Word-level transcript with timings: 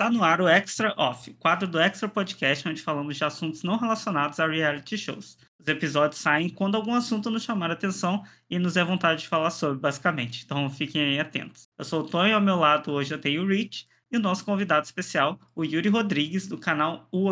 Está 0.00 0.12
no 0.12 0.22
ar 0.22 0.40
o 0.40 0.46
Extra 0.46 0.94
Off, 0.96 1.28
quadro 1.40 1.66
do 1.66 1.76
Extra 1.76 2.08
Podcast, 2.08 2.68
onde 2.68 2.80
falamos 2.80 3.16
de 3.16 3.24
assuntos 3.24 3.64
não 3.64 3.76
relacionados 3.76 4.38
a 4.38 4.46
reality 4.46 4.96
shows. 4.96 5.36
Os 5.58 5.66
episódios 5.66 6.20
saem 6.20 6.48
quando 6.48 6.76
algum 6.76 6.94
assunto 6.94 7.28
nos 7.28 7.42
chamar 7.42 7.70
a 7.70 7.72
atenção 7.72 8.22
e 8.48 8.60
nos 8.60 8.76
é 8.76 8.84
vontade 8.84 9.22
de 9.22 9.28
falar 9.28 9.50
sobre, 9.50 9.80
basicamente. 9.80 10.44
Então 10.44 10.70
fiquem 10.70 11.02
aí 11.02 11.18
atentos. 11.18 11.68
Eu 11.76 11.84
sou 11.84 12.02
o 12.02 12.06
Tonho 12.06 12.36
ao 12.36 12.40
meu 12.40 12.54
lado 12.54 12.92
hoje 12.92 13.12
eu 13.12 13.20
tenho 13.20 13.42
o 13.42 13.48
Rich 13.48 13.88
e 14.10 14.16
o 14.16 14.20
nosso 14.20 14.44
convidado 14.44 14.86
especial, 14.86 15.38
o 15.54 15.64
Yuri 15.64 15.88
Rodrigues, 15.88 16.46
do 16.46 16.56
canal 16.56 17.08
O, 17.10 17.28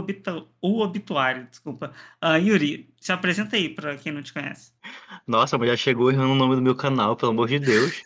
o 0.60 0.80
Obituário. 0.82 1.46
Desculpa. 1.48 1.92
Uh, 2.22 2.36
Yuri, 2.36 2.92
se 3.00 3.12
apresenta 3.12 3.56
aí 3.56 3.68
para 3.68 3.96
quem 3.96 4.12
não 4.12 4.22
te 4.22 4.32
conhece. 4.32 4.72
Nossa, 5.26 5.54
a 5.54 5.58
mulher 5.58 5.78
chegou 5.78 6.10
errando 6.10 6.32
o 6.32 6.36
nome 6.36 6.56
do 6.56 6.62
meu 6.62 6.74
canal, 6.74 7.16
pelo 7.16 7.30
amor 7.30 7.48
de 7.48 7.60
Deus. 7.60 8.02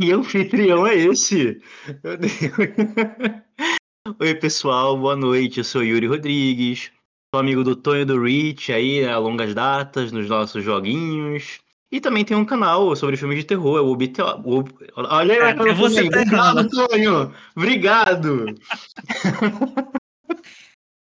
que 0.00 0.12
anfitrião 0.12 0.86
é 0.86 0.94
esse? 0.94 1.60
Meu 2.02 2.16
Deus. 2.16 2.32
Oi, 4.18 4.34
pessoal, 4.34 4.96
boa 4.98 5.14
noite. 5.14 5.58
Eu 5.58 5.64
sou 5.64 5.82
Yuri 5.82 6.06
Rodrigues, 6.06 6.90
sou 7.32 7.40
amigo 7.40 7.62
do 7.62 7.76
Tonho 7.76 8.04
do 8.04 8.20
Rich 8.22 8.72
aí 8.72 9.04
a 9.06 9.16
longas 9.16 9.54
datas 9.54 10.10
nos 10.10 10.28
nossos 10.28 10.64
joguinhos. 10.64 11.60
E 11.90 12.00
também 12.00 12.24
tem 12.24 12.36
um 12.36 12.44
canal 12.44 12.96
sobre 12.96 13.16
filmes 13.16 13.38
de 13.38 13.44
terror, 13.44 13.78
é 13.78 13.80
o 13.80 13.86
Obit... 13.86 14.20
Olha 14.96 15.34
aí, 15.34 15.40
é, 15.40 15.74
você 15.74 16.08
tá 16.08 16.20
Obrigado, 16.20 16.68
Tonho! 16.70 17.34
Obrigado! 17.54 18.46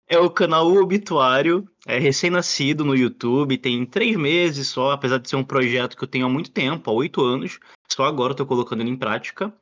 é 0.09 0.19
o 0.19 0.31
canal 0.31 0.67
o 0.67 0.83
Obituário, 0.83 1.69
é 1.87 1.98
recém-nascido 1.98 2.84
no 2.84 2.97
YouTube, 2.97 3.59
tem 3.59 3.84
três 3.87 4.17
meses 4.17 4.67
só, 4.69 4.93
apesar 4.93 5.19
de 5.19 5.29
ser 5.29 5.37
um 5.37 5.45
projeto 5.45 5.97
que 5.97 6.03
eu 6.03 6.09
tenho 6.09 6.27
há 6.27 6.29
muito 6.29 6.51
tempo, 6.51 6.91
há 6.91 6.95
oito 6.95 7.23
anos. 7.23 7.61
Só 7.89 8.05
agora 8.05 8.33
eu 8.33 8.37
tô 8.37 8.47
colocando 8.47 8.81
ele 8.81 8.91
em 8.91 8.97
prática. 8.97 9.53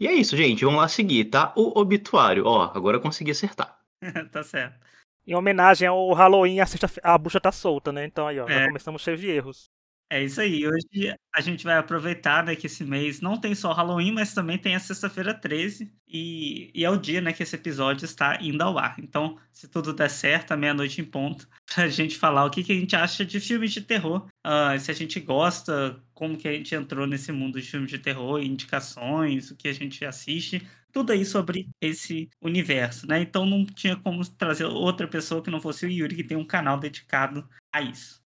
E 0.00 0.08
é 0.08 0.14
isso, 0.14 0.34
gente. 0.34 0.64
Vamos 0.64 0.80
lá 0.80 0.88
seguir, 0.88 1.26
tá? 1.26 1.52
O 1.54 1.78
obituário. 1.78 2.46
Ó, 2.46 2.72
agora 2.74 2.96
eu 2.96 3.02
consegui 3.02 3.32
acertar. 3.32 3.78
tá 4.32 4.42
certo. 4.42 4.80
Em 5.26 5.34
homenagem 5.34 5.86
ao 5.86 6.10
Halloween, 6.14 6.60
a, 6.60 6.66
sexta 6.66 6.90
a 7.02 7.18
bucha 7.18 7.38
tá 7.38 7.52
solta, 7.52 7.92
né? 7.92 8.06
Então 8.06 8.26
aí, 8.26 8.40
ó, 8.40 8.48
é. 8.48 8.60
já 8.60 8.66
começamos 8.68 9.02
cheios 9.02 9.20
de 9.20 9.30
erros. 9.30 9.69
É 10.12 10.24
isso 10.24 10.40
aí. 10.40 10.66
Hoje 10.66 11.16
a 11.32 11.40
gente 11.40 11.62
vai 11.62 11.76
aproveitar 11.76 12.44
né, 12.44 12.56
que 12.56 12.66
esse 12.66 12.82
mês 12.82 13.20
não 13.20 13.36
tem 13.36 13.54
só 13.54 13.72
Halloween, 13.72 14.10
mas 14.10 14.34
também 14.34 14.58
tem 14.58 14.74
a 14.74 14.80
sexta-feira 14.80 15.32
13. 15.32 15.94
E, 16.08 16.68
e 16.74 16.84
é 16.84 16.90
o 16.90 16.96
dia 16.96 17.20
né, 17.20 17.32
que 17.32 17.44
esse 17.44 17.54
episódio 17.54 18.04
está 18.04 18.36
indo 18.42 18.60
ao 18.60 18.76
ar. 18.76 18.96
Então, 18.98 19.38
se 19.52 19.68
tudo 19.68 19.92
der 19.92 20.10
certo, 20.10 20.50
à 20.50 20.56
meia-noite 20.56 21.00
em 21.00 21.04
ponto, 21.04 21.48
pra 21.72 21.86
gente 21.86 22.18
falar 22.18 22.44
o 22.44 22.50
que, 22.50 22.64
que 22.64 22.72
a 22.72 22.74
gente 22.74 22.96
acha 22.96 23.24
de 23.24 23.38
filmes 23.38 23.72
de 23.72 23.82
terror. 23.82 24.26
Uh, 24.44 24.76
se 24.80 24.90
a 24.90 24.94
gente 24.94 25.20
gosta, 25.20 26.02
como 26.12 26.36
que 26.36 26.48
a 26.48 26.52
gente 26.52 26.74
entrou 26.74 27.06
nesse 27.06 27.30
mundo 27.30 27.60
de 27.60 27.70
filmes 27.70 27.90
de 27.90 27.98
terror, 28.00 28.42
indicações, 28.42 29.52
o 29.52 29.56
que 29.56 29.68
a 29.68 29.72
gente 29.72 30.04
assiste. 30.04 30.66
Tudo 30.92 31.12
aí 31.12 31.24
sobre 31.24 31.68
esse 31.80 32.28
universo, 32.42 33.06
né? 33.06 33.20
Então 33.20 33.46
não 33.46 33.64
tinha 33.64 33.94
como 33.94 34.28
trazer 34.28 34.64
outra 34.64 35.06
pessoa 35.06 35.40
que 35.40 35.52
não 35.52 35.60
fosse 35.60 35.86
o 35.86 35.88
Yuri, 35.88 36.16
que 36.16 36.24
tem 36.24 36.36
um 36.36 36.44
canal 36.44 36.80
dedicado 36.80 37.48
a 37.72 37.80
isso. 37.80 38.20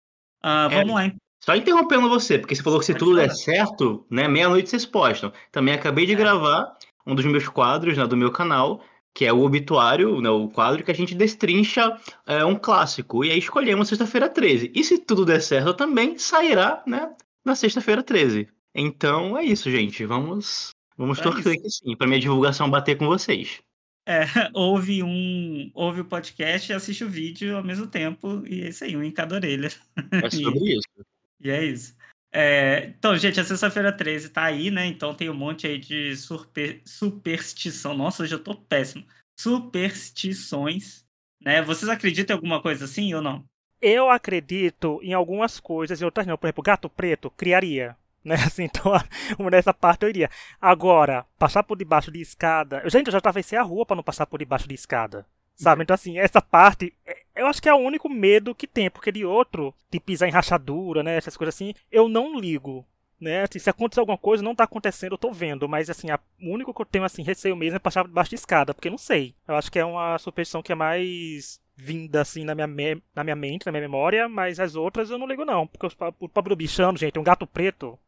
Uh, 0.46 0.70
é, 0.70 0.76
vamos 0.76 0.94
lá, 0.94 1.06
então. 1.08 1.31
Só 1.44 1.56
interrompendo 1.56 2.08
você, 2.08 2.38
porque 2.38 2.56
você 2.56 2.62
falou 2.62 2.80
que 2.80 2.86
se 2.86 2.94
tudo 2.94 3.16
der 3.16 3.32
certo, 3.32 4.06
né, 4.10 4.28
meia-noite 4.28 4.70
vocês 4.70 4.86
postam. 4.86 5.34
Também 5.52 5.74
acabei 5.74 6.06
de 6.06 6.14
é. 6.14 6.16
gravar 6.16 6.78
um 7.06 7.16
dos 7.16 7.26
meus 7.26 7.48
quadros 7.48 7.98
né, 7.98 8.06
do 8.06 8.16
meu 8.16 8.32
canal, 8.32 8.84
que 9.14 9.26
é 9.26 9.34
o 9.34 9.42
Obituário, 9.42 10.22
né, 10.22 10.30
o 10.30 10.48
quadro 10.50 10.84
que 10.84 10.92
a 10.92 10.96
gente 10.96 11.16
destrincha 11.16 11.98
é, 12.28 12.46
um 12.46 12.56
clássico. 12.56 13.26
E 13.26 13.32
aí 13.32 13.40
escolhemos 13.40 13.88
sexta-feira 13.88 14.30
13. 14.30 14.72
E 14.74 14.84
se 14.84 15.00
tudo 15.00 15.26
der 15.26 15.42
certo, 15.42 15.74
também 15.74 16.16
sairá 16.20 16.84
né, 16.86 17.12
na 17.44 17.56
sexta-feira 17.56 18.04
13. 18.04 18.48
Então 18.76 19.36
é 19.36 19.44
isso, 19.44 19.70
gente. 19.72 20.06
Vamos, 20.06 20.70
vamos 20.96 21.18
é 21.18 21.24
torcer 21.24 21.54
aqui 21.54 21.70
sim, 21.72 21.96
para 21.98 22.08
minha 22.08 22.20
divulgação 22.20 22.70
bater 22.70 22.98
com 22.98 23.08
vocês. 23.08 23.60
É, 24.08 24.22
ouve 24.54 25.04
um 25.04 25.72
ouve 25.74 26.02
o 26.02 26.06
podcast 26.06 26.72
e 26.72 26.76
assiste 26.76 27.04
o 27.04 27.10
vídeo 27.10 27.56
ao 27.56 27.64
mesmo 27.64 27.88
tempo, 27.88 28.44
e 28.48 28.62
é 28.62 28.70
isso 28.70 28.84
aí, 28.84 28.96
um 28.98 29.04
em 29.04 29.12
cada 29.12 29.36
orelha. 29.36 29.70
É 30.12 30.30
sobre 30.30 30.74
isso. 30.78 31.11
E 31.44 31.50
é 31.50 31.64
isso. 31.64 31.96
É, 32.34 32.86
então, 32.98 33.18
gente, 33.18 33.40
a 33.40 33.44
sexta-feira 33.44 33.92
13 33.92 34.30
tá 34.30 34.44
aí, 34.44 34.72
né? 34.72 34.86
Então 34.86 35.14
tem 35.14 35.30
um 35.30 35.34
monte 35.34 35.68
aí 35.68 35.78
de 35.78 36.16
super, 36.16 36.82
superstição. 36.86 37.94
Nossa, 37.94 38.24
hoje 38.24 38.34
eu 38.34 38.44
tô 38.44 38.56
péssimo. 38.56 39.06
Superstições, 39.38 41.04
né? 41.42 41.62
Vocês 41.62 41.90
acreditam 41.90 42.36
em 42.36 42.38
alguma 42.38 42.62
coisa 42.62 42.86
assim 42.86 43.14
ou 43.14 43.22
não? 43.22 43.44
Eu 43.82 44.10
acredito 44.10 45.00
em 45.02 45.14
algumas 45.14 45.60
coisas 45.60 46.00
e 46.00 46.06
outras 46.06 46.26
não. 46.26 46.38
Por 46.38 46.48
exemplo, 46.48 46.64
gato 46.64 46.90
preto 46.90 47.30
criaria. 47.30 47.96
Né? 48.24 48.36
Assim, 48.36 48.66
então, 48.66 48.92
uma 49.40 49.50
dessa 49.50 49.74
parte 49.74 50.04
eu 50.04 50.10
iria. 50.10 50.30
Agora, 50.62 51.26
passar 51.40 51.64
por 51.64 51.76
debaixo 51.76 52.12
de 52.12 52.22
escada. 52.22 52.88
Gente, 52.88 53.08
eu 53.08 53.12
já 53.12 53.18
atravessei 53.18 53.58
a 53.58 53.64
rua 53.64 53.84
para 53.84 53.96
não 53.96 54.04
passar 54.04 54.28
por 54.28 54.38
debaixo 54.38 54.68
de 54.68 54.76
escada. 54.76 55.26
Sabe? 55.62 55.84
Então, 55.84 55.94
assim, 55.94 56.18
essa 56.18 56.42
parte, 56.42 56.92
é, 57.06 57.22
eu 57.36 57.46
acho 57.46 57.62
que 57.62 57.70
é 57.70 57.74
o 57.74 57.78
único 57.78 58.10
medo 58.10 58.56
que 58.56 58.66
tem, 58.66 58.90
porque 58.90 59.12
de 59.12 59.24
outro, 59.24 59.72
de 59.92 60.00
pisar 60.00 60.28
em 60.28 60.32
rachadura, 60.32 61.04
né? 61.04 61.16
Essas 61.16 61.38
coisas 61.38 61.54
assim, 61.54 61.76
eu 61.92 62.10
não 62.10 62.40
ligo. 62.40 62.84
Né? 63.20 63.44
Assim, 63.44 63.60
se 63.60 63.70
acontecer 63.70 64.00
alguma 64.00 64.18
coisa, 64.18 64.42
não 64.42 64.56
tá 64.56 64.64
acontecendo, 64.64 65.12
eu 65.12 65.20
tô 65.20 65.32
vendo. 65.32 65.70
Mas, 65.70 65.88
assim, 65.88 66.10
a, 66.10 66.20
o 66.42 66.52
único 66.52 66.74
que 66.74 66.82
eu 66.82 66.86
tenho, 66.86 67.04
assim, 67.04 67.22
receio 67.22 67.56
mesmo 67.56 67.76
é 67.76 67.80
passar 67.80 68.08
debaixo 68.08 68.32
de 68.32 68.38
escada, 68.38 68.74
porque 68.74 68.90
não 68.90 68.98
sei. 68.98 69.36
Eu 69.48 69.56
acho 69.56 69.72
que 69.72 69.78
é 69.78 69.86
uma 69.86 70.18
superstição 70.18 70.64
que 70.64 70.72
é 70.72 70.76
mais 70.76 71.62
vinda, 71.76 72.22
assim, 72.22 72.44
na 72.44 72.56
minha, 72.56 72.66
me 72.66 73.00
na 73.14 73.24
minha 73.24 73.36
mente, 73.36 73.68
na 73.68 73.72
minha 73.72 73.82
memória, 73.82 74.28
mas 74.28 74.60
as 74.60 74.74
outras 74.76 75.12
eu 75.12 75.20
não 75.20 75.28
ligo, 75.28 75.46
não. 75.46 75.68
Porque 75.68 75.96
o 76.20 76.28
pobre 76.28 76.56
bichano, 76.56 76.98
gente, 76.98 77.20
um 77.20 77.24
gato 77.24 77.46
preto. 77.46 78.00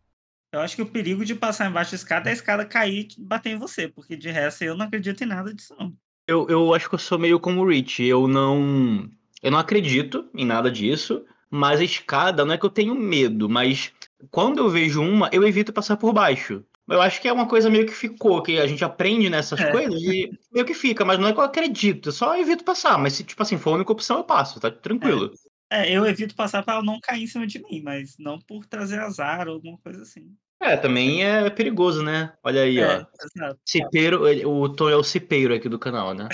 Eu 0.52 0.60
acho 0.60 0.76
que 0.76 0.82
o 0.82 0.90
perigo 0.90 1.24
de 1.24 1.36
passar 1.36 1.70
embaixo 1.70 1.92
da 1.92 1.98
escada 1.98 2.30
é 2.30 2.32
a 2.32 2.34
escada 2.34 2.66
cair 2.66 3.08
e 3.16 3.22
bater 3.24 3.52
em 3.52 3.58
você, 3.58 3.88
porque 3.88 4.16
de 4.16 4.32
resto 4.32 4.64
eu 4.64 4.76
não 4.76 4.88
acredito 4.88 5.24
em 5.24 5.28
nada 5.28 5.54
disso, 5.54 5.76
não. 5.78 5.96
Eu, 6.28 6.48
eu 6.50 6.74
acho 6.74 6.88
que 6.90 6.96
eu 6.96 7.00
sou 7.00 7.20
meio 7.20 7.40
como 7.40 7.62
o 7.62 7.68
Rich. 7.68 8.04
Eu 8.04 8.28
não. 8.28 9.10
Eu 9.42 9.52
não 9.52 9.60
acredito 9.60 10.30
em 10.34 10.46
nada 10.46 10.72
disso. 10.72 11.26
Mas 11.56 11.80
a 11.80 11.84
escada 11.84 12.44
não 12.44 12.56
é 12.56 12.58
que 12.58 12.66
eu 12.66 12.70
tenho 12.70 12.96
medo, 12.96 13.48
mas 13.48 13.94
quando 14.32 14.58
eu 14.58 14.70
vejo 14.72 15.04
uma, 15.04 15.30
eu 15.32 15.48
evito 15.48 15.72
passar 15.72 15.98
por 15.98 16.12
baixo. 16.12 16.66
Eu 16.90 17.00
acho 17.00 17.22
que 17.22 17.28
é 17.28 17.34
uma 17.34 17.48
coisa 17.48 17.70
meio 17.70 17.86
que 17.86 17.94
ficou, 17.94 18.42
que 18.42 18.58
a 18.58 18.66
gente 18.66 18.84
aprende 18.84 19.30
nessas 19.30 19.60
é. 19.60 19.72
coisas 19.72 20.02
e 20.02 20.32
meio 20.52 20.66
que 20.66 20.74
fica, 20.74 21.06
mas 21.06 21.20
não 21.20 21.28
é 21.28 21.34
que 21.34 21.40
eu 21.40 21.44
acredito, 21.44 22.10
eu 22.10 22.12
só 22.12 22.36
evito 22.36 22.64
passar. 22.64 22.98
Mas 22.98 23.14
se, 23.14 23.24
tipo 23.24 23.42
assim, 23.42 23.58
for 23.58 23.70
a 23.70 23.76
única 23.76 23.92
opção, 23.92 24.18
eu 24.18 24.24
passo, 24.24 24.60
tá 24.60 24.72
tranquilo. 24.72 25.32
É, 25.72 25.90
é 25.90 25.98
eu 25.98 26.06
evito 26.08 26.36
passar 26.36 26.64
para 26.64 26.74
ela 26.74 26.84
não 26.84 27.00
cair 27.00 27.24
em 27.24 27.28
cima 27.28 27.46
de 27.46 27.62
mim, 27.62 27.82
mas 27.84 28.16
não 28.18 28.40
por 28.40 28.66
trazer 28.66 29.00
azar 29.00 29.48
ou 29.48 29.54
alguma 29.54 29.78
coisa 29.78 30.02
assim. 30.02 30.36
É, 30.64 30.78
também 30.78 31.26
é 31.26 31.50
perigoso, 31.50 32.02
né? 32.02 32.34
Olha 32.42 32.62
aí, 32.62 32.80
é, 32.80 32.86
ó. 32.86 33.06
Exato. 33.26 33.60
Cipeiro, 33.66 34.48
o 34.50 34.70
Tom 34.70 34.90
é 34.90 34.96
o 34.96 35.04
cipeiro 35.04 35.54
aqui 35.54 35.68
do 35.68 35.78
canal, 35.78 36.14
né? 36.14 36.30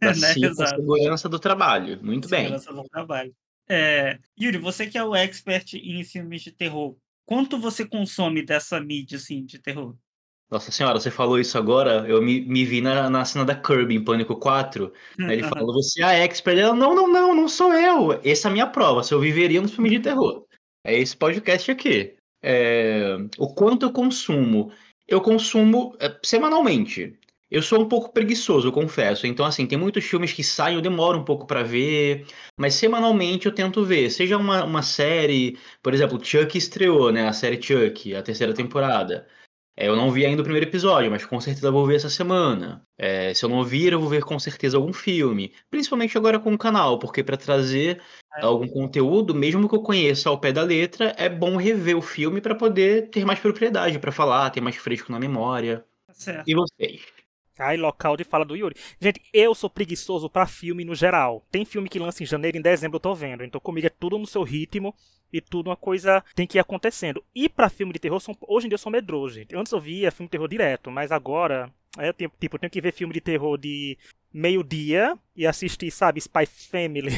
Da 0.00 0.12
né? 0.14 0.34
segurança 0.34 1.28
do 1.28 1.38
trabalho. 1.38 1.98
Muito 2.02 2.28
segurança 2.28 2.50
bem. 2.50 2.58
Segurança 2.58 2.72
do 2.72 2.88
trabalho. 2.88 3.34
É, 3.68 4.18
Yuri, 4.40 4.58
você 4.58 4.86
que 4.86 4.98
é 4.98 5.04
o 5.04 5.14
expert 5.14 5.74
em 5.74 6.02
filmes 6.02 6.42
de 6.42 6.50
terror, 6.50 6.96
quanto 7.24 7.58
você 7.58 7.86
consome 7.86 8.42
dessa 8.42 8.80
mídia, 8.80 9.16
assim, 9.16 9.44
de 9.44 9.58
terror? 9.58 9.94
Nossa 10.50 10.72
senhora, 10.72 10.98
você 10.98 11.10
falou 11.10 11.38
isso 11.38 11.58
agora, 11.58 12.08
eu 12.08 12.22
me, 12.22 12.40
me 12.40 12.64
vi 12.64 12.80
na, 12.80 13.10
na 13.10 13.22
cena 13.24 13.44
da 13.44 13.54
Kirby 13.54 13.94
em 13.94 14.02
Pânico 14.02 14.34
4. 14.34 14.90
Né? 15.18 15.34
Ele 15.34 15.42
falou, 15.42 15.74
você 15.74 16.00
é 16.00 16.04
a 16.04 16.14
expert. 16.14 16.58
Ela, 16.58 16.74
não, 16.74 16.94
não, 16.94 17.06
não, 17.06 17.34
não 17.34 17.48
sou 17.48 17.72
eu. 17.74 18.18
Essa 18.24 18.48
é 18.48 18.50
a 18.50 18.52
minha 18.52 18.66
prova, 18.66 19.04
se 19.04 19.12
eu 19.12 19.20
viveria 19.20 19.60
nos 19.60 19.72
filmes 19.72 19.92
de 19.92 20.00
terror. 20.00 20.46
É 20.82 20.98
esse 20.98 21.14
podcast 21.14 21.70
aqui. 21.70 22.17
É, 22.42 23.16
o 23.38 23.52
quanto 23.54 23.86
eu 23.86 23.92
consumo? 23.92 24.72
Eu 25.06 25.20
consumo 25.20 25.96
é, 26.00 26.18
semanalmente. 26.24 27.18
Eu 27.50 27.62
sou 27.62 27.80
um 27.80 27.88
pouco 27.88 28.12
preguiçoso, 28.12 28.68
eu 28.68 28.72
confesso. 28.72 29.26
Então, 29.26 29.44
assim, 29.46 29.66
tem 29.66 29.78
muitos 29.78 30.04
filmes 30.04 30.32
que 30.32 30.44
saem, 30.44 30.76
eu 30.76 30.82
demoro 30.82 31.18
um 31.18 31.24
pouco 31.24 31.46
para 31.46 31.62
ver, 31.62 32.26
mas 32.58 32.74
semanalmente 32.74 33.46
eu 33.46 33.54
tento 33.54 33.84
ver. 33.84 34.10
Seja 34.10 34.36
uma, 34.36 34.64
uma 34.64 34.82
série, 34.82 35.58
por 35.82 35.94
exemplo, 35.94 36.22
Chuck 36.22 36.56
estreou, 36.58 37.10
né? 37.10 37.26
A 37.26 37.32
série 37.32 37.60
Chuck, 37.62 38.14
a 38.14 38.22
terceira 38.22 38.52
temporada. 38.54 39.26
É, 39.80 39.86
eu 39.86 39.94
não 39.94 40.10
vi 40.10 40.26
ainda 40.26 40.42
o 40.42 40.44
primeiro 40.44 40.68
episódio, 40.68 41.08
mas 41.08 41.24
com 41.24 41.40
certeza 41.40 41.70
vou 41.70 41.86
ver 41.86 41.94
essa 41.94 42.10
semana. 42.10 42.84
É, 42.98 43.32
se 43.32 43.44
eu 43.44 43.48
não 43.48 43.62
vir, 43.62 43.92
eu 43.92 44.00
vou 44.00 44.08
ver 44.08 44.24
com 44.24 44.36
certeza 44.36 44.76
algum 44.76 44.92
filme. 44.92 45.52
Principalmente 45.70 46.18
agora 46.18 46.40
com 46.40 46.52
o 46.52 46.58
canal, 46.58 46.98
porque 46.98 47.22
para 47.22 47.36
trazer 47.36 48.02
é. 48.36 48.44
algum 48.44 48.66
conteúdo, 48.66 49.32
mesmo 49.36 49.68
que 49.68 49.76
eu 49.76 49.80
conheça 49.80 50.28
ao 50.28 50.40
pé 50.40 50.50
da 50.50 50.64
letra, 50.64 51.14
é 51.16 51.28
bom 51.28 51.56
rever 51.56 51.96
o 51.96 52.02
filme 52.02 52.40
para 52.40 52.56
poder 52.56 53.08
ter 53.10 53.24
mais 53.24 53.38
propriedade 53.38 54.00
para 54.00 54.10
falar, 54.10 54.50
ter 54.50 54.60
mais 54.60 54.74
fresco 54.74 55.12
na 55.12 55.20
memória. 55.20 55.84
Tá 56.08 56.12
certo. 56.12 56.48
E 56.48 56.54
vocês? 56.56 57.00
Aí, 57.56 57.76
local 57.76 58.16
de 58.16 58.24
fala 58.24 58.44
do 58.44 58.56
Yuri. 58.56 58.74
Gente, 59.00 59.20
eu 59.32 59.54
sou 59.54 59.70
preguiçoso 59.70 60.28
para 60.28 60.46
filme 60.46 60.84
no 60.84 60.94
geral. 60.94 61.46
Tem 61.52 61.64
filme 61.64 61.88
que 61.88 62.00
lança 62.00 62.24
em 62.24 62.26
janeiro 62.26 62.56
e 62.56 62.60
em 62.60 62.62
dezembro 62.62 62.96
eu 62.96 63.00
tô 63.00 63.14
vendo. 63.14 63.44
Então 63.44 63.60
comigo 63.60 63.86
é 63.86 63.90
tudo 63.90 64.18
no 64.18 64.26
seu 64.26 64.42
ritmo 64.42 64.92
e 65.32 65.40
tudo 65.40 65.68
uma 65.68 65.76
coisa 65.76 66.24
tem 66.34 66.46
que 66.46 66.58
ir 66.58 66.60
acontecendo. 66.60 67.22
E 67.34 67.48
para 67.48 67.68
filme 67.68 67.92
de 67.92 67.98
terror, 67.98 68.20
são, 68.20 68.36
hoje 68.40 68.66
em 68.66 68.68
dia 68.68 68.74
eu 68.74 68.78
sou 68.78 68.92
medroso, 68.92 69.34
gente. 69.34 69.56
Antes 69.56 69.72
eu 69.72 69.80
via 69.80 70.10
filme 70.10 70.28
de 70.28 70.32
terror 70.32 70.48
direto, 70.48 70.90
mas 70.90 71.12
agora, 71.12 71.72
é, 71.98 72.12
tipo, 72.12 72.56
eu 72.56 72.60
tenho 72.60 72.70
que 72.70 72.80
ver 72.80 72.92
filme 72.92 73.14
de 73.14 73.20
terror 73.20 73.58
de 73.58 73.96
meio-dia 74.32 75.18
e 75.38 75.46
assistir, 75.46 75.88
sabe, 75.92 76.20
Spy 76.20 76.46
Family 76.46 77.12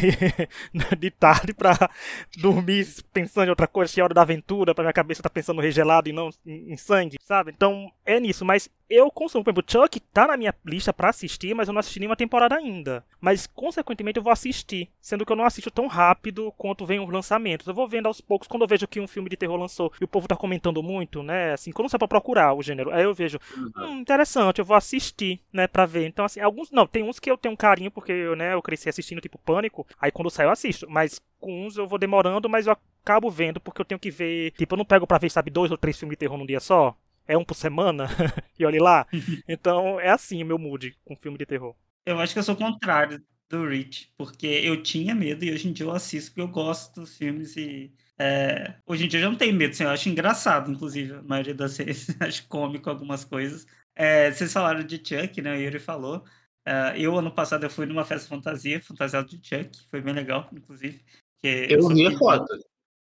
de 0.98 1.10
tarde 1.10 1.54
pra 1.54 1.90
dormir 2.36 2.86
pensando 3.14 3.46
em 3.46 3.50
outra 3.50 3.66
coisa, 3.66 3.90
se 3.90 3.98
é 3.98 4.04
hora 4.04 4.12
da 4.12 4.20
aventura, 4.20 4.74
pra 4.74 4.84
minha 4.84 4.92
cabeça 4.92 5.22
tá 5.22 5.30
pensando 5.30 5.56
no 5.56 5.62
regelado 5.62 6.06
e 6.06 6.12
não 6.12 6.28
em, 6.44 6.74
em 6.74 6.76
sangue, 6.76 7.16
sabe? 7.22 7.50
Então 7.50 7.90
é 8.04 8.20
nisso, 8.20 8.44
mas 8.44 8.68
eu 8.90 9.08
consumo, 9.08 9.44
por 9.44 9.50
exemplo, 9.50 9.64
Chuck 9.66 10.00
tá 10.00 10.26
na 10.26 10.36
minha 10.36 10.52
lista 10.66 10.92
para 10.92 11.10
assistir, 11.10 11.54
mas 11.54 11.68
eu 11.68 11.72
não 11.72 11.78
assisti 11.78 12.00
nenhuma 12.00 12.16
temporada 12.16 12.56
ainda. 12.56 13.04
Mas 13.20 13.46
consequentemente 13.46 14.18
eu 14.18 14.22
vou 14.22 14.32
assistir, 14.32 14.90
sendo 15.00 15.24
que 15.24 15.30
eu 15.30 15.36
não 15.36 15.44
assisto 15.44 15.70
tão 15.70 15.86
rápido 15.86 16.52
quanto 16.58 16.84
vem 16.84 16.98
os 16.98 17.08
lançamentos. 17.08 17.66
Eu 17.66 17.74
vou 17.74 17.86
vendo 17.86 18.06
aos 18.06 18.20
poucos 18.20 18.48
quando 18.48 18.62
eu 18.62 18.68
vejo 18.68 18.88
que 18.88 19.00
um 19.00 19.06
filme 19.06 19.30
de 19.30 19.36
terror 19.36 19.56
lançou 19.56 19.92
e 20.00 20.04
o 20.04 20.08
povo 20.08 20.26
tá 20.26 20.34
comentando 20.34 20.82
muito, 20.82 21.22
né? 21.22 21.52
Assim, 21.52 21.70
quando 21.70 21.84
não 21.84 21.88
sai 21.88 21.98
pra 21.98 22.08
procurar 22.08 22.52
o 22.52 22.62
gênero, 22.62 22.90
aí 22.90 23.04
eu 23.04 23.14
vejo, 23.14 23.38
uhum. 23.56 23.70
hum, 23.76 23.98
interessante, 24.00 24.58
eu 24.58 24.64
vou 24.64 24.76
assistir, 24.76 25.40
né, 25.52 25.68
pra 25.68 25.86
ver. 25.86 26.06
Então, 26.08 26.24
assim, 26.24 26.40
alguns. 26.40 26.72
Não, 26.72 26.86
tem 26.86 27.04
uns 27.04 27.20
que 27.20 27.30
eu 27.30 27.38
tenho 27.38 27.54
um 27.54 27.56
carinho, 27.56 27.92
porque 27.92 28.09
eu, 28.10 28.36
né, 28.36 28.54
eu 28.54 28.62
cresci 28.62 28.88
assistindo, 28.88 29.20
tipo, 29.20 29.38
Pânico. 29.38 29.86
Aí 30.00 30.10
quando 30.10 30.30
sai 30.30 30.46
eu 30.46 30.50
assisto. 30.50 30.88
Mas 30.88 31.20
com 31.38 31.66
uns 31.66 31.76
eu 31.76 31.86
vou 31.86 31.98
demorando, 31.98 32.48
mas 32.48 32.66
eu 32.66 32.76
acabo 33.02 33.30
vendo, 33.30 33.60
porque 33.60 33.80
eu 33.80 33.84
tenho 33.84 33.98
que 33.98 34.10
ver. 34.10 34.52
Tipo, 34.52 34.74
eu 34.74 34.78
não 34.78 34.84
pego 34.84 35.06
pra 35.06 35.18
ver, 35.18 35.30
sabe, 35.30 35.50
dois 35.50 35.70
ou 35.70 35.78
três 35.78 35.98
filmes 35.98 36.14
de 36.14 36.18
terror 36.18 36.38
num 36.38 36.46
dia 36.46 36.60
só. 36.60 36.96
É 37.26 37.36
um 37.36 37.44
por 37.44 37.54
semana, 37.54 38.08
e 38.58 38.64
olhe 38.66 38.78
lá. 38.78 39.06
então 39.48 40.00
é 40.00 40.10
assim 40.10 40.42
o 40.42 40.46
meu 40.46 40.58
mood 40.58 40.96
com 41.04 41.16
filme 41.16 41.38
de 41.38 41.46
terror. 41.46 41.74
Eu 42.04 42.18
acho 42.18 42.32
que 42.32 42.38
eu 42.38 42.42
sou 42.42 42.54
o 42.54 42.58
contrário 42.58 43.22
do 43.48 43.66
Rich, 43.68 44.12
porque 44.16 44.46
eu 44.46 44.82
tinha 44.82 45.14
medo 45.14 45.44
e 45.44 45.52
hoje 45.52 45.68
em 45.68 45.72
dia 45.72 45.86
eu 45.86 45.92
assisto 45.92 46.30
porque 46.30 46.40
eu 46.40 46.48
gosto 46.48 47.00
dos 47.00 47.16
filmes 47.16 47.56
e 47.56 47.92
é, 48.18 48.74
hoje 48.86 49.04
em 49.06 49.08
dia 49.08 49.18
eu 49.18 49.22
já 49.24 49.30
não 49.30 49.36
tenho 49.36 49.54
medo, 49.54 49.70
assim, 49.70 49.84
eu 49.84 49.90
acho 49.90 50.08
engraçado, 50.10 50.70
inclusive, 50.70 51.14
a 51.14 51.22
maioria 51.22 51.54
das 51.54 51.76
vezes, 51.78 52.14
acho 52.20 52.46
cômico 52.48 52.90
algumas 52.90 53.24
coisas. 53.24 53.66
É, 53.94 54.30
vocês 54.30 54.52
falaram 54.52 54.84
de 54.84 54.96
Chuck, 54.96 55.40
né? 55.42 55.54
O 55.54 55.60
Yuri 55.60 55.78
falou. 55.78 56.24
É, 56.66 56.94
eu, 56.96 57.18
ano 57.18 57.32
passado, 57.32 57.64
eu 57.64 57.70
fui 57.70 57.86
numa 57.86 58.04
festa 58.04 58.28
fantasia, 58.28 58.80
fantasiado 58.80 59.28
de 59.28 59.36
Chuck, 59.36 59.70
foi 59.88 60.00
bem 60.00 60.14
legal, 60.14 60.48
inclusive. 60.52 61.02
eu 61.42 61.88
vi 61.88 62.06
a 62.06 62.18
foto. 62.18 62.46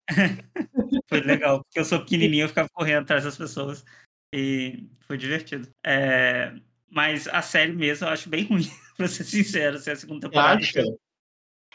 foi 1.10 1.20
legal, 1.22 1.64
porque 1.64 1.80
eu 1.80 1.86
sou 1.86 2.00
pequenininho, 2.00 2.46
eu 2.46 2.50
ficava 2.50 2.70
correndo 2.70 3.04
atrás 3.04 3.24
das 3.24 3.38
pessoas 3.38 3.84
e 4.34 4.88
foi 5.02 5.18
divertido. 5.18 5.68
É, 5.86 6.54
mas 6.90 7.28
a 7.28 7.42
série 7.42 7.74
mesmo 7.74 8.08
eu 8.08 8.12
acho 8.12 8.30
bem 8.30 8.46
ruim, 8.46 8.64
pra 8.96 9.08
ser 9.08 9.24
sincero, 9.24 9.78
se 9.80 9.90
é 9.90 9.94
a 9.94 9.96
segunda 9.96 10.28
temporada. 10.28 10.60
Acha? 10.60 10.82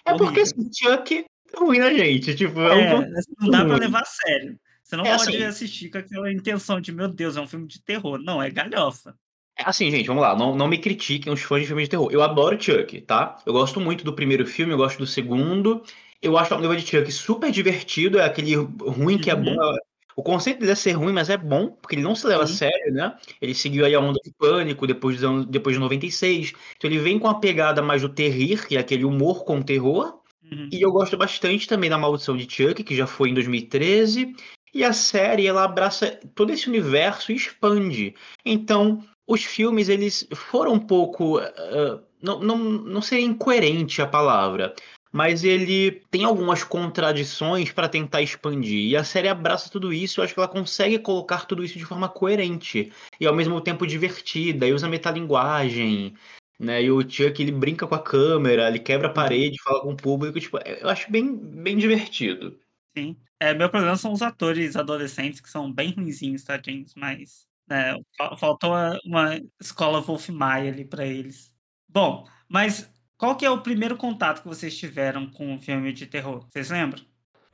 É 0.07 0.17
porque 0.17 0.41
esse 0.41 0.55
Chuck 0.55 1.15
é 1.15 1.59
ruim 1.59 1.79
na 1.79 1.93
gente, 1.93 2.35
tipo, 2.35 2.61
é, 2.61 2.91
é 2.91 2.95
um 2.95 3.11
não 3.41 3.51
dá 3.51 3.65
pra 3.65 3.77
levar 3.77 4.03
a 4.03 4.07
sério. 4.07 4.59
Você 4.83 4.97
não 4.97 5.07
é 5.07 5.17
pode 5.17 5.37
assim, 5.37 5.45
assistir 5.45 5.91
com 5.91 5.99
aquela 5.99 6.33
intenção 6.33 6.81
de, 6.81 6.93
meu 6.93 7.09
Deus, 7.09 7.37
é 7.37 7.41
um 7.41 7.49
filme 7.49 7.67
de 7.67 7.83
terror. 7.83 8.19
Não, 8.19 8.43
é 8.43 8.51
galhofa. 8.51 9.17
É 9.65 9.69
assim, 9.69 9.91
gente, 9.91 10.07
vamos 10.09 10.23
lá, 10.23 10.37
não, 10.37 10.57
não 10.57 10.67
me 10.67 10.77
critiquem 10.77 11.33
os 11.33 11.41
fãs 11.41 11.61
de 11.61 11.67
filmes 11.69 11.85
de 11.85 11.91
terror. 11.91 12.11
Eu 12.11 12.21
adoro 12.23 12.61
Chuck, 12.61 13.01
tá? 13.03 13.39
Eu 13.47 13.53
gosto 13.53 13.81
muito 13.81 14.05
do 14.05 14.13
primeiro 14.13 14.45
filme, 14.45 14.73
eu 14.73 14.77
gosto 14.77 14.99
do 14.99 15.07
segundo. 15.07 15.83
Eu 16.21 16.37
acho 16.37 16.55
o 16.55 16.59
Noiva 16.59 16.77
de 16.77 16.87
Chuck 16.87 17.11
super 17.13 17.51
divertido, 17.51 18.19
é 18.19 18.25
aquele 18.25 18.55
ruim 18.55 19.19
que 19.19 19.31
é 19.31 19.37
bom. 19.37 19.55
Uhum. 19.55 19.77
O 20.17 20.23
conceito 20.23 20.61
dele 20.61 20.73
é 20.73 20.75
ser 20.75 20.93
ruim, 20.93 21.13
mas 21.13 21.31
é 21.31 21.37
bom, 21.37 21.69
porque 21.69 21.95
ele 21.95 22.03
não 22.03 22.15
se 22.15 22.27
leva 22.27 22.47
Sim. 22.47 22.53
a 22.53 22.57
sério, 22.57 22.93
né? 22.93 23.17
Ele 23.41 23.55
seguiu 23.55 23.85
aí 23.85 23.95
a 23.95 24.01
onda 24.01 24.19
de 24.23 24.33
pânico 24.33 24.87
depois 24.87 25.19
de, 25.19 25.47
depois 25.47 25.77
de 25.77 25.81
96. 25.81 26.53
Então 26.77 26.91
ele 26.91 26.99
vem 26.99 27.19
com 27.19 27.29
a 27.29 27.35
pegada 27.35 27.81
mais 27.81 28.03
do 28.03 28.09
terrir, 28.09 28.67
que 28.67 28.77
é 28.77 28.81
aquele 28.81 29.05
humor 29.05 29.45
com 29.45 29.63
terror. 29.63 30.21
Uhum. 30.51 30.69
E 30.73 30.83
eu 30.83 30.93
gosto 30.93 31.17
bastante 31.17 31.67
também 31.69 31.89
da 31.89 31.97
Maldição 31.97 32.37
de 32.37 32.53
Chuck, 32.53 32.83
que 32.83 32.97
já 32.97 33.07
foi 33.07 33.31
em 33.31 33.35
2013. 33.35 34.35
E 34.75 34.85
a 34.85 34.93
série, 34.93 35.47
ela 35.47 35.65
abraça 35.65 36.19
todo 36.35 36.53
esse 36.53 36.69
universo 36.69 37.31
e 37.31 37.37
expande. 37.37 38.15
Então, 38.45 39.03
os 39.33 39.45
filmes, 39.45 39.89
eles 39.89 40.27
foram 40.35 40.75
um 40.75 40.79
pouco. 40.79 41.39
Uh, 41.39 42.03
não, 42.23 42.41
não, 42.41 42.59
não 42.59 43.03
seria 43.03 43.25
incoerente 43.25 44.01
a 44.01 44.07
palavra, 44.07 44.75
mas 45.13 45.45
ele 45.45 46.03
tem 46.11 46.25
algumas 46.25 46.65
contradições 46.65 47.71
para 47.73 47.89
tentar 47.89 48.23
expandir. 48.23 48.89
E 48.89 48.97
a 48.97 49.05
série 49.05 49.29
abraça 49.29 49.71
tudo 49.71 49.93
isso, 49.93 50.21
eu 50.21 50.25
acho 50.25 50.33
que 50.33 50.41
ela 50.41 50.49
consegue 50.49 50.99
colocar 50.99 51.47
tudo 51.47 51.65
isso 51.65 51.79
de 51.79 51.85
forma 51.85 52.09
coerente 52.09 52.93
e 53.21 53.27
ao 53.27 53.35
mesmo 53.35 53.61
tempo 53.61 53.87
divertida, 53.87 54.67
e 54.67 54.73
usa 54.73 54.89
metalinguagem. 54.89 56.15
Né? 56.59 56.85
E 56.85 56.91
o 56.91 57.01
Chuck 57.01 57.43
ele 57.43 57.51
brinca 57.53 57.87
com 57.87 57.95
a 57.95 58.03
câmera, 58.03 58.69
ele 58.69 58.79
quebra 58.79 59.09
a 59.09 59.11
uhum. 59.11 59.15
parede, 59.15 59.63
fala 59.63 59.81
com 59.81 59.93
o 59.93 59.97
público, 59.97 60.39
tipo, 60.39 60.59
eu 60.59 60.89
acho 60.89 61.11
bem, 61.11 61.37
bem 61.37 61.77
divertido. 61.77 62.57
Sim. 62.97 63.17
É, 63.41 63.53
meu 63.53 63.69
problema 63.69 63.97
são 63.97 64.13
os 64.13 64.23
atores 64.23 64.77
adolescentes 64.77 65.41
que 65.41 65.51
são 65.51 65.73
bem 65.73 65.93
ruinzinhos, 65.93 66.45
tadinhos, 66.45 66.95
mas 66.95 67.45
né, 67.73 67.97
faltou 68.39 68.73
uma, 69.07 69.41
escola 69.61 70.01
Wolf 70.01 70.29
Maia 70.29 70.71
ali 70.71 70.85
para 70.85 71.07
eles. 71.07 71.51
Bom, 71.89 72.27
mas 72.49 72.93
qual 73.17 73.35
que 73.35 73.47
é 73.47 73.51
o 73.51 73.63
primeiro 73.63 73.97
contato 73.97 74.43
que 74.43 74.49
vocês 74.49 74.77
tiveram 74.77 75.31
com 75.31 75.55
um 75.55 75.59
filme 75.59 75.93
de 75.93 76.07
terror? 76.07 76.47
Vocês 76.51 76.71
lembram? 76.71 77.03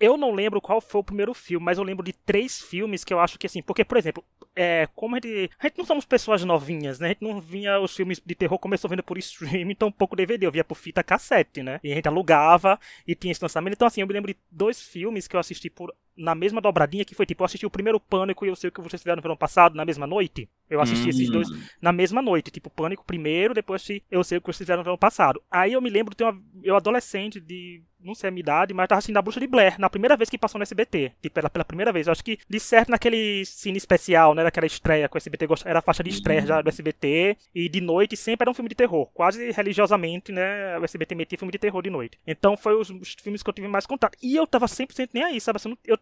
Eu 0.01 0.17
não 0.17 0.33
lembro 0.33 0.61
qual 0.61 0.81
foi 0.81 1.01
o 1.01 1.05
primeiro 1.05 1.35
filme, 1.35 1.65
mas 1.65 1.77
eu 1.77 1.85
lembro 1.85 2.05
de 2.05 2.13
três 2.13 2.61
filmes 2.61 3.03
que 3.03 3.13
eu 3.13 3.19
acho 3.19 3.37
que 3.37 3.47
assim, 3.47 3.61
porque, 3.61 3.85
por 3.85 3.97
exemplo, 3.97 4.25
é, 4.55 4.89
como 4.95 5.17
a 5.17 5.19
gente, 5.19 5.51
a 5.59 5.67
gente 5.67 5.79
não 5.79 5.85
somos 5.85 6.05
pessoas 6.05 6.45
novinhas, 6.45 7.01
né? 7.01 7.07
A 7.07 7.09
gente 7.11 7.23
não 7.23 7.41
vinha 7.41 7.81
os 7.81 7.95
filmes 7.95 8.21
de 8.25 8.35
terror, 8.35 8.59
começou 8.59 8.89
vendo 8.89 9.03
por 9.03 9.19
streaming, 9.19 9.73
então 9.73 9.91
pouco 9.91 10.15
DVD, 10.15 10.47
eu 10.47 10.53
via 10.53 10.65
por 10.65 10.77
fita 10.77 11.03
cassete, 11.03 11.63
né? 11.65 11.81
E 11.83 11.91
a 11.91 11.95
gente 11.97 12.07
alugava 12.07 12.79
e 13.07 13.15
tinha 13.15 13.33
esse 13.33 13.43
lançamento. 13.43 13.75
Então, 13.75 13.89
assim, 13.89 14.01
eu 14.01 14.07
me 14.07 14.13
lembro 14.13 14.33
de 14.33 14.39
dois 14.51 14.81
filmes 14.81 15.27
que 15.27 15.35
eu 15.35 15.41
assisti 15.41 15.69
por 15.69 15.93
na 16.19 16.35
mesma 16.35 16.61
dobradinha 16.61 17.05
que 17.05 17.15
foi 17.15 17.25
tipo, 17.25 17.43
eu 17.43 17.47
assisti 17.47 17.65
o 17.65 17.71
primeiro 17.71 18.01
Pânico 18.01 18.45
e 18.45 18.49
eu 18.49 18.57
sei 18.57 18.69
o 18.69 18.73
que 18.73 18.81
vocês 18.81 19.01
fizeram 19.01 19.17
no 19.17 19.23
verão 19.23 19.37
passado, 19.37 19.75
na 19.75 19.85
mesma 19.85 20.07
noite. 20.07 20.49
Eu 20.69 20.81
assisti 20.81 21.05
uhum. 21.05 21.11
esses 21.11 21.31
dois 21.31 21.49
na 21.81 21.93
mesma 21.93 22.21
noite, 22.21 22.51
tipo, 22.51 22.69
Pânico 22.69 23.05
primeiro, 23.05 23.55
depois 23.55 23.87
Eu 24.11 24.25
sei 24.25 24.39
o 24.39 24.41
que 24.41 24.49
vocês 24.49 24.59
fizeram 24.59 24.81
no 24.81 24.85
verão 24.85 24.99
passado. 24.99 25.41
Aí 25.51 25.73
eu 25.73 25.81
me 25.81 25.89
lembro 25.89 26.15
de 26.15 26.25
uma, 26.25 26.37
eu 26.63 26.77
adolescente 26.77 27.41
de 27.41 27.83
não 28.01 28.15
sei 28.15 28.29
a 28.29 28.31
minha 28.31 28.41
idade, 28.41 28.73
mas 28.73 28.89
tava 28.89 28.99
assistindo 28.99 29.17
a 29.17 29.23
Bruxa 29.23 29.41
de 29.41 29.47
Blair, 29.47 29.79
na 29.79 29.91
primeira 29.91 30.17
vez 30.17 30.31
que 30.31 30.39
passou 30.39 30.59
no 30.59 30.63
SBT. 30.63 31.13
Tipo, 31.21 31.35
pela, 31.35 31.51
pela 31.51 31.65
primeira 31.65 31.93
vez. 31.93 32.07
Eu 32.07 32.13
acho 32.13 32.25
que, 32.25 32.39
de 32.49 32.61
certo, 32.61 32.91
naquele 32.91 33.45
cine 33.45 33.77
especial, 33.77 34.35
né? 34.35 34.45
Daquela 34.45 34.67
estreia 34.67 35.09
que 35.09 35.17
o 35.17 35.19
SBT 35.19 35.47
era 35.65 35.81
a 35.81 35.83
faixa 35.83 36.03
de 36.03 36.11
estreia 36.11 36.47
já 36.47 36.63
do 36.63 36.69
SBT. 36.69 37.37
E 37.55 37.69
de 37.69 37.81
noite 37.81 38.17
sempre 38.17 38.45
era 38.45 38.51
um 38.51 38.55
filme 38.55 38.69
de 38.69 38.75
terror. 38.75 39.07
Quase 39.13 39.51
religiosamente, 39.51 40.33
né? 40.33 40.79
O 40.79 40.85
SBT 40.85 41.15
metia 41.15 41.39
filme 41.39 41.53
de 41.53 41.59
terror 41.59 41.83
de 41.83 41.91
noite. 41.91 42.19
Então 42.27 42.57
foi 42.57 42.75
os, 42.75 42.91
os 42.91 43.17
filmes 43.21 43.43
que 43.43 43.51
eu 43.51 43.55
tive 43.55 43.69
mais 43.69 43.87
contato. 43.87 44.17
E 44.23 44.37
eu 44.37 44.47
tava 44.47 44.67
100% 44.67 45.11
nem 45.13 45.25
aí, 45.25 45.41
sabe? 45.41 45.57
Assim, 45.57 45.77
eu, 45.85 45.99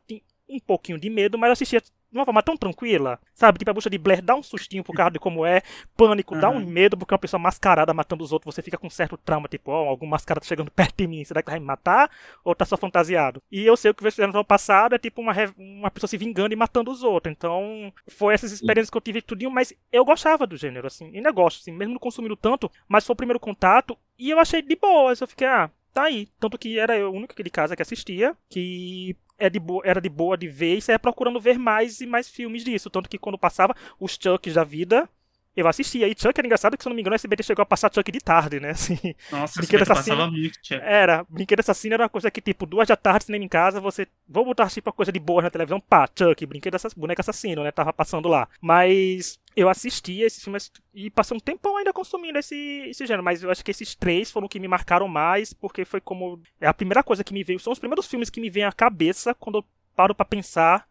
um 0.49 0.59
pouquinho 0.61 0.99
de 0.99 1.11
medo, 1.11 1.37
mas 1.37 1.49
eu 1.49 1.53
assistia 1.53 1.81
de 1.81 2.19
uma 2.19 2.25
forma 2.25 2.43
tão 2.43 2.57
tranquila, 2.57 3.19
sabe? 3.35 3.59
Tipo, 3.59 3.71
a 3.71 3.75
bruxa 3.75 3.91
de 3.91 3.99
Blair 3.99 4.23
dá 4.23 4.35
um 4.35 4.43
sustinho 4.43 4.85
por 4.85 4.95
causa 4.95 5.11
de 5.11 5.19
como 5.19 5.45
é, 5.45 5.63
pânico, 5.97 6.35
uhum. 6.35 6.41
dá 6.41 6.49
um 6.49 6.65
medo 6.65 6.97
porque 6.97 7.13
é 7.13 7.15
uma 7.15 7.21
pessoa 7.21 7.39
mascarada 7.39 7.93
matando 7.93 8.23
os 8.23 8.33
outros, 8.33 8.55
você 8.55 8.63
fica 8.63 8.79
com 8.79 8.87
um 8.87 8.91
certo 8.91 9.17
trauma, 9.17 9.49
tipo, 9.49 9.71
ó, 9.71 9.85
oh, 9.85 9.89
algum 9.89 10.07
mascarado 10.07 10.47
chegando 10.47 10.71
perto 10.73 10.95
de 10.97 11.07
mim, 11.07 11.25
será 11.25 11.43
que 11.43 11.51
vai 11.51 11.59
me 11.59 11.67
matar? 11.67 12.11
Ou 12.45 12.55
tá 12.55 12.65
só 12.65 12.77
fantasiado? 12.77 13.43
E 13.51 13.67
eu 13.67 13.77
sei 13.77 13.91
o 13.91 13.95
que 13.95 14.03
vocês 14.03 14.15
fizeram 14.15 14.33
no 14.33 14.39
ano 14.39 14.45
passado 14.45 14.95
é 14.95 14.99
tipo 14.99 15.21
uma, 15.21 15.35
uma 15.59 15.91
pessoa 15.91 16.09
se 16.09 16.17
vingando 16.17 16.55
e 16.55 16.57
matando 16.57 16.91
os 16.91 17.03
outros. 17.03 17.33
Então, 17.33 17.93
foi 18.07 18.35
essas 18.35 18.53
experiências 18.53 18.91
que 18.91 18.97
eu 18.97 19.03
tive 19.03 19.21
tudinho, 19.21 19.51
mas 19.51 19.75
eu 19.93 20.05
gostava 20.05 20.47
do 20.47 20.57
gênero, 20.57 20.87
assim, 20.87 21.11
e 21.13 21.21
negócio, 21.21 21.61
assim, 21.61 21.73
mesmo 21.73 21.95
não 21.95 22.01
consumindo 22.01 22.37
tanto, 22.37 22.71
mas 22.89 23.05
foi 23.05 23.15
o 23.15 23.17
primeiro 23.17 23.41
contato 23.41 23.99
e 24.19 24.31
eu 24.31 24.39
achei 24.39 24.63
de 24.63 24.77
boa, 24.77 25.13
eu 25.13 25.27
fiquei, 25.27 25.47
ah, 25.47 25.71
tá 25.93 26.05
aí. 26.05 26.29
Tanto 26.39 26.59
que 26.59 26.79
era 26.79 26.97
eu 26.97 27.11
o 27.11 27.15
único 27.15 27.43
de 27.43 27.51
casa 27.51 27.75
que 27.75 27.83
assistia, 27.83 28.37
que 28.49 29.17
é 29.39 29.51
de 29.51 29.61
era 29.85 30.01
de 30.01 30.09
boa 30.09 30.37
de 30.37 30.49
ver 30.49 30.77
e 30.77 30.83
saia 30.83 30.99
procurando 30.99 31.41
ver 31.41 31.59
mais 31.59 32.01
e 32.01 32.07
mais 32.07 32.29
filmes 32.29 32.65
disso. 32.65 32.91
Tanto 32.91 33.09
que 33.09 33.19
quando 33.19 33.39
passava 33.39 33.75
os 34.01 34.19
Chucks 34.21 34.55
da 34.55 34.65
vida, 34.65 35.09
eu 35.57 35.67
assistia. 35.67 36.07
E 36.07 36.15
Chuck 36.17 36.39
era 36.39 36.47
engraçado 36.47 36.77
que, 36.77 36.83
se 36.83 36.89
eu 36.89 36.91
não 36.91 36.95
me 36.95 37.01
engano, 37.01 37.15
o 37.15 37.17
SBT 37.17 37.43
chegou 37.43 37.63
a 37.63 37.67
passar 37.67 37.91
Chuck 37.93 38.13
de 38.13 38.21
tarde, 38.21 38.61
né? 38.61 38.71
Assim, 38.77 38.99
Nossa, 39.33 39.59
Brinquedo 39.59 39.83
Assassino. 39.83 40.17
Passava 40.17 40.31
muito, 40.31 40.59
Chuck. 40.63 40.81
Era. 40.83 41.25
Brinquedo 41.29 41.61
Assassino 41.61 41.95
era 41.95 42.03
uma 42.03 42.09
coisa 42.09 42.31
que, 42.31 42.41
tipo, 42.43 42.67
duas 42.67 42.87
da 42.87 42.97
tarde, 42.97 43.25
cinema 43.25 43.45
em 43.45 43.49
casa, 43.49 43.81
você. 43.81 44.07
Vou 44.29 44.45
botar 44.45 44.69
tipo 44.69 44.93
coisa 44.93 45.11
de 45.11 45.19
boa 45.19 45.41
na 45.41 45.51
televisão, 45.51 45.81
pá, 45.81 46.09
Chuck, 46.17 46.45
Brinquedo 46.45 46.75
Assassino, 46.75 47.01
Boneco 47.01 47.21
Assassino, 47.21 47.65
né? 47.65 47.73
Tava 47.73 47.93
passando 47.93 48.29
lá. 48.29 48.49
Mas 48.61 49.41
eu 49.57 49.71
assistia 49.71 50.27
esses 50.27 50.45
filmes 50.45 50.71
e 50.93 51.09
passei 51.11 51.35
um 51.35 51.41
tempão 51.41 51.79
ainda 51.79 51.93
consumindo 51.93 52.39
esse, 52.39 52.55
esse 52.89 53.07
gênero, 53.07 53.23
mas 53.23 53.43
eu 53.43 53.51
acho 53.51 53.65
que 53.65 53.71
esses 53.71 53.95
três 53.95 54.31
foram 54.31 54.47
que 54.47 54.61
me 54.61 54.69
marcaram 54.69 55.09
mais, 55.09 55.55
porque 55.55 55.85
foi 55.85 56.01
como. 56.01 56.43
É 56.61 56.67
a 56.67 56.75
primeira 56.75 57.03
coisa 57.03 57.25
que 57.25 57.33
me 57.33 57.43
veio. 57.43 57.59
São 57.59 57.73
os 57.73 57.79
primeiros 57.79 58.07
filmes 58.07 58.29
que 58.29 58.41
me 58.41 58.51
vêm 58.51 58.65
à 58.65 58.73
cabeça 58.73 59.35
quando 59.35 59.59
eu 59.59 59.65
paro 59.95 60.15
para 60.15 60.27
pensar 60.27 60.87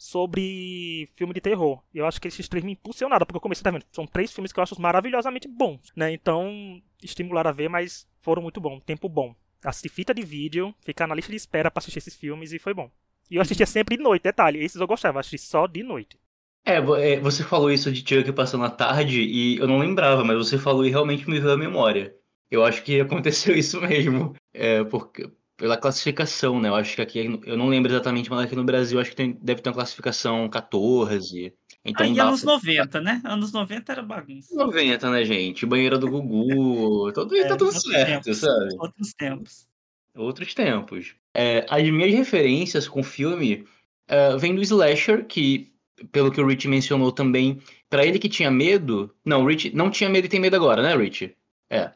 sobre 0.00 1.10
filme 1.14 1.34
de 1.34 1.42
terror. 1.42 1.82
E 1.92 1.98
eu 1.98 2.06
acho 2.06 2.18
que 2.18 2.26
esses 2.26 2.48
três 2.48 2.64
me 2.64 2.72
impulsionaram, 2.72 3.26
porque 3.26 3.36
eu 3.36 3.40
comecei 3.40 3.68
a 3.68 3.70
ver. 3.70 3.84
São 3.92 4.06
três 4.06 4.32
filmes 4.32 4.50
que 4.50 4.58
eu 4.58 4.62
acho 4.62 4.80
maravilhosamente 4.80 5.46
bons, 5.46 5.92
né? 5.94 6.10
Então, 6.10 6.80
estimularam 7.02 7.50
a 7.50 7.52
ver, 7.52 7.68
mas 7.68 8.08
foram 8.22 8.40
muito 8.40 8.62
bons. 8.62 8.82
Tempo 8.82 9.10
bom. 9.10 9.34
Assisti 9.62 9.90
fita 9.90 10.14
de 10.14 10.22
vídeo, 10.22 10.74
ficar 10.80 11.06
na 11.06 11.14
lista 11.14 11.30
de 11.30 11.36
espera 11.36 11.70
para 11.70 11.80
assistir 11.80 11.98
esses 11.98 12.16
filmes 12.16 12.50
e 12.54 12.58
foi 12.58 12.72
bom. 12.72 12.90
E 13.30 13.36
eu 13.36 13.42
assistia 13.42 13.66
sempre 13.66 13.98
de 13.98 14.02
noite, 14.02 14.22
detalhe. 14.22 14.64
Esses 14.64 14.80
eu 14.80 14.86
gostava, 14.86 15.20
assisti 15.20 15.46
só 15.46 15.66
de 15.66 15.82
noite. 15.82 16.18
É, 16.64 16.76
é, 16.76 17.20
você 17.20 17.44
falou 17.44 17.70
isso 17.70 17.92
de 17.92 18.00
Chuck 18.00 18.32
passando 18.32 18.64
a 18.64 18.70
tarde 18.70 19.20
e 19.20 19.58
eu 19.58 19.68
não 19.68 19.78
lembrava, 19.78 20.24
mas 20.24 20.38
você 20.38 20.56
falou 20.56 20.86
e 20.86 20.90
realmente 20.90 21.28
me 21.28 21.38
veio 21.38 21.52
a 21.52 21.58
memória. 21.58 22.16
Eu 22.50 22.64
acho 22.64 22.82
que 22.82 22.98
aconteceu 23.02 23.54
isso 23.54 23.78
mesmo. 23.82 24.34
É, 24.54 24.82
porque, 24.82 25.30
pela 25.60 25.76
classificação, 25.76 26.58
né? 26.58 26.70
Eu 26.70 26.74
acho 26.74 26.96
que 26.96 27.02
aqui, 27.02 27.38
eu 27.44 27.54
não 27.54 27.68
lembro 27.68 27.92
exatamente, 27.92 28.30
mas 28.30 28.40
aqui 28.40 28.56
no 28.56 28.64
Brasil 28.64 28.98
acho 28.98 29.10
que 29.10 29.16
tem, 29.16 29.38
deve 29.42 29.60
ter 29.60 29.68
uma 29.68 29.74
classificação 29.74 30.48
14. 30.48 31.52
Então 31.84 32.06
Aí 32.06 32.18
anos 32.18 32.42
pra- 32.42 32.54
90, 32.54 33.00
né? 33.02 33.20
Anos 33.26 33.52
90 33.52 33.92
era 33.92 34.02
bagunça. 34.02 34.54
90, 34.54 35.10
né, 35.10 35.22
gente? 35.22 35.66
Banheira 35.66 35.98
do 35.98 36.10
Gugu, 36.10 37.12
tudo, 37.12 37.36
tá 37.42 37.56
tudo 37.58 37.66
outros 37.66 37.82
certo, 37.82 38.24
tempos, 38.24 38.38
sabe? 38.38 38.76
Outros 38.78 39.12
tempos. 39.12 39.68
Outros 40.16 40.54
tempos. 40.54 41.14
É, 41.34 41.66
as 41.68 41.82
minhas 41.90 42.14
referências 42.14 42.88
com 42.88 43.00
o 43.00 43.04
filme 43.04 43.66
é, 44.08 44.34
vem 44.38 44.54
do 44.54 44.62
Slasher, 44.62 45.26
que, 45.26 45.70
pelo 46.10 46.32
que 46.32 46.40
o 46.40 46.46
Rich 46.46 46.66
mencionou 46.68 47.12
também, 47.12 47.60
pra 47.90 48.06
ele 48.06 48.18
que 48.18 48.30
tinha 48.30 48.50
medo. 48.50 49.14
Não, 49.22 49.44
o 49.44 49.46
Rich 49.46 49.76
não 49.76 49.90
tinha 49.90 50.08
medo 50.08 50.24
e 50.24 50.30
tem 50.30 50.40
medo 50.40 50.56
agora, 50.56 50.82
né, 50.82 50.96
Rich? 50.96 51.36
É. 51.68 51.90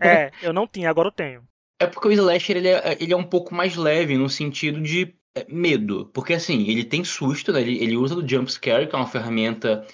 É, 0.00 0.32
eu 0.42 0.54
não 0.54 0.66
tinha, 0.66 0.88
agora 0.88 1.08
eu 1.08 1.12
tenho. 1.12 1.46
É 1.78 1.86
porque 1.86 2.08
o 2.08 2.12
Slasher 2.12 2.56
ele 2.56 2.68
é, 2.68 2.96
ele 3.00 3.12
é 3.12 3.16
um 3.16 3.24
pouco 3.24 3.54
mais 3.54 3.76
leve 3.76 4.16
no 4.16 4.28
sentido 4.28 4.80
de 4.80 5.14
é, 5.34 5.44
medo. 5.48 6.06
Porque 6.12 6.32
assim, 6.32 6.66
ele 6.68 6.84
tem 6.84 7.04
susto, 7.04 7.52
né? 7.52 7.60
ele, 7.60 7.82
ele 7.82 7.96
usa 7.96 8.14
do 8.14 8.26
jump 8.26 8.50
scare, 8.50 8.86
que 8.86 8.94
é 8.94 8.98
uma 8.98 9.06
ferramenta 9.06 9.86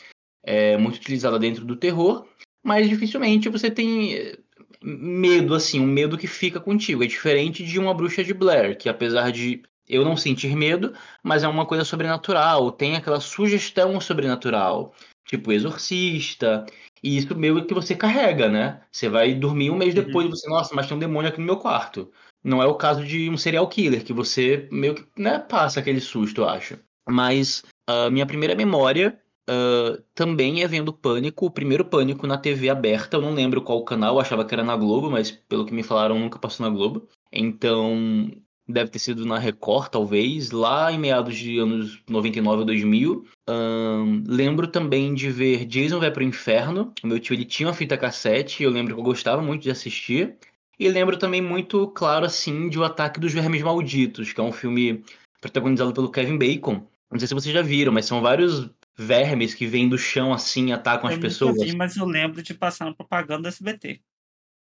é, 0.45 0.77
muito 0.77 0.97
utilizada 0.97 1.39
dentro 1.39 1.65
do 1.65 1.77
terror, 1.77 2.27
mas 2.65 2.89
dificilmente 2.89 3.49
você 3.49 3.71
tem 3.71 4.15
é, 4.15 4.39
medo, 4.83 5.55
assim, 5.55 5.81
um 5.81 5.87
medo 5.87 6.19
que 6.19 6.27
fica 6.27 6.61
contigo. 6.61 7.03
É 7.03 7.07
diferente 7.07 7.65
de 7.65 7.79
uma 7.79 7.95
bruxa 7.95 8.23
de 8.23 8.33
Blair, 8.33 8.77
que 8.79 8.89
apesar 8.89 9.33
de 9.33 9.63
eu 9.89 10.05
não 10.05 10.17
sentir 10.17 10.55
medo, 10.55 10.95
mas 11.23 11.43
é 11.43 11.49
uma 11.49 11.67
coisa 11.67 11.85
sobrenatural, 11.85 12.71
tem 12.71 12.97
aquela 12.97 13.21
sugestão 13.21 14.01
sobrenatural, 14.01 14.95
tipo 15.27 15.53
exorcista, 15.53 16.65
e 17.03 17.17
isso 17.17 17.35
meio 17.37 17.65
que 17.65 17.75
você 17.75 17.95
carrega, 17.95 18.49
né? 18.49 18.81
Você 18.91 19.09
vai 19.09 19.35
dormir 19.35 19.71
um 19.71 19.77
mês 19.77 19.95
Uhum. 19.95 20.05
depois 20.05 20.27
e 20.27 20.31
você, 20.31 20.49
nossa, 20.49 20.75
mas 20.75 20.87
tem 20.87 20.97
um 20.97 21.01
demônio 21.01 21.29
aqui 21.29 21.41
no 21.41 21.47
meu 21.47 21.57
quarto. 21.57 22.11
Não 22.45 22.63
é 22.63 22.67
o 22.67 22.75
caso 22.75 23.05
de 23.05 23.29
um 23.29 23.37
serial 23.37 23.67
killer, 23.69 24.05
que 24.05 24.13
você 24.13 24.69
meio 24.71 24.95
que 24.95 25.05
né, 25.17 25.39
passa 25.39 25.81
aquele 25.81 26.01
susto, 26.01 26.43
eu 26.43 26.49
acho. 26.49 26.79
Mas 27.09 27.63
a 27.87 28.11
minha 28.11 28.27
primeira 28.27 28.55
memória 28.55 29.21
ah, 29.49 30.01
também 30.15 30.63
é 30.63 30.69
vendo 30.69 30.93
Pânico, 30.93 31.47
o 31.47 31.51
primeiro 31.51 31.85
Pânico 31.85 32.27
na 32.27 32.39
TV 32.39 32.71
aberta. 32.71 33.17
Eu 33.17 33.23
não 33.23 33.35
lembro 33.35 33.63
qual 33.63 33.85
canal, 33.85 34.15
eu 34.15 34.21
achava 34.21 34.45
que 34.45 34.55
era 34.55 34.65
na 34.65 34.77
Globo, 34.77 35.11
mas 35.11 35.31
pelo 35.31 35.67
que 35.67 35.75
me 35.75 35.83
falaram, 35.83 36.19
nunca 36.19 36.39
passou 36.39 36.67
na 36.67 36.75
Globo. 36.75 37.09
Então, 37.33 38.31
deve 38.69 38.91
ter 38.91 38.99
sido 38.99 39.27
na 39.27 39.39
Record, 39.39 39.89
talvez, 39.89 40.51
lá 40.51 40.93
em 40.93 40.99
meados 40.99 41.37
de 41.37 41.59
anos 41.59 42.01
99 42.09 42.61
ou 42.61 42.65
2000. 42.65 43.27
Ahn, 43.49 44.25
lembro 44.27 44.67
também 44.67 45.15
de 45.15 45.31
ver 45.31 45.65
Jason 45.65 45.99
Vai 45.99 46.11
Pro 46.11 46.23
Inferno. 46.23 46.93
O 47.03 47.07
meu 47.07 47.19
tio 47.19 47.35
ele 47.35 47.45
tinha 47.45 47.69
uma 47.69 47.75
fita 47.75 47.97
cassete, 47.97 48.63
eu 48.63 48.71
lembro 48.71 48.95
que 48.95 49.01
eu 49.01 49.05
gostava 49.05 49.43
muito 49.43 49.63
de 49.63 49.71
assistir. 49.71 50.37
E 50.79 50.89
lembro 50.89 51.17
também 51.17 51.41
muito, 51.41 51.87
claro, 51.89 52.25
assim, 52.25 52.69
de 52.69 52.79
O 52.79 52.85
Ataque 52.85 53.21
dos 53.21 53.33
Vermes 53.33 53.63
Malditos, 53.63 54.33
que 54.33 54.41
é 54.41 54.45
um 54.45 54.53
filme 54.53 55.05
protagonizado 55.41 55.93
pelo 55.93 56.11
Kevin 56.11 56.39
Bacon. 56.39 56.87
Não 57.11 57.19
sei 57.19 57.29
se 57.29 57.35
vocês 57.35 57.55
já 57.55 57.63
viram, 57.63 57.93
mas 57.93 58.07
são 58.07 58.23
vários 58.23 58.71
vermes 58.97 59.55
que 59.55 59.67
vêm 59.67 59.89
do 59.89 59.99
chão 59.99 60.33
assim 60.33 60.69
e 60.69 60.73
atacam 60.73 61.09
as 61.09 61.17
eu 61.17 61.21
pessoas. 61.21 61.55
nunca 61.55 61.67
vi, 61.67 61.77
mas 61.77 61.97
eu 61.97 62.07
lembro 62.07 62.43
de 62.43 62.55
passar 62.55 62.87
na 62.87 62.95
propaganda 62.95 63.43
do 63.43 63.49
SBT. 63.49 64.01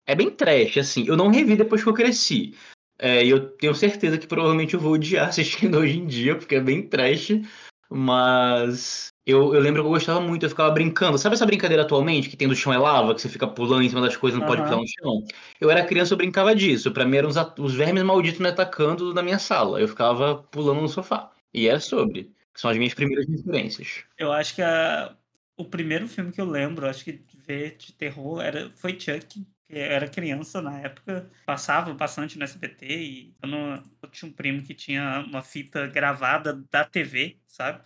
É 0.05 0.15
bem 0.15 0.29
trash, 0.29 0.77
assim. 0.77 1.05
Eu 1.07 1.15
não 1.15 1.29
revi 1.29 1.55
depois 1.55 1.83
que 1.83 1.89
eu 1.89 1.93
cresci. 1.93 2.53
É, 3.03 3.25
e 3.25 3.29
eu 3.31 3.49
tenho 3.57 3.73
certeza 3.73 4.15
que 4.17 4.27
provavelmente 4.27 4.75
eu 4.75 4.79
vou 4.79 4.93
odiar 4.93 5.27
assistindo 5.29 5.79
hoje 5.79 5.97
em 5.97 6.05
dia, 6.05 6.35
porque 6.35 6.55
é 6.55 6.61
bem 6.61 6.87
trash. 6.87 7.31
Mas 7.89 9.11
eu, 9.25 9.53
eu 9.53 9.59
lembro 9.59 9.81
que 9.81 9.87
eu 9.87 9.91
gostava 9.91 10.21
muito, 10.21 10.45
eu 10.45 10.49
ficava 10.49 10.71
brincando. 10.71 11.17
Sabe 11.17 11.35
essa 11.35 11.45
brincadeira 11.45 11.83
atualmente, 11.83 12.29
que 12.29 12.37
tem 12.37 12.47
do 12.47 12.55
chão 12.55 12.71
é 12.71 12.77
lava, 12.77 13.13
que 13.13 13.21
você 13.21 13.27
fica 13.27 13.47
pulando 13.47 13.83
em 13.83 13.89
cima 13.89 13.99
das 14.01 14.15
coisas 14.15 14.37
e 14.37 14.39
não 14.39 14.47
pode 14.47 14.61
Aham. 14.61 14.69
pisar 14.69 14.79
no 14.79 14.87
chão? 14.87 15.27
Eu 15.59 15.69
era 15.69 15.83
criança, 15.83 16.13
eu 16.13 16.17
brincava 16.17 16.55
disso. 16.55 16.91
Pra 16.91 17.05
mim 17.05 17.17
eram 17.17 17.27
os, 17.29 17.35
os 17.59 17.73
vermes 17.73 18.03
malditos 18.03 18.39
me 18.39 18.47
atacando 18.47 19.13
na 19.13 19.21
minha 19.23 19.39
sala. 19.39 19.81
Eu 19.81 19.87
ficava 19.87 20.35
pulando 20.35 20.81
no 20.81 20.87
sofá. 20.87 21.31
E 21.53 21.67
é 21.67 21.79
sobre. 21.79 22.31
São 22.55 22.69
as 22.69 22.77
minhas 22.77 22.93
primeiras 22.93 23.27
referências. 23.27 24.03
Eu 24.17 24.31
acho 24.31 24.55
que 24.55 24.61
a- 24.61 25.15
o 25.57 25.65
primeiro 25.65 26.07
filme 26.07 26.31
que 26.31 26.39
eu 26.39 26.45
lembro, 26.49 26.87
acho 26.87 27.03
que 27.03 27.11
de 27.13 27.37
ver 27.45 27.75
de 27.77 27.93
terror, 27.93 28.41
era, 28.41 28.69
foi 28.77 28.97
Chuck. 28.99 29.45
Eu 29.71 29.81
era 29.83 30.07
criança 30.07 30.61
na 30.61 30.79
época, 30.79 31.29
passava 31.45 31.93
bastante 31.93 32.37
no 32.37 32.43
SBT 32.43 32.85
e 32.85 33.35
eu, 33.41 33.47
não- 33.47 33.83
eu 34.01 34.09
tinha 34.09 34.29
um 34.29 34.33
primo 34.33 34.61
que 34.61 34.73
tinha 34.73 35.23
uma 35.27 35.41
fita 35.41 35.87
gravada 35.87 36.61
da 36.69 36.83
TV, 36.83 37.37
sabe? 37.47 37.81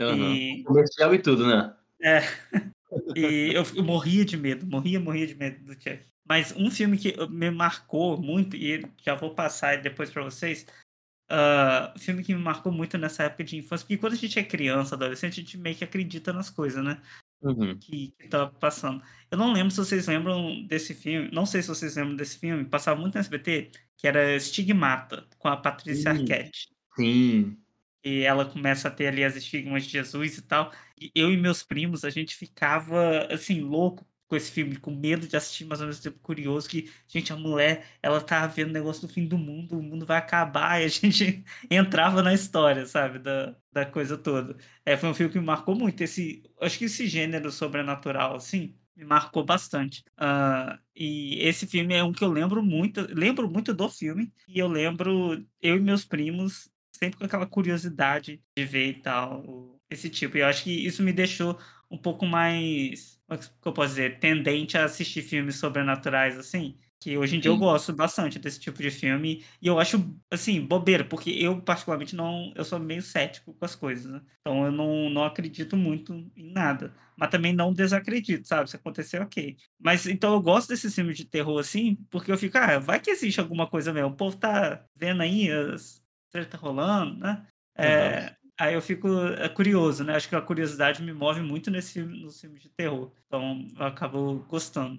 Aham. 0.00 0.34
E, 0.34 0.62
Comercial 0.64 1.14
e 1.14 1.18
tudo, 1.18 1.46
né? 1.46 1.74
é, 2.00 2.20
e 3.16 3.52
eu, 3.54 3.62
eu 3.74 3.84
morria 3.84 4.24
de 4.24 4.36
medo, 4.36 4.66
morria, 4.66 4.98
morria 4.98 5.26
de 5.26 5.34
medo 5.34 5.62
do 5.64 5.74
Chuck. 5.74 6.00
Mas 6.28 6.52
um 6.56 6.70
filme 6.70 6.98
que 6.98 7.14
me 7.28 7.50
marcou 7.50 8.20
muito, 8.20 8.56
e 8.56 8.84
já 9.02 9.14
vou 9.14 9.34
passar 9.34 9.80
depois 9.80 10.10
pra 10.10 10.24
vocês, 10.24 10.66
um 11.94 11.98
filme 11.98 12.22
que 12.24 12.34
me 12.34 12.42
marcou 12.42 12.72
muito 12.72 12.96
nessa 12.98 13.24
época 13.24 13.44
de 13.44 13.56
infância, 13.56 13.84
porque 13.84 13.98
quando 13.98 14.14
a 14.14 14.16
gente 14.16 14.38
é 14.38 14.42
criança, 14.44 14.94
adolescente, 14.94 15.40
a 15.40 15.42
gente 15.42 15.58
meio 15.58 15.76
que 15.76 15.84
acredita 15.84 16.32
nas 16.32 16.50
coisas, 16.50 16.82
né? 16.84 17.00
Uhum. 17.48 17.80
que, 17.80 18.12
que 18.18 18.28
tá 18.28 18.46
passando. 18.48 19.02
Eu 19.30 19.38
não 19.38 19.52
lembro 19.52 19.70
se 19.70 19.78
vocês 19.78 20.06
lembram 20.06 20.66
desse 20.66 20.94
filme, 20.94 21.30
não 21.32 21.46
sei 21.46 21.62
se 21.62 21.68
vocês 21.68 21.96
lembram 21.96 22.16
desse 22.16 22.38
filme, 22.38 22.64
passava 22.64 23.00
muito 23.00 23.14
no 23.14 23.20
SBT, 23.20 23.70
que 23.96 24.06
era 24.08 24.34
Estigmata, 24.36 25.28
com 25.38 25.48
a 25.48 25.56
Patrícia 25.56 26.12
Hum. 26.12 26.16
Arquette. 26.20 26.68
Sim. 26.96 27.56
E 28.04 28.20
ela 28.22 28.44
começa 28.44 28.88
a 28.88 28.90
ter 28.90 29.08
ali 29.08 29.24
as 29.24 29.34
estigmas 29.36 29.84
de 29.84 29.90
Jesus 29.90 30.38
e 30.38 30.42
tal. 30.42 30.72
E 31.00 31.10
eu 31.14 31.32
e 31.32 31.36
meus 31.36 31.62
primos, 31.62 32.04
a 32.04 32.10
gente 32.10 32.36
ficava, 32.36 33.26
assim, 33.30 33.60
louco 33.60 34.06
com 34.28 34.36
esse 34.36 34.50
filme, 34.50 34.76
com 34.76 34.90
medo 34.90 35.26
de 35.28 35.36
assistir, 35.36 35.64
mas 35.64 35.80
ao 35.80 35.86
mesmo 35.86 36.02
tempo 36.02 36.18
curioso 36.20 36.68
que, 36.68 36.90
gente, 37.06 37.32
a 37.32 37.36
mulher, 37.36 37.86
ela 38.02 38.20
tá 38.20 38.46
vendo 38.46 38.70
o 38.70 38.72
negócio 38.72 39.06
do 39.06 39.12
fim 39.12 39.26
do 39.26 39.38
mundo, 39.38 39.78
o 39.78 39.82
mundo 39.82 40.04
vai 40.06 40.18
acabar, 40.18 40.80
e 40.80 40.84
a 40.84 40.88
gente 40.88 41.44
entrava 41.70 42.22
na 42.22 42.34
história, 42.34 42.86
sabe, 42.86 43.18
da, 43.18 43.56
da 43.72 43.86
coisa 43.86 44.16
toda. 44.18 44.56
É, 44.84 44.96
foi 44.96 45.08
um 45.08 45.14
filme 45.14 45.32
que 45.32 45.38
me 45.38 45.44
marcou 45.46 45.74
muito, 45.76 46.02
esse, 46.02 46.42
acho 46.60 46.78
que 46.78 46.86
esse 46.86 47.06
gênero 47.06 47.50
sobrenatural, 47.52 48.36
assim, 48.36 48.74
me 48.96 49.04
marcou 49.04 49.44
bastante. 49.44 50.02
Ah, 50.16 50.78
e 50.94 51.38
esse 51.46 51.66
filme 51.66 51.94
é 51.94 52.02
um 52.02 52.12
que 52.12 52.24
eu 52.24 52.30
lembro 52.32 52.62
muito, 52.62 53.06
lembro 53.14 53.48
muito 53.48 53.74
do 53.74 53.88
filme, 53.88 54.32
e 54.48 54.58
eu 54.58 54.68
lembro, 54.68 55.44
eu 55.60 55.76
e 55.76 55.80
meus 55.80 56.04
primos, 56.04 56.70
sempre 56.92 57.18
com 57.18 57.24
aquela 57.24 57.46
curiosidade 57.46 58.42
de 58.56 58.64
ver 58.64 58.88
e 58.88 58.94
tal, 59.02 59.78
esse 59.90 60.08
tipo. 60.10 60.36
E 60.36 60.40
eu 60.40 60.46
acho 60.46 60.64
que 60.64 60.70
isso 60.70 61.02
me 61.02 61.12
deixou 61.12 61.58
um 61.90 61.98
pouco 61.98 62.26
mais, 62.26 63.20
como 63.26 63.40
é 63.40 63.42
que 63.42 63.68
eu 63.68 63.72
posso 63.72 63.90
dizer, 63.90 64.18
tendente 64.18 64.76
a 64.76 64.84
assistir 64.84 65.22
filmes 65.22 65.56
sobrenaturais, 65.56 66.38
assim. 66.38 66.78
Que 66.98 67.16
hoje 67.16 67.36
em 67.36 67.40
dia 67.40 67.50
eu 67.50 67.58
gosto 67.58 67.92
bastante 67.92 68.38
desse 68.38 68.58
tipo 68.58 68.80
de 68.82 68.90
filme. 68.90 69.44
E 69.60 69.66
eu 69.66 69.78
acho, 69.78 70.16
assim, 70.30 70.60
bobeira, 70.60 71.04
porque 71.04 71.30
eu, 71.30 71.60
particularmente, 71.60 72.16
não. 72.16 72.52
Eu 72.56 72.64
sou 72.64 72.78
meio 72.78 73.02
cético 73.02 73.52
com 73.54 73.64
as 73.64 73.74
coisas, 73.76 74.10
né? 74.10 74.22
Então 74.40 74.64
eu 74.64 74.72
não, 74.72 75.10
não 75.10 75.22
acredito 75.22 75.76
muito 75.76 76.14
em 76.34 76.50
nada. 76.52 76.94
Mas 77.16 77.30
também 77.30 77.52
não 77.52 77.72
desacredito, 77.72 78.48
sabe? 78.48 78.70
Se 78.70 78.76
acontecer, 78.76 79.20
ok. 79.20 79.56
Mas 79.78 80.06
então 80.06 80.32
eu 80.32 80.40
gosto 80.40 80.68
desses 80.68 80.94
filmes 80.94 81.16
de 81.16 81.26
terror, 81.26 81.58
assim, 81.60 81.96
porque 82.10 82.32
eu 82.32 82.38
fico, 82.38 82.56
ah, 82.56 82.78
vai 82.78 82.98
que 82.98 83.10
existe 83.10 83.40
alguma 83.40 83.68
coisa 83.68 83.92
mesmo. 83.92 84.08
O 84.10 84.16
povo 84.16 84.36
tá 84.36 84.84
vendo 84.96 85.22
aí 85.22 85.50
as 85.50 86.02
tá 86.50 86.58
rolando, 86.58 87.18
né? 87.18 87.46
É, 87.76 88.34
aí 88.58 88.74
eu 88.74 88.82
fico 88.82 89.08
é, 89.38 89.48
curioso, 89.48 90.04
né? 90.04 90.14
Acho 90.16 90.28
que 90.28 90.36
a 90.36 90.40
curiosidade 90.40 91.02
me 91.02 91.12
move 91.12 91.40
muito 91.40 91.70
nesse 91.70 91.94
filme, 91.94 92.20
nos 92.22 92.40
filmes 92.40 92.62
de 92.62 92.68
terror. 92.68 93.10
Então 93.26 93.66
eu 93.78 93.86
acabo 93.86 94.44
gostando. 94.48 94.98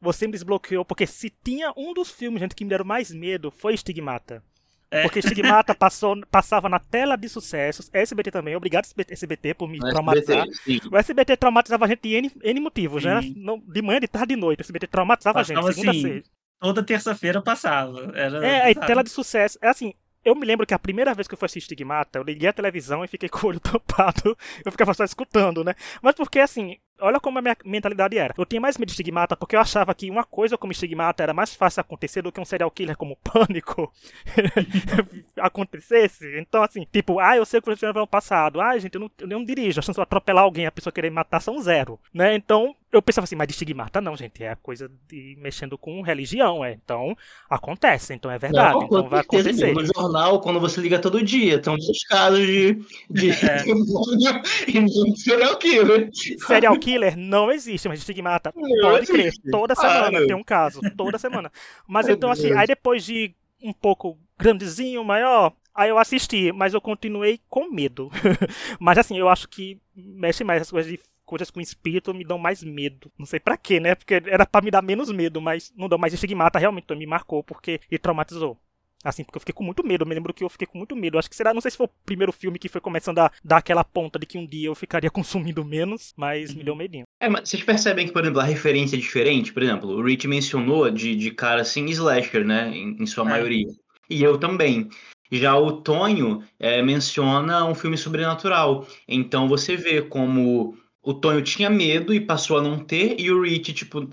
Você 0.00 0.26
me 0.26 0.32
desbloqueou, 0.32 0.84
porque 0.84 1.06
se 1.06 1.30
tinha 1.44 1.72
um 1.76 1.92
dos 1.92 2.10
filmes, 2.10 2.40
gente, 2.40 2.54
que 2.54 2.64
me 2.64 2.70
deram 2.70 2.84
mais 2.84 3.10
medo, 3.12 3.50
foi 3.50 3.74
Estigmata. 3.74 4.42
É. 4.90 5.02
Porque 5.02 5.18
Estigmata 5.18 5.72
passou, 5.76 6.18
passava 6.30 6.68
na 6.68 6.78
tela 6.80 7.16
de 7.16 7.28
sucessos, 7.28 7.90
SBT 7.92 8.30
também, 8.30 8.56
obrigado 8.56 8.86
SBT, 8.86 9.12
SBT 9.12 9.54
por 9.54 9.68
me 9.68 9.78
No 9.78 9.88
traumatizar. 9.90 10.48
SBT. 10.48 10.88
O 10.90 10.96
SBT 10.96 11.36
traumatizava 11.36 11.84
a 11.84 11.88
gente 11.88 12.00
de 12.02 12.14
N, 12.14 12.32
N 12.42 12.60
motivos, 12.60 13.04
né? 13.04 13.20
De 13.68 13.82
manhã, 13.82 14.00
de 14.00 14.08
tarde, 14.08 14.34
de 14.34 14.40
noite. 14.40 14.60
O 14.60 14.62
SBT 14.62 14.86
traumatizava 14.86 15.40
a 15.40 15.42
gente, 15.42 15.56
Passava 15.56 15.72
segunda 15.72 15.90
a 15.90 16.00
sexta. 16.00 16.30
Toda 16.58 16.82
terça-feira 16.82 17.40
passava. 17.40 18.12
Era, 18.14 18.44
É, 18.46 18.74
sabe? 18.74 18.86
tela 18.86 19.04
de 19.04 19.10
sucesso. 19.10 19.58
É 19.62 19.68
assim, 19.68 19.94
eu 20.24 20.34
me 20.34 20.46
lembro 20.46 20.66
que 20.66 20.74
a 20.74 20.78
primeira 20.78 21.14
vez 21.14 21.26
que 21.26 21.34
eu 21.34 21.38
fui 21.38 21.46
assistir 21.46 21.66
Stigmata, 21.66 22.18
eu 22.18 22.22
liguei 22.22 22.48
a 22.48 22.52
televisão 22.52 23.04
e 23.04 23.08
fiquei 23.08 23.28
com 23.30 23.46
o 23.46 23.50
olho 23.50 23.60
tampado. 23.60 24.36
Eu 24.64 24.70
ficava 24.70 24.94
só 24.94 25.04
escutando, 25.04 25.64
né? 25.64 25.74
Mas 26.02 26.14
porque, 26.14 26.38
assim, 26.38 26.76
olha 27.00 27.18
como 27.18 27.38
a 27.38 27.42
minha 27.42 27.56
mentalidade 27.64 28.18
era. 28.18 28.34
Eu 28.36 28.44
tinha 28.44 28.60
mais 28.60 28.76
medo 28.76 28.88
de 28.88 28.94
Stigmata 28.94 29.36
porque 29.36 29.56
eu 29.56 29.60
achava 29.60 29.94
que 29.94 30.10
uma 30.10 30.24
coisa 30.24 30.58
como 30.58 30.74
Stigmata 30.74 31.22
era 31.22 31.32
mais 31.32 31.54
fácil 31.54 31.80
acontecer 31.80 32.22
do 32.22 32.30
que 32.30 32.40
um 32.40 32.44
serial 32.44 32.70
killer 32.70 32.96
como 32.96 33.16
Pânico 33.24 33.92
acontecesse. 35.38 36.38
Então, 36.38 36.62
assim, 36.62 36.86
tipo, 36.92 37.18
ah, 37.18 37.36
eu 37.36 37.46
sei 37.46 37.58
o 37.58 37.62
que 37.62 37.70
aconteceu 37.70 37.92
no 37.92 38.06
passado. 38.06 38.60
Ah, 38.60 38.78
gente, 38.78 38.94
eu 38.94 39.00
não, 39.00 39.10
eu 39.18 39.28
não 39.28 39.44
dirijo. 39.44 39.80
A 39.80 39.82
chance 39.82 39.96
de 39.96 40.00
eu 40.00 40.02
atropelar 40.02 40.44
alguém, 40.44 40.66
a 40.66 40.72
pessoa 40.72 40.92
querer 40.92 41.10
matar 41.10 41.40
são 41.40 41.60
zero, 41.60 41.98
né? 42.12 42.34
Então, 42.34 42.74
eu 42.92 43.00
pensava 43.00 43.24
assim, 43.24 43.36
mas 43.36 43.46
de 43.46 43.54
Stigmata 43.54 44.00
não, 44.00 44.16
gente. 44.16 44.42
É 44.42 44.50
a 44.50 44.56
coisa 44.56 44.90
de 45.08 45.36
mexendo 45.40 45.78
com 45.78 46.02
religião, 46.02 46.64
é. 46.64 46.72
Então, 46.72 47.16
acontece. 47.48 48.12
Então, 48.14 48.30
é 48.30 48.38
verdade. 48.38 48.74
Não, 48.74 48.82
então, 48.84 49.08
vai 49.08 49.20
acontecer. 49.20 49.72
No 49.72 49.84
jornal, 49.86 50.40
quando 50.40 50.58
você 50.58 50.80
liga 50.80 50.98
todo 50.98 51.22
dia, 51.22 51.60
tem 51.60 51.72
muitos 51.72 52.02
casos 52.04 52.40
de, 52.44 52.74
de 53.08 53.30
É. 53.30 53.64
serial 55.16 55.56
killer. 55.58 56.10
Serial 56.46 56.78
killer 56.78 57.16
não 57.16 57.50
existe, 57.50 57.88
mas 57.88 58.00
estigmata 58.00 58.52
Não 58.56 58.90
pode 58.90 59.06
crer. 59.06 59.26
existe, 59.26 59.50
Toda 59.50 59.74
claro. 59.74 60.06
semana 60.06 60.26
tem 60.26 60.36
um 60.36 60.44
caso, 60.44 60.80
toda 60.96 61.18
semana. 61.18 61.50
Mas 61.86 62.06
Meu 62.06 62.16
então, 62.16 62.30
assim, 62.30 62.48
Deus. 62.48 62.56
aí 62.56 62.66
depois 62.66 63.04
de 63.04 63.34
um 63.62 63.72
pouco 63.72 64.18
grandezinho, 64.38 65.04
maior, 65.04 65.52
Aí 65.72 65.88
eu 65.88 65.98
assisti, 65.98 66.52
mas 66.52 66.74
eu 66.74 66.80
continuei 66.80 67.40
com 67.48 67.70
medo. 67.70 68.10
mas 68.78 68.98
assim, 68.98 69.16
eu 69.16 69.28
acho 69.28 69.48
que 69.48 69.78
mexe 69.94 70.42
mais 70.42 70.62
as 70.62 70.70
coisas 70.70 70.90
de 70.90 71.00
coisas 71.30 71.48
com 71.48 71.60
espírito 71.60 72.12
me 72.12 72.24
dão 72.24 72.38
mais 72.38 72.64
medo. 72.64 73.08
Não 73.16 73.24
sei 73.24 73.38
para 73.38 73.56
quê, 73.56 73.78
né? 73.78 73.94
Porque 73.94 74.14
era 74.26 74.44
para 74.44 74.64
me 74.64 74.70
dar 74.70 74.82
menos 74.82 75.12
medo, 75.12 75.40
mas 75.40 75.72
não 75.76 75.88
dão 75.88 75.96
mais 75.96 76.12
estigmata, 76.12 76.58
realmente 76.58 76.92
me 76.96 77.06
marcou 77.06 77.44
porque 77.44 77.80
e 77.88 77.96
traumatizou. 77.96 78.58
Assim, 79.02 79.22
porque 79.24 79.36
eu 79.38 79.40
fiquei 79.40 79.54
com 79.54 79.62
muito 79.62 79.86
medo. 79.86 80.02
Eu 80.02 80.08
me 80.08 80.14
lembro 80.14 80.34
que 80.34 80.42
eu 80.42 80.48
fiquei 80.48 80.66
com 80.66 80.76
muito 80.76 80.94
medo. 80.96 81.18
Acho 81.18 81.30
que 81.30 81.36
será, 81.36 81.54
não 81.54 81.60
sei 81.60 81.70
se 81.70 81.76
foi 81.76 81.86
o 81.86 81.90
primeiro 82.04 82.32
filme 82.32 82.58
que 82.58 82.68
foi 82.68 82.80
começando 82.80 83.20
a 83.20 83.30
dar 83.42 83.58
aquela 83.58 83.84
ponta 83.84 84.18
de 84.18 84.26
que 84.26 84.36
um 84.36 84.44
dia 84.44 84.66
eu 84.66 84.74
ficaria 84.74 85.08
consumindo 85.10 85.64
menos, 85.64 86.12
mas 86.16 86.50
uhum. 86.50 86.56
me 86.56 86.64
deu 86.64 86.74
medinho. 86.74 87.04
É, 87.20 87.28
mas 87.28 87.48
vocês 87.48 87.62
percebem 87.62 88.06
que, 88.06 88.12
por 88.12 88.22
exemplo, 88.22 88.40
a 88.40 88.44
referência 88.44 88.96
é 88.96 88.98
diferente? 88.98 89.52
Por 89.52 89.62
exemplo, 89.62 89.88
o 89.88 90.02
Rich 90.02 90.26
mencionou 90.26 90.90
de, 90.90 91.14
de 91.14 91.30
cara 91.30 91.62
assim, 91.62 91.86
slasher, 91.86 92.44
né? 92.44 92.70
Em, 92.74 92.96
em 93.00 93.06
sua 93.06 93.24
é. 93.24 93.28
maioria. 93.28 93.68
E 94.10 94.22
eu 94.22 94.36
também. 94.36 94.88
Já 95.30 95.56
o 95.56 95.80
Tonho 95.80 96.42
é, 96.58 96.82
menciona 96.82 97.64
um 97.64 97.74
filme 97.74 97.96
sobrenatural. 97.96 98.84
Então 99.06 99.48
você 99.48 99.76
vê 99.76 100.02
como 100.02 100.76
o 101.02 101.14
Tonho 101.14 101.42
tinha 101.42 101.70
medo 101.70 102.12
e 102.12 102.20
passou 102.20 102.58
a 102.58 102.62
não 102.62 102.78
ter, 102.78 103.18
e 103.18 103.30
o 103.30 103.42
Rich, 103.42 103.72
tipo, 103.72 104.08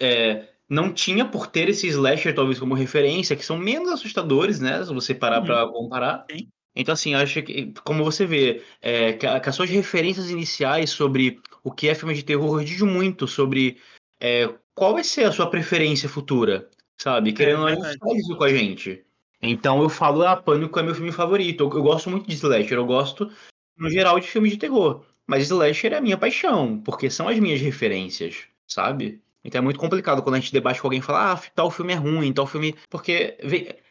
é, 0.00 0.48
não 0.68 0.92
tinha 0.92 1.24
por 1.24 1.46
ter 1.46 1.68
esse 1.68 1.86
slasher, 1.86 2.34
talvez, 2.34 2.58
como 2.58 2.74
referência, 2.74 3.36
que 3.36 3.44
são 3.44 3.56
menos 3.56 3.90
assustadores, 3.90 4.60
né? 4.60 4.84
Se 4.84 4.92
você 4.92 5.14
parar 5.14 5.40
uhum. 5.40 5.46
pra 5.46 5.68
comparar. 5.68 6.26
Sim. 6.30 6.48
Então, 6.76 6.92
assim, 6.92 7.14
acho 7.14 7.40
que, 7.42 7.72
como 7.84 8.02
você 8.02 8.26
vê, 8.26 8.62
é, 8.82 9.12
que, 9.12 9.40
que, 9.40 9.48
as 9.48 9.54
suas 9.54 9.70
referências 9.70 10.28
iniciais 10.28 10.90
sobre 10.90 11.40
o 11.62 11.70
que 11.70 11.88
é 11.88 11.94
filme 11.94 12.14
de 12.14 12.24
terror 12.24 12.64
diz 12.64 12.80
muito 12.80 13.28
sobre 13.28 13.78
é, 14.20 14.52
qual 14.74 14.94
vai 14.94 15.04
ser 15.04 15.24
a 15.24 15.32
sua 15.32 15.48
preferência 15.48 16.08
futura, 16.08 16.68
sabe? 17.00 17.32
Querendo 17.32 17.68
é, 17.68 17.76
não 17.76 17.82
faz 17.82 18.18
isso 18.18 18.36
com 18.36 18.44
a 18.44 18.48
gente. 18.48 19.04
Então 19.40 19.80
eu 19.82 19.88
falo, 19.88 20.26
ah, 20.26 20.36
Pânico 20.36 20.80
é 20.80 20.82
meu 20.82 20.94
filme 20.94 21.12
favorito. 21.12 21.62
Eu, 21.62 21.72
eu 21.72 21.82
gosto 21.82 22.10
muito 22.10 22.26
de 22.26 22.34
slasher, 22.34 22.78
eu 22.78 22.86
gosto, 22.86 23.30
no 23.78 23.88
geral, 23.88 24.18
de 24.18 24.26
filmes 24.26 24.52
de 24.52 24.58
terror. 24.58 25.04
Mas 25.26 25.44
slasher 25.44 25.92
é 25.92 25.96
a 25.96 26.00
minha 26.00 26.18
paixão, 26.18 26.80
porque 26.80 27.10
são 27.10 27.28
as 27.28 27.38
minhas 27.38 27.60
referências, 27.60 28.44
sabe? 28.66 29.22
Então 29.44 29.58
é 29.58 29.62
muito 29.62 29.78
complicado 29.78 30.22
quando 30.22 30.36
a 30.36 30.40
gente 30.40 30.52
debate 30.52 30.80
com 30.80 30.86
alguém 30.86 31.00
e 31.00 31.02
fala, 31.02 31.32
ah, 31.32 31.40
tal 31.54 31.70
filme 31.70 31.92
é 31.92 31.96
ruim, 31.96 32.32
tal 32.32 32.46
filme. 32.46 32.74
Porque, 32.88 33.36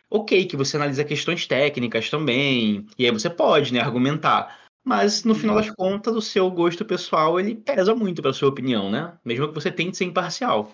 ok, 0.10 0.46
que 0.46 0.58
você 0.58 0.78
analisa 0.78 1.04
questões 1.04 1.48
técnicas 1.48 2.10
também, 2.10 2.86
e 2.98 3.06
aí 3.06 3.12
você 3.12 3.30
pode, 3.30 3.74
né, 3.74 3.80
argumentar. 3.80 4.64
Mas 4.84 5.24
no 5.24 5.34
final 5.34 5.56
das 5.56 5.70
contas, 5.70 6.16
o 6.16 6.22
seu 6.22 6.50
gosto 6.52 6.84
pessoal 6.84 7.40
ele 7.40 7.56
pesa 7.56 7.96
muito 7.96 8.22
para 8.22 8.34
sua 8.34 8.50
opinião, 8.50 8.92
né? 8.92 9.18
Mesmo 9.24 9.48
que 9.48 9.54
você 9.54 9.72
tente 9.72 9.96
ser 9.96 10.04
imparcial. 10.06 10.74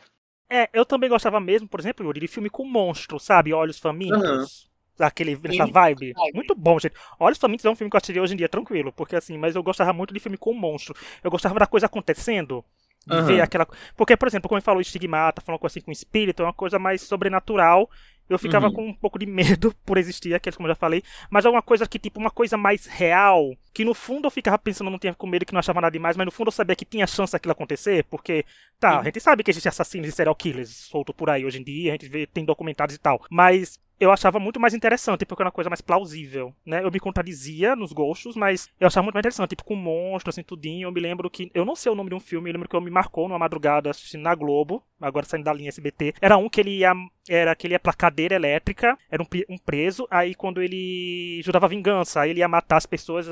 É, 0.50 0.68
eu 0.74 0.84
também 0.84 1.10
gostava 1.10 1.39
mesmo, 1.39 1.70
por 1.70 1.80
exemplo, 1.80 2.04
Yuri, 2.04 2.22
de 2.22 2.28
filme 2.28 2.50
com 2.50 2.66
monstro, 2.66 3.20
sabe? 3.20 3.54
Olhos 3.54 3.78
famintos. 3.78 4.63
Uhum 4.63 4.68
aquele, 5.00 5.39
essa 5.44 5.65
vibe. 5.65 6.13
Muito 6.34 6.56
bom, 6.56 6.79
gente. 6.79 6.96
Olha, 7.20 7.36
somente 7.36 7.65
é 7.65 7.70
um 7.70 7.75
filme 7.75 7.89
que 7.89 7.96
eu 7.96 7.98
assistiria 7.98 8.22
hoje 8.22 8.34
em 8.34 8.38
dia 8.38 8.50
tranquilo, 8.50 8.91
porque 8.91 9.15
assim, 9.15 9.38
mas 9.38 9.56
eu 9.56 9.63
gostava 9.63 9.94
muito 9.94 10.13
de 10.13 10.20
filme 10.20 10.38
com 10.38 10.53
monstro. 10.53 10.96
Eu 11.24 11.32
gostava 11.32 11.60
da 11.60 11.68
coisa 11.68 11.86
acontecendo. 11.86 12.63
De 13.08 13.15
uhum. 13.15 13.25
ver 13.25 13.41
aquela. 13.41 13.65
Porque, 13.96 14.15
por 14.18 14.27
exemplo, 14.27 14.50
como 14.50 14.58
ele 14.58 14.65
falou, 14.65 14.82
estigmata, 14.82 15.41
falando 15.41 15.65
assim 15.65 15.82
com 15.82 15.91
espírito, 15.91 16.44
é 16.44 16.46
uma 16.46 16.53
coisa 16.53 16.77
mais 16.77 17.01
sobrenatural. 17.01 17.89
Eu 18.29 18.38
ficava 18.38 18.68
uhum. 18.68 18.74
com 18.74 18.88
um 18.89 18.94
pouco 18.94 19.18
de 19.18 19.25
medo 19.25 19.74
por 19.84 19.98
existir 19.98 20.36
aqueles, 20.36 20.56
como 20.56 20.68
eu 20.68 20.72
já 20.72 20.75
falei. 20.75 21.01
Mas 21.32 21.46
é 21.46 21.50
uma 21.50 21.63
coisa 21.63 21.88
que, 21.88 21.98
tipo, 21.98 22.20
uma 22.20 22.29
coisa 22.29 22.56
mais 22.56 22.86
real. 22.86 23.56
Que 23.74 23.84
no 23.84 23.96
fundo 23.96 24.27
eu 24.27 24.32
ficava 24.32 24.58
pensando, 24.60 24.91
não 24.91 25.00
tinha 25.00 25.15
com 25.15 25.25
medo, 25.25 25.46
que 25.46 25.53
não 25.53 25.60
achava 25.60 25.82
nada 25.82 25.91
demais, 25.91 26.15
mas 26.15 26.25
no 26.25 26.32
fundo 26.32 26.50
eu 26.50 26.51
sabia 26.51 26.75
que 26.75 26.86
tinha 26.86 27.08
chance 27.08 27.34
daquilo 27.34 27.53
acontecer. 27.53 28.03
Porque, 28.03 28.46
tá, 28.79 28.96
uhum. 28.96 29.00
a 29.00 29.03
gente 29.06 29.20
sabe 29.20 29.44
que 29.44 29.50
existem 29.50 29.70
assassinos 29.70 30.08
e 30.08 30.12
serial 30.12 30.36
killers 30.36 30.70
soltos 30.70 31.15
por 31.15 31.29
aí 31.32 31.44
hoje 31.44 31.60
em 31.60 31.63
dia, 31.63 31.91
a 31.91 31.94
gente 31.94 32.08
vê, 32.08 32.27
tem 32.27 32.46
documentários 32.46 32.96
e 32.96 33.00
tal. 33.00 33.25
Mas 33.32 33.79
eu 34.00 34.12
achava 34.12 34.39
muito 34.39 34.60
mais 34.60 34.74
interessante, 34.74 35.25
porque 35.25 35.41
era 35.41 35.48
uma 35.48 35.53
coisa 35.53 35.70
mais 35.70 35.82
plausível, 35.82 36.53
né? 36.65 36.84
Eu 36.84 36.91
me 36.91 37.00
contradizia 37.00 37.75
nos 37.75 37.91
gostos, 37.91 38.36
mas 38.36 38.70
eu 38.79 38.88
achava 38.88 39.03
muito 39.03 39.15
mais 39.15 39.24
interessante, 39.24 39.50
tipo, 39.50 39.63
com 39.63 39.75
monstros, 39.75 40.36
assim, 40.36 40.44
tudinho. 40.44 40.88
Eu 40.88 40.91
me 40.91 41.01
lembro 41.01 41.29
que, 41.29 41.51
eu 41.53 41.65
não 41.65 41.75
sei 41.75 41.91
o 41.91 41.96
nome 41.96 42.10
de 42.10 42.15
um 42.15 42.20
filme, 42.20 42.50
eu 42.50 42.53
lembro 42.53 42.70
que 42.70 42.75
eu 42.75 42.82
me 42.82 42.89
marcou 42.89 43.27
numa 43.27 43.39
madrugada 43.39 43.89
assistindo 43.89 44.22
na 44.22 44.34
Globo, 44.34 44.82
agora 45.01 45.25
saindo 45.25 45.44
da 45.44 45.53
linha 45.53 45.70
SBT. 45.70 46.13
Era 46.22 46.38
um 46.38 46.48
que 46.48 46.62
ele 46.62 46.77
ia, 46.77 46.94
era 47.27 47.53
que 47.56 47.68
ele 47.68 47.74
ia 47.74 47.79
pra 47.79 47.94
cadeira 47.94 48.36
elétrica, 48.36 48.98
era 49.12 49.22
um, 49.22 49.27
um 49.50 49.58
preso, 49.58 50.08
aí 50.10 50.34
quando 50.34 50.62
ele 50.62 51.41
jurava 51.44 51.68
vingança, 51.68 52.22
aí 52.22 52.29
ele 52.29 52.39
ia 52.39 52.48
matar 52.48 52.77
as 52.77 52.86
pessoas 52.86 53.27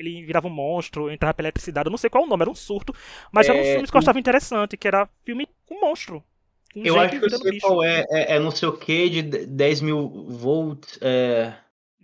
ele 0.00 0.24
virava 0.24 0.46
um 0.46 0.50
monstro, 0.50 1.10
entrava 1.10 1.34
pela 1.34 1.48
eletricidade, 1.48 1.86
eu 1.86 1.90
não 1.90 1.98
sei 1.98 2.08
qual 2.08 2.24
é 2.24 2.26
o 2.26 2.30
nome, 2.30 2.42
era 2.42 2.50
um 2.50 2.54
surto, 2.54 2.94
mas 3.30 3.46
é... 3.46 3.50
eram 3.50 3.60
uns 3.60 3.68
filmes 3.68 3.90
que 3.90 3.96
eu 3.96 3.98
achava 3.98 4.18
interessante, 4.18 4.76
que 4.76 4.88
era 4.88 5.06
filme 5.24 5.46
com 5.66 5.78
monstro, 5.78 6.24
um 6.76 6.82
eu 6.84 6.98
acho 6.98 7.18
que 7.18 7.24
eu 7.24 7.30
sei 7.30 7.50
bicho. 7.50 7.66
qual 7.66 7.82
é, 7.82 8.06
é, 8.10 8.36
é. 8.36 8.38
não 8.38 8.50
sei 8.50 8.68
o 8.68 8.76
que 8.76 9.08
de 9.08 9.22
10 9.22 9.80
mil 9.80 10.08
volts. 10.28 10.98
É... 11.00 11.54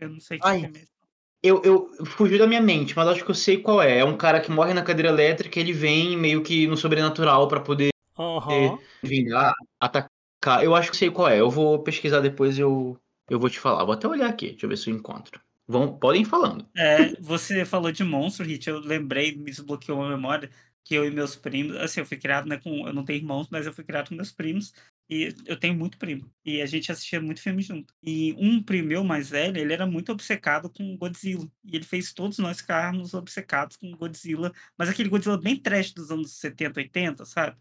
Eu 0.00 0.10
não 0.10 0.20
sei 0.20 0.38
que 0.38 0.46
Ai, 0.46 0.64
é 0.64 0.68
mesmo. 0.68 0.96
Eu, 1.42 1.62
eu 1.62 2.06
fugiu 2.06 2.38
da 2.38 2.46
minha 2.46 2.60
mente, 2.60 2.96
mas 2.96 3.06
acho 3.06 3.24
que 3.24 3.30
eu 3.30 3.34
sei 3.34 3.58
qual 3.58 3.80
é. 3.80 3.98
É 3.98 4.04
um 4.04 4.16
cara 4.16 4.40
que 4.40 4.50
morre 4.50 4.74
na 4.74 4.82
cadeira 4.82 5.10
elétrica, 5.10 5.60
ele 5.60 5.72
vem 5.72 6.16
meio 6.16 6.42
que 6.42 6.66
no 6.66 6.76
sobrenatural 6.76 7.46
para 7.46 7.60
poder 7.60 7.90
uhum. 8.18 8.78
vingar, 9.02 9.54
atacar. 9.78 10.64
Eu 10.64 10.74
acho 10.74 10.90
que 10.90 10.96
sei 10.96 11.10
qual 11.10 11.28
é. 11.28 11.38
Eu 11.38 11.48
vou 11.48 11.78
pesquisar 11.80 12.20
depois 12.20 12.58
e 12.58 12.62
eu, 12.62 12.98
eu 13.30 13.38
vou 13.38 13.48
te 13.48 13.60
falar. 13.60 13.84
Vou 13.84 13.94
até 13.94 14.08
olhar 14.08 14.28
aqui, 14.28 14.50
deixa 14.50 14.66
eu 14.66 14.70
ver 14.70 14.76
se 14.76 14.90
eu 14.90 14.96
encontro. 14.96 15.40
Vão, 15.68 15.96
podem 15.96 16.22
ir 16.22 16.26
falando. 16.26 16.66
É, 16.76 17.12
você 17.20 17.64
falou 17.64 17.92
de 17.92 18.02
monstro, 18.02 18.44
Hit. 18.44 18.68
Eu 18.68 18.80
lembrei, 18.80 19.36
me 19.36 19.44
desbloqueou 19.44 20.02
a 20.02 20.08
memória 20.08 20.50
que 20.86 20.94
eu 20.94 21.04
e 21.04 21.10
meus 21.10 21.34
primos, 21.34 21.76
assim, 21.78 21.98
eu 21.98 22.06
fui 22.06 22.16
criado, 22.16 22.48
né, 22.48 22.58
com, 22.58 22.86
eu 22.86 22.92
não 22.92 23.04
tenho 23.04 23.18
irmãos, 23.18 23.48
mas 23.50 23.66
eu 23.66 23.72
fui 23.72 23.82
criado 23.82 24.08
com 24.08 24.14
meus 24.14 24.30
primos, 24.30 24.72
e 25.10 25.34
eu 25.44 25.58
tenho 25.58 25.74
muito 25.74 25.98
primo, 25.98 26.30
e 26.44 26.62
a 26.62 26.66
gente 26.66 26.92
assistia 26.92 27.20
muito 27.20 27.42
filme 27.42 27.60
junto. 27.60 27.92
E 28.00 28.32
um 28.38 28.62
primo 28.62 28.86
meu 28.86 29.02
mais 29.02 29.28
velho, 29.28 29.58
ele 29.58 29.72
era 29.72 29.84
muito 29.84 30.12
obcecado 30.12 30.70
com 30.70 30.96
Godzilla, 30.96 31.44
e 31.64 31.74
ele 31.74 31.84
fez 31.84 32.12
todos 32.12 32.38
nós 32.38 32.60
ficarmos 32.60 33.14
obcecados 33.14 33.76
com 33.76 33.90
Godzilla, 33.96 34.52
mas 34.78 34.88
aquele 34.88 35.08
Godzilla 35.08 35.36
bem 35.36 35.56
trash 35.56 35.92
dos 35.92 36.12
anos 36.12 36.38
70, 36.38 36.78
80, 36.78 37.24
sabe? 37.24 37.56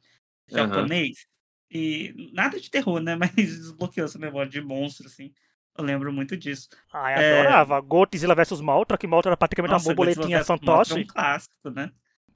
Japonês. 0.48 1.26
Uhum. 1.74 1.80
E 1.80 2.32
nada 2.32 2.60
de 2.60 2.70
terror, 2.70 3.00
né, 3.00 3.16
mas 3.18 3.34
desbloqueou 3.34 4.06
essa 4.06 4.20
memória 4.20 4.52
de 4.52 4.62
monstro, 4.62 5.08
assim. 5.08 5.34
Eu 5.76 5.84
lembro 5.84 6.14
muito 6.14 6.38
disso. 6.38 6.70
Ah, 6.94 7.12
eu 7.12 7.18
é... 7.18 7.40
adorava. 7.40 7.82
Godzilla 7.82 8.36
vs 8.36 8.62
Maltra, 8.62 9.00
que 9.00 9.08
Maltra 9.08 9.32
era 9.32 9.38
praticamente 9.38 9.72
Nossa, 9.72 9.90
uma 9.90 9.96
borboletinha 9.96 10.44
fantoche. 10.44 10.94
É 10.94 10.96
um 10.98 11.08
clássico, 11.08 11.72
né? 11.72 11.92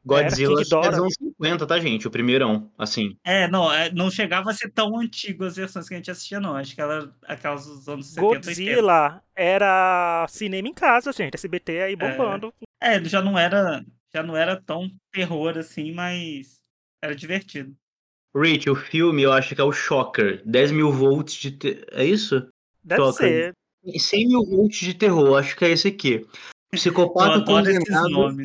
Godzilla 0.06 0.62
é 0.62 0.64
dos 0.64 0.74
anos 0.74 1.14
50, 1.16 1.68
tá, 1.68 1.80
gente? 1.80 2.08
O 2.08 2.12
primeirão, 2.12 2.72
assim. 2.78 3.18
É, 3.24 3.48
não, 3.48 3.72
é, 3.72 3.92
não 3.92 4.10
chegava 4.10 4.50
a 4.50 4.54
ser 4.54 4.72
tão 4.72 4.98
antigo 4.98 5.44
as 5.44 5.56
versões 5.56 5.88
que 5.88 5.94
a 5.94 5.98
gente 5.98 6.12
assistia, 6.12 6.40
não. 6.40 6.56
Acho 6.56 6.74
que 6.74 6.82
ela, 6.82 7.14
aquelas 7.24 7.66
dos 7.66 7.88
anos 7.88 8.08
70, 8.08 8.26
Godzilla 8.26 9.04
80. 9.06 9.24
era 9.36 10.26
cinema 10.30 10.68
em 10.68 10.74
casa, 10.74 11.12
gente. 11.12 11.36
SBT 11.36 11.82
aí 11.82 11.94
é. 11.94 11.96
bombando. 11.96 12.54
É, 12.82 12.96
ele 12.96 13.10
já 13.10 13.22
não 13.22 13.38
era, 13.38 13.84
já 14.14 14.24
não 14.24 14.36
era 14.36 14.60
tão 14.62 14.90
terror 15.12 15.58
assim, 15.58 15.92
mas 15.92 16.60
era 17.04 17.16
divertido. 17.16 17.76
Rich, 18.36 18.70
o 18.70 18.76
filme 18.76 19.24
eu 19.24 19.34
acho 19.34 19.56
que 19.56 19.62
é 19.62 19.64
o 19.64 19.72
Shocker. 19.72 20.42
10 20.46 20.72
mil 20.72 20.92
volts 20.92 21.36
de. 21.36 21.52
Te... 21.52 21.86
É 21.92 22.06
isso? 22.06 22.48
Deve 22.84 23.02
Shocker. 23.02 23.28
ser. 23.28 23.54
100 24.00 24.28
mil 24.28 24.46
volts 24.46 24.80
de 24.80 24.94
terror, 24.94 25.38
acho 25.38 25.56
que 25.56 25.66
é 25.66 25.70
esse 25.70 25.88
aqui. 25.88 26.26
Psicopata 26.72 27.44
condenado. 27.44 28.38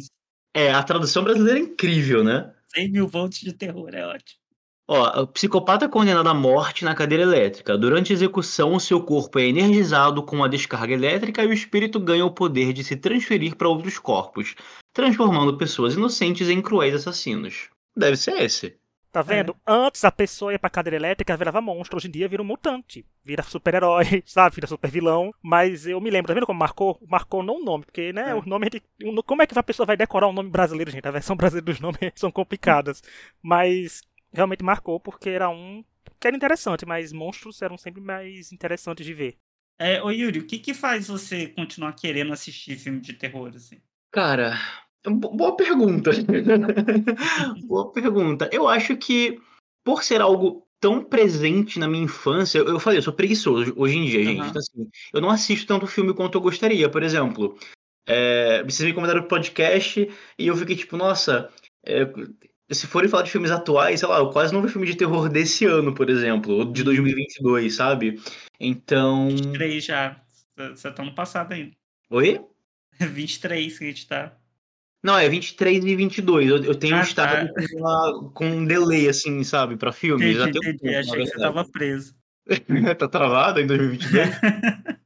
É, 0.54 0.72
a 0.72 0.82
tradução 0.82 1.24
brasileira 1.24 1.58
é 1.58 1.62
incrível, 1.62 2.22
né? 2.22 2.54
100 2.68 2.92
mil 2.92 3.08
volts 3.08 3.40
de 3.40 3.52
terror, 3.52 3.90
é 3.92 4.06
ótimo. 4.06 4.38
Ó, 4.86 5.22
o 5.22 5.26
psicopata 5.26 5.86
é 5.86 5.88
condenado 5.88 6.28
à 6.28 6.34
morte 6.34 6.84
na 6.84 6.94
cadeira 6.94 7.24
elétrica. 7.24 7.76
Durante 7.76 8.12
a 8.12 8.14
execução, 8.14 8.78
seu 8.78 9.02
corpo 9.02 9.38
é 9.38 9.46
energizado 9.46 10.22
com 10.22 10.44
a 10.44 10.48
descarga 10.48 10.92
elétrica 10.92 11.42
e 11.42 11.46
o 11.46 11.52
espírito 11.52 11.98
ganha 11.98 12.24
o 12.24 12.30
poder 12.30 12.72
de 12.72 12.84
se 12.84 12.94
transferir 12.94 13.56
para 13.56 13.68
outros 13.68 13.98
corpos, 13.98 14.54
transformando 14.92 15.56
pessoas 15.56 15.94
inocentes 15.94 16.48
em 16.50 16.60
cruéis 16.60 16.94
assassinos. 16.94 17.70
Deve 17.96 18.16
ser 18.16 18.42
esse. 18.42 18.76
Tá 19.14 19.22
vendo? 19.22 19.52
É. 19.52 19.72
Antes 19.72 20.04
a 20.04 20.10
pessoa 20.10 20.50
ia 20.50 20.58
pra 20.58 20.68
cadeira 20.68 20.96
elétrica, 20.96 21.36
virava 21.36 21.60
monstro. 21.60 21.96
Hoje 21.96 22.08
em 22.08 22.10
dia 22.10 22.26
vira 22.26 22.42
um 22.42 22.44
mutante. 22.44 23.06
Vira 23.22 23.44
super-herói, 23.44 24.04
sabe? 24.26 24.56
Vira 24.56 24.66
super-vilão. 24.66 25.32
Mas 25.40 25.86
eu 25.86 26.00
me 26.00 26.10
lembro, 26.10 26.26
tá 26.26 26.34
vendo 26.34 26.46
como 26.46 26.58
marcou? 26.58 27.00
Marcou 27.06 27.40
não 27.40 27.60
o 27.60 27.64
nome, 27.64 27.84
porque, 27.84 28.12
né, 28.12 28.30
é. 28.30 28.34
o 28.34 28.44
nome 28.44 28.68
de... 28.68 28.82
Como 29.24 29.40
é 29.40 29.46
que 29.46 29.56
a 29.56 29.62
pessoa 29.62 29.86
vai 29.86 29.96
decorar 29.96 30.26
um 30.26 30.32
nome 30.32 30.50
brasileiro, 30.50 30.90
gente? 30.90 31.06
A 31.06 31.12
versão 31.12 31.36
brasileira 31.38 31.64
dos 31.64 31.78
nomes 31.78 31.98
são 32.16 32.28
complicadas. 32.32 33.04
Mas 33.40 34.00
realmente 34.32 34.64
marcou 34.64 34.98
porque 34.98 35.30
era 35.30 35.48
um 35.48 35.84
que 36.18 36.26
era 36.26 36.36
interessante, 36.36 36.84
mas 36.84 37.12
monstros 37.12 37.62
eram 37.62 37.78
sempre 37.78 38.00
mais 38.00 38.50
interessantes 38.50 39.06
de 39.06 39.14
ver. 39.14 39.36
É, 39.78 40.02
ô 40.02 40.10
Yuri, 40.10 40.40
o 40.40 40.46
que 40.46 40.58
que 40.58 40.74
faz 40.74 41.06
você 41.06 41.46
continuar 41.46 41.92
querendo 41.92 42.32
assistir 42.32 42.76
filme 42.76 43.00
de 43.00 43.12
terror, 43.12 43.52
assim? 43.54 43.80
Cara, 44.10 44.58
Boa 45.10 45.56
pergunta. 45.56 46.10
Boa 47.66 47.92
pergunta. 47.92 48.48
Eu 48.52 48.68
acho 48.68 48.96
que, 48.96 49.38
por 49.84 50.02
ser 50.02 50.20
algo 50.20 50.66
tão 50.80 51.02
presente 51.02 51.78
na 51.78 51.88
minha 51.88 52.04
infância, 52.04 52.58
eu, 52.58 52.78
falei, 52.78 52.98
eu 52.98 53.02
sou 53.02 53.12
preguiçoso 53.12 53.72
hoje 53.76 53.96
em 53.96 54.04
dia, 54.04 54.24
gente. 54.24 54.40
Uhum. 54.40 54.48
Então, 54.48 54.60
assim, 54.60 54.88
eu 55.12 55.20
não 55.20 55.30
assisto 55.30 55.66
tanto 55.66 55.86
filme 55.86 56.14
quanto 56.14 56.36
eu 56.36 56.42
gostaria. 56.42 56.88
Por 56.88 57.02
exemplo, 57.02 57.56
é, 58.06 58.62
vocês 58.62 58.86
me 58.86 58.94
convidaram 58.94 59.20
pro 59.20 59.30
podcast 59.30 60.10
e 60.38 60.46
eu 60.46 60.56
fiquei 60.56 60.76
tipo, 60.76 60.96
nossa, 60.96 61.50
é, 61.86 62.06
se 62.70 62.86
forem 62.86 63.08
falar 63.08 63.22
de 63.22 63.30
filmes 63.30 63.50
atuais, 63.50 64.00
sei 64.00 64.08
lá, 64.08 64.18
eu 64.18 64.30
quase 64.30 64.52
não 64.52 64.62
vi 64.62 64.68
filme 64.68 64.86
de 64.86 64.96
terror 64.96 65.28
desse 65.28 65.64
ano, 65.64 65.94
por 65.94 66.08
exemplo, 66.08 66.52
ou 66.54 66.64
de 66.64 66.82
2022, 66.82 67.64
uhum. 67.64 67.70
sabe? 67.70 68.20
Então. 68.58 69.28
Três 69.52 69.84
já. 69.84 70.20
Você 70.56 70.90
tá 70.90 71.02
no 71.02 71.14
passado 71.14 71.52
ainda. 71.52 71.72
Oi? 72.10 72.40
23 73.00 73.78
que 73.78 73.84
a 73.84 73.88
gente 73.88 74.06
tá. 74.06 74.36
Não, 75.04 75.18
é 75.18 75.28
23 75.28 75.84
e 75.84 75.94
22. 75.94 76.48
Eu, 76.48 76.64
eu 76.64 76.74
tenho 76.74 76.96
Ah, 76.96 77.00
um 77.00 77.02
estado 77.02 77.46
tá. 77.46 77.52
com, 77.52 77.76
uma- 77.78 78.30
com 78.32 78.46
um 78.46 78.64
delay, 78.64 79.06
assim, 79.06 79.44
sabe, 79.44 79.76
pra 79.76 79.92
filme. 79.92 80.24
Entendi, 80.32 80.38
Já 80.38 80.44
tem 80.50 80.62
um 80.70 80.74
entendi. 80.74 80.78
tempo, 80.94 80.98
Achei 81.12 81.24
que 81.24 81.30
você 81.30 81.38
tava 81.38 81.64
preso. 81.70 82.14
tá 82.98 83.06
travado 83.08 83.60
em 83.60 83.66
2022? 83.66 84.30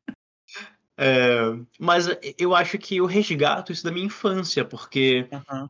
É, 1.00 1.54
mas 1.78 2.08
eu 2.36 2.56
acho 2.56 2.76
que 2.76 2.96
eu 2.96 3.06
resgato 3.06 3.70
isso 3.70 3.84
da 3.84 3.92
minha 3.92 4.06
infância, 4.06 4.64
porque 4.64 5.28
Aham. 5.32 5.68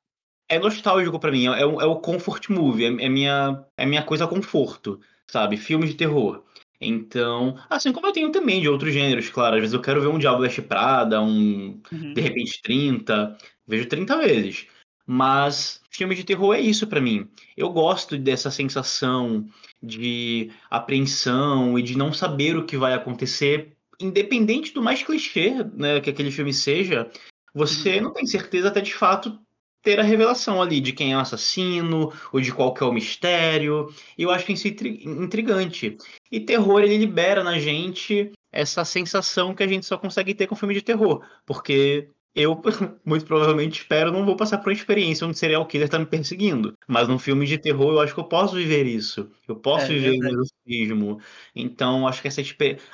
é 0.48 0.58
nostálgico 0.58 1.20
pra 1.20 1.30
mim, 1.30 1.44
é, 1.48 1.66
o- 1.66 1.80
é 1.82 1.84
o 1.84 1.96
comfort 1.96 2.48
movie, 2.48 2.86
é, 2.86 3.04
é 3.04 3.08
minha, 3.10 3.62
é 3.76 3.84
minha 3.84 4.02
coisa 4.02 4.26
conforto, 4.26 4.98
sabe? 5.26 5.58
Filmes 5.58 5.90
de 5.90 5.96
terror. 5.96 6.42
Então, 6.80 7.58
assim 7.68 7.92
como 7.92 8.06
eu 8.06 8.12
tenho 8.12 8.30
também 8.30 8.60
de 8.60 8.68
outros 8.68 8.92
gêneros, 8.92 9.28
claro. 9.30 9.56
Às 9.56 9.60
vezes 9.60 9.74
eu 9.74 9.80
quero 9.80 10.00
ver 10.00 10.08
um 10.08 10.18
Diabo 10.18 10.42
Veste 10.42 10.62
Prada, 10.62 11.20
um 11.20 11.80
Uhum. 11.90 12.14
de 12.14 12.20
repente 12.20 12.62
30, 12.62 13.36
vejo 13.66 13.86
30 13.86 14.16
vezes. 14.18 14.66
Mas 15.06 15.80
filme 15.90 16.14
de 16.14 16.22
terror 16.22 16.54
é 16.54 16.60
isso 16.60 16.86
pra 16.86 17.00
mim. 17.00 17.26
Eu 17.56 17.70
gosto 17.70 18.16
dessa 18.16 18.50
sensação 18.50 19.46
de 19.82 20.50
apreensão 20.70 21.78
e 21.78 21.82
de 21.82 21.96
não 21.96 22.12
saber 22.12 22.56
o 22.56 22.64
que 22.64 22.76
vai 22.76 22.92
acontecer, 22.92 23.72
independente 23.98 24.72
do 24.72 24.82
mais 24.82 25.02
clichê, 25.02 25.54
né, 25.74 26.00
que 26.00 26.10
aquele 26.10 26.30
filme 26.30 26.52
seja, 26.52 27.10
você 27.54 28.00
não 28.00 28.12
tem 28.12 28.26
certeza 28.26 28.68
até 28.68 28.80
de 28.80 28.94
fato 28.94 29.38
ter 29.82 30.00
a 30.00 30.02
revelação 30.02 30.60
ali 30.60 30.80
de 30.80 30.92
quem 30.92 31.12
é 31.12 31.16
o 31.16 31.20
assassino 31.20 32.12
ou 32.32 32.40
de 32.40 32.52
qual 32.52 32.74
que 32.74 32.82
é 32.82 32.86
o 32.86 32.92
mistério. 32.92 33.88
E 34.16 34.22
eu 34.22 34.30
acho 34.30 34.50
isso 34.52 34.68
intri- 34.68 35.02
intrigante. 35.04 35.96
E 36.30 36.40
terror 36.40 36.80
ele 36.82 36.98
libera 36.98 37.42
na 37.44 37.58
gente 37.58 38.32
essa 38.50 38.84
sensação 38.84 39.54
que 39.54 39.62
a 39.62 39.66
gente 39.66 39.86
só 39.86 39.96
consegue 39.98 40.34
ter 40.34 40.46
com 40.46 40.56
filme 40.56 40.74
de 40.74 40.82
terror, 40.82 41.22
porque 41.44 42.08
eu, 42.34 42.60
muito 43.04 43.24
provavelmente, 43.26 43.80
espero 43.80 44.12
não 44.12 44.24
vou 44.24 44.36
passar 44.36 44.58
por 44.58 44.68
uma 44.70 44.72
experiência 44.72 45.26
onde 45.26 45.34
o 45.34 45.38
serial 45.38 45.66
killer 45.66 45.88
tá 45.88 45.98
me 45.98 46.06
perseguindo. 46.06 46.72
Mas 46.86 47.08
num 47.08 47.18
filme 47.18 47.46
de 47.46 47.58
terror, 47.58 47.92
eu 47.92 48.00
acho 48.00 48.14
que 48.14 48.20
eu 48.20 48.24
posso 48.24 48.54
viver 48.54 48.86
isso. 48.86 49.30
Eu 49.46 49.56
posso 49.56 49.86
É, 49.86 49.88
viver 49.88 50.10
um 50.10 50.20
verdade. 50.20 50.34
exorcismo. 50.66 51.20
Então, 51.54 52.06
acho 52.06 52.22
que 52.22 52.28
essa 52.28 52.40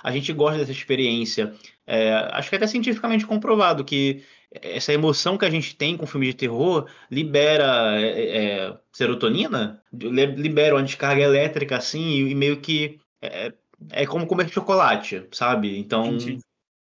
a 0.03 0.11
gente 0.12 0.33
gosta 0.33 0.59
dessa 0.59 0.73
experiência. 0.73 1.53
É, 1.87 2.12
acho 2.33 2.49
que 2.49 2.55
é 2.55 2.59
até 2.59 2.66
cientificamente 2.66 3.27
comprovado 3.27 3.85
que 3.85 4.23
essa 4.50 4.92
emoção 4.92 5.37
que 5.37 5.44
a 5.44 5.50
gente 5.50 5.74
tem 5.76 5.96
com 5.96 6.07
filme 6.07 6.26
de 6.26 6.35
terror 6.35 6.88
libera 7.11 8.00
é, 8.00 8.37
é, 8.37 8.78
serotonina, 8.92 9.83
li- 9.92 10.26
libera 10.37 10.74
uma 10.74 10.83
descarga 10.83 11.22
elétrica, 11.22 11.76
assim, 11.76 12.02
e, 12.02 12.30
e 12.30 12.35
meio 12.35 12.61
que 12.61 13.00
é, 13.20 13.52
é 13.90 14.07
como 14.07 14.26
comer 14.26 14.48
chocolate, 14.48 15.26
sabe? 15.33 15.78
Então, 15.78 16.07
Entendi. 16.07 16.38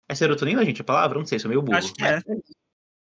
é 0.10 0.16
serotonina, 0.16 0.66
gente, 0.66 0.82
a 0.82 0.86
palavra? 0.86 1.18
Não 1.18 1.26
sei, 1.26 1.40
sou 1.40 1.50
meio 1.50 1.62
burro. 1.62 1.78
Acho 1.78 1.94
que 1.94 2.02
Mas 2.02 2.24
é. 2.26 2.36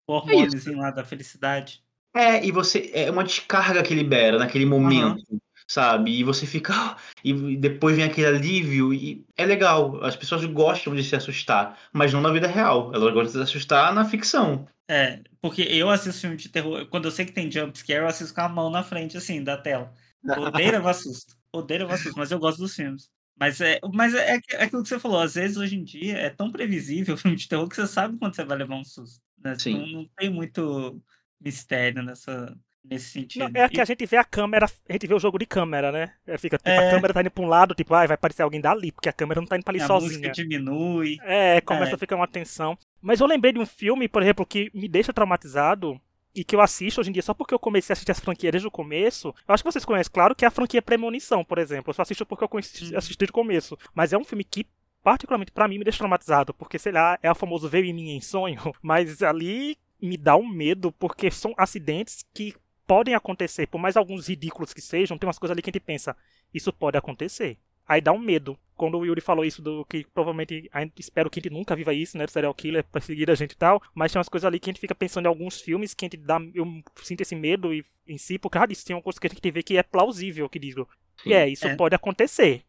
O 0.07 0.13
hormôniozinho 0.13 0.79
lá 0.79 0.89
da 0.89 1.05
felicidade. 1.05 1.83
É, 2.15 2.43
e 2.43 2.51
você. 2.51 2.89
É 2.93 3.11
uma 3.11 3.23
descarga 3.23 3.83
que 3.83 3.93
libera 3.93 4.39
naquele 4.39 4.65
momento, 4.65 5.23
sabe? 5.69 6.11
E 6.11 6.23
você 6.23 6.45
fica. 6.45 6.97
E 7.21 7.57
depois 7.57 7.97
vem 7.97 8.05
aquele 8.05 8.27
alívio, 8.27 8.93
e 8.93 9.25
é 9.35 9.45
legal. 9.45 10.01
As 10.05 10.15
pessoas 10.15 10.45
gostam 10.45 10.95
de 10.95 11.03
se 11.03 11.17
assustar, 11.17 11.77
mas 11.91 12.13
não 12.13 12.21
na 12.21 12.31
vida 12.31 12.47
real. 12.47 12.93
Elas 12.93 13.13
gostam 13.13 13.25
de 13.25 13.31
se 13.31 13.39
assustar 13.39 13.93
na 13.93 14.05
ficção. 14.05 14.65
É, 14.89 15.21
porque 15.41 15.63
eu 15.63 15.89
assisto 15.89 16.21
filme 16.21 16.37
de 16.37 16.47
terror, 16.47 16.87
quando 16.87 17.05
eu 17.05 17.11
sei 17.11 17.25
que 17.25 17.33
tem 17.33 17.51
jumpscare, 17.51 17.99
eu 17.99 18.07
assisto 18.07 18.33
com 18.33 18.39
a 18.39 18.47
mão 18.47 18.69
na 18.69 18.83
frente, 18.83 19.17
assim, 19.17 19.43
da 19.43 19.57
tela. 19.57 19.93
Odeio 20.25 20.71
levar 20.71 20.93
susto. 20.93 21.35
Odeio 21.53 21.81
levar 21.81 21.97
susto, 21.97 22.17
mas 22.17 22.31
eu 22.31 22.39
gosto 22.39 22.59
dos 22.59 22.73
filmes. 22.73 23.09
Mas 23.37 23.59
é, 23.59 23.81
mas 23.93 24.13
é, 24.13 24.39
é 24.51 24.63
aquilo 24.63 24.81
que 24.81 24.87
você 24.89 24.99
falou, 24.99 25.19
às 25.19 25.35
vezes 25.35 25.57
hoje 25.57 25.75
em 25.75 25.83
dia 25.83 26.17
é 26.17 26.29
tão 26.29 26.49
previsível 26.51 27.15
o 27.15 27.17
filme 27.19 27.35
de 27.35 27.49
terror 27.49 27.67
que 27.67 27.75
você 27.75 27.85
sabe 27.85 28.17
quando 28.17 28.33
você 28.33 28.45
vai 28.45 28.57
levar 28.57 28.75
um 28.75 28.85
susto. 28.85 29.21
né? 29.43 29.59
Sim. 29.59 29.77
Não, 29.77 29.87
não 29.87 30.09
tem 30.17 30.29
muito 30.29 31.01
mistério 31.41 32.01
nessa, 32.01 32.57
nesse 32.83 33.17
Não, 33.17 33.21
sentido. 33.47 33.57
é 33.57 33.69
que 33.69 33.81
a 33.81 33.85
gente 33.85 34.05
vê 34.05 34.17
a 34.17 34.23
câmera, 34.23 34.65
a 34.87 34.91
gente 34.93 35.05
vê 35.07 35.13
o 35.13 35.19
jogo 35.19 35.37
de 35.37 35.45
câmera, 35.45 35.91
né? 35.91 36.13
É, 36.25 36.37
Fica, 36.37 36.57
tipo, 36.57 36.69
É. 36.69 36.87
a 36.87 36.91
câmera 36.91 37.13
tá 37.13 37.21
indo 37.21 37.31
pra 37.31 37.43
um 37.43 37.47
lado, 37.47 37.75
tipo, 37.75 37.93
ah, 37.93 38.05
vai 38.07 38.15
aparecer 38.15 38.41
alguém 38.41 38.61
dali, 38.61 38.91
porque 38.91 39.09
a 39.09 39.13
câmera 39.13 39.41
não 39.41 39.47
tá 39.47 39.55
indo 39.57 39.63
pra 39.63 39.71
ali 39.73 39.81
a 39.81 39.87
sozinha. 39.87 40.11
música 40.11 40.31
diminui. 40.31 41.17
É, 41.23 41.61
começa 41.61 41.91
É. 41.91 41.95
a 41.95 41.97
ficar 41.97 42.15
uma 42.15 42.27
tensão. 42.27 42.77
Mas 43.01 43.19
eu 43.19 43.27
lembrei 43.27 43.51
de 43.53 43.59
um 43.59 43.65
filme, 43.65 44.07
por 44.07 44.21
exemplo, 44.21 44.45
que 44.45 44.69
me 44.73 44.87
deixa 44.87 45.13
traumatizado 45.13 45.99
e 46.35 46.43
que 46.43 46.55
eu 46.55 46.61
assisto 46.61 47.01
hoje 47.01 47.09
em 47.09 47.13
dia 47.13 47.21
só 47.21 47.33
porque 47.33 47.53
eu 47.53 47.59
comecei 47.59 47.91
a 47.91 47.95
assistir 47.95 48.11
as 48.11 48.19
franquias 48.19 48.51
desde 48.51 48.67
o 48.67 48.71
começo. 48.71 49.33
Eu 49.47 49.53
acho 49.53 49.63
que 49.63 49.71
vocês 49.71 49.85
conhecem, 49.85 50.11
claro, 50.11 50.35
que 50.35 50.45
é 50.45 50.47
a 50.47 50.51
franquia 50.51 50.81
Premonição, 50.81 51.43
por 51.43 51.57
exemplo. 51.57 51.89
Eu 51.89 51.93
só 51.93 52.01
assisto 52.01 52.25
porque 52.25 52.43
eu 52.43 52.49
Uhum. 52.51 52.59
assisti 52.59 53.17
desde 53.17 53.31
o 53.31 53.33
começo. 53.33 53.77
Mas 53.93 54.13
é 54.13 54.17
um 54.17 54.23
filme 54.23 54.43
que, 54.43 54.65
particularmente 55.03 55.51
pra 55.51 55.67
mim, 55.67 55.77
me 55.77 55.83
deixa 55.83 55.97
traumatizado, 55.99 56.53
porque, 56.53 56.77
sei 56.77 56.91
lá, 56.91 57.17
é 57.23 57.31
o 57.31 57.35
famoso 57.35 57.67
veio 57.69 57.85
em 57.85 57.93
mim 57.93 58.09
em 58.11 58.21
sonho. 58.21 58.59
Mas 58.83 59.21
ali 59.23 59.77
me 60.01 60.17
dá 60.17 60.35
um 60.35 60.47
medo, 60.47 60.91
porque 60.93 61.31
são 61.31 61.53
acidentes 61.57 62.23
que 62.33 62.53
podem 62.89 63.13
acontecer, 63.13 63.67
por 63.67 63.77
mais 63.77 63.95
alguns 63.95 64.27
ridículos 64.27 64.73
que 64.73 64.81
sejam, 64.81 65.15
tem 65.15 65.27
umas 65.27 65.37
coisas 65.37 65.53
ali 65.53 65.61
que 65.61 65.69
a 65.69 65.71
gente 65.73 65.79
pensa, 65.79 66.17
isso 66.51 66.73
pode 66.73 66.97
acontecer. 66.97 67.55
Aí 67.87 68.01
dá 68.01 68.11
um 68.11 68.17
medo. 68.17 68.57
Quando 68.75 68.97
o 68.97 69.05
Yuri 69.05 69.21
falou 69.21 69.45
isso 69.45 69.61
do 69.61 69.85
que 69.85 70.05
provavelmente 70.11 70.67
ainda 70.73 70.91
espero 70.97 71.29
que 71.29 71.39
a 71.39 71.41
gente 71.43 71.53
nunca 71.53 71.75
viva 71.75 71.93
isso, 71.93 72.17
né? 72.17 72.25
Do 72.25 72.31
serial 72.31 72.53
killer 72.53 72.83
perseguir 72.83 73.29
a 73.29 73.35
gente 73.35 73.51
e 73.51 73.55
tal. 73.57 73.79
Mas 73.93 74.11
tem 74.11 74.17
umas 74.19 74.29
coisas 74.29 74.45
ali 74.47 74.59
que 74.59 74.69
a 74.69 74.71
gente 74.73 74.79
fica 74.81 74.95
pensando 74.95 75.25
em 75.25 75.27
alguns 75.27 75.61
filmes 75.61 75.93
que 75.93 76.05
a 76.05 76.07
gente 76.07 76.17
dá. 76.17 76.39
Eu 76.53 76.65
sinto 77.03 77.21
esse 77.21 77.35
medo 77.35 77.71
e- 77.73 77.83
em 78.07 78.17
si, 78.17 78.37
por 78.39 78.49
causa 78.49 78.67
disso. 78.67 78.85
Tem 78.85 78.95
uma 78.95 79.01
coisa 79.01 79.19
que 79.19 79.27
a 79.27 79.29
gente 79.29 79.51
vê 79.51 79.61
que 79.63 79.77
é 79.77 79.83
plausível, 79.83 80.47
que 80.49 80.57
digo. 80.59 80.87
E 81.25 81.33
é, 81.33 81.47
isso 81.49 81.67
É. 81.67 81.75
pode 81.75 81.95
acontecer. 81.95 82.61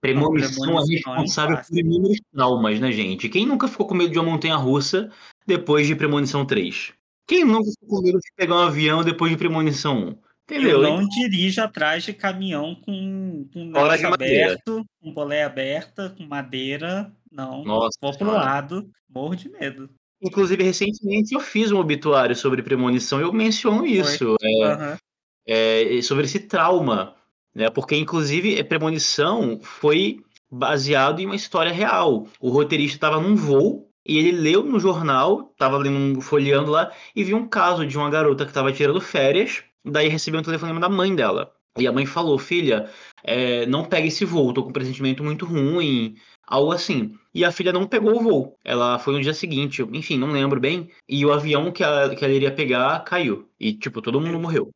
Premonição 0.00 0.78
é 0.78 0.84
responsável 0.88 1.56
por 1.56 1.78
inúmeros 1.78 2.20
traumas, 2.32 2.78
né, 2.78 2.92
gente? 2.92 3.28
Quem 3.28 3.46
nunca 3.46 3.66
ficou 3.66 3.86
com 3.86 3.94
medo 3.94 4.12
de 4.12 4.18
uma 4.18 4.30
montanha 4.30 4.56
russa 4.56 5.10
depois 5.46 5.86
de 5.86 5.96
Premonição 5.96 6.44
3? 6.46 6.92
Quem 7.26 7.44
nunca 7.44 7.70
ficou 7.70 7.98
com 7.98 8.02
medo 8.02 8.18
de 8.18 8.30
pegar 8.36 8.54
um 8.54 8.66
avião 8.66 9.02
depois 9.02 9.30
de 9.30 9.36
Premonição 9.36 9.98
1? 9.98 10.26
Entendeu? 10.48 10.82
Eu 10.82 10.82
não 10.82 11.08
dirijo 11.08 11.60
atrás 11.60 12.04
de 12.04 12.12
caminhão 12.12 12.76
com, 12.76 13.48
com 13.52 13.64
negócio 13.64 14.14
aberto, 14.14 14.84
com 15.02 15.12
bolé 15.12 15.42
aberta, 15.42 16.14
com 16.16 16.24
madeira. 16.24 17.12
Não. 17.30 17.64
Nossa 17.64 17.98
Vou 18.00 18.16
pro 18.16 18.26
Senhora. 18.26 18.44
lado, 18.44 18.88
morro 19.08 19.34
de 19.34 19.48
medo. 19.48 19.90
Inclusive, 20.22 20.62
recentemente 20.62 21.34
eu 21.34 21.40
fiz 21.40 21.72
um 21.72 21.78
obituário 21.78 22.34
sobre 22.36 22.62
premonição 22.62 23.18
e 23.18 23.24
eu 23.24 23.32
menciono 23.32 23.84
isso, 23.84 24.36
é, 24.40 24.64
Aham. 24.64 24.98
é, 25.46 26.02
sobre 26.02 26.24
esse 26.24 26.38
trauma, 26.40 27.16
né? 27.54 27.68
Porque, 27.68 27.96
inclusive, 27.96 28.58
a 28.58 28.64
premonição 28.64 29.58
foi 29.60 30.20
baseado 30.50 31.20
em 31.20 31.26
uma 31.26 31.36
história 31.36 31.72
real. 31.72 32.28
O 32.40 32.50
roteirista 32.50 32.96
estava 32.96 33.20
num 33.20 33.34
voo 33.34 33.90
e 34.06 34.18
ele 34.18 34.32
leu 34.32 34.62
no 34.62 34.78
jornal, 34.78 35.50
estava 35.52 35.76
lendo, 35.76 36.20
folheando 36.20 36.70
lá, 36.70 36.92
e 37.14 37.24
viu 37.24 37.36
um 37.36 37.48
caso 37.48 37.86
de 37.86 37.96
uma 37.96 38.10
garota 38.10 38.44
que 38.44 38.50
estava 38.50 38.72
tirando 38.72 39.00
férias, 39.00 39.64
daí 39.84 40.08
recebeu 40.08 40.40
um 40.40 40.44
telefonema 40.44 40.80
da 40.80 40.88
mãe 40.88 41.14
dela. 41.14 41.52
E 41.78 41.86
a 41.86 41.92
mãe 41.92 42.06
falou, 42.06 42.38
filha, 42.38 42.88
é, 43.22 43.66
não 43.66 43.84
pegue 43.84 44.08
esse 44.08 44.24
voo, 44.24 44.52
tô 44.52 44.62
com 44.62 44.70
um 44.70 44.72
pressentimento 44.72 45.22
muito 45.22 45.44
ruim, 45.44 46.16
algo 46.46 46.72
assim. 46.72 47.14
E 47.34 47.44
a 47.44 47.52
filha 47.52 47.72
não 47.72 47.86
pegou 47.86 48.16
o 48.16 48.22
voo. 48.22 48.58
Ela 48.64 48.98
foi 48.98 49.14
no 49.14 49.20
dia 49.20 49.34
seguinte, 49.34 49.82
enfim, 49.92 50.16
não 50.16 50.32
lembro 50.32 50.58
bem. 50.58 50.90
E 51.08 51.24
o 51.26 51.32
avião 51.32 51.70
que 51.70 51.82
ela, 51.82 52.14
que 52.14 52.24
ela 52.24 52.32
iria 52.32 52.50
pegar 52.50 53.00
caiu. 53.04 53.50
E, 53.60 53.74
tipo, 53.74 54.00
todo 54.00 54.20
mundo 54.20 54.38
morreu. 54.38 54.70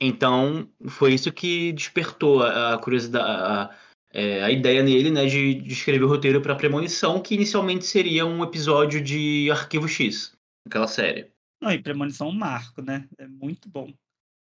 Então, 0.00 0.66
foi 0.88 1.12
isso 1.12 1.30
que 1.30 1.72
despertou 1.72 2.42
a, 2.42 2.74
a 2.74 2.78
curiosidade, 2.78 3.26
a, 3.28 3.70
é, 4.12 4.42
a 4.42 4.50
ideia 4.50 4.82
nele, 4.82 5.10
né, 5.10 5.26
de, 5.26 5.54
de 5.54 5.72
escrever 5.72 6.04
o 6.04 6.08
roteiro 6.08 6.40
para 6.40 6.56
Premonição, 6.56 7.20
que 7.20 7.34
inicialmente 7.34 7.86
seria 7.86 8.26
um 8.26 8.42
episódio 8.42 9.00
de 9.00 9.48
Arquivo 9.50 9.88
X, 9.88 10.36
aquela 10.66 10.88
série. 10.88 11.30
Não, 11.60 11.70
e 11.70 11.80
Premonição 11.80 12.28
é 12.28 12.30
um 12.30 12.34
marco, 12.34 12.82
né? 12.82 13.06
É 13.18 13.26
muito 13.26 13.68
bom. 13.68 13.92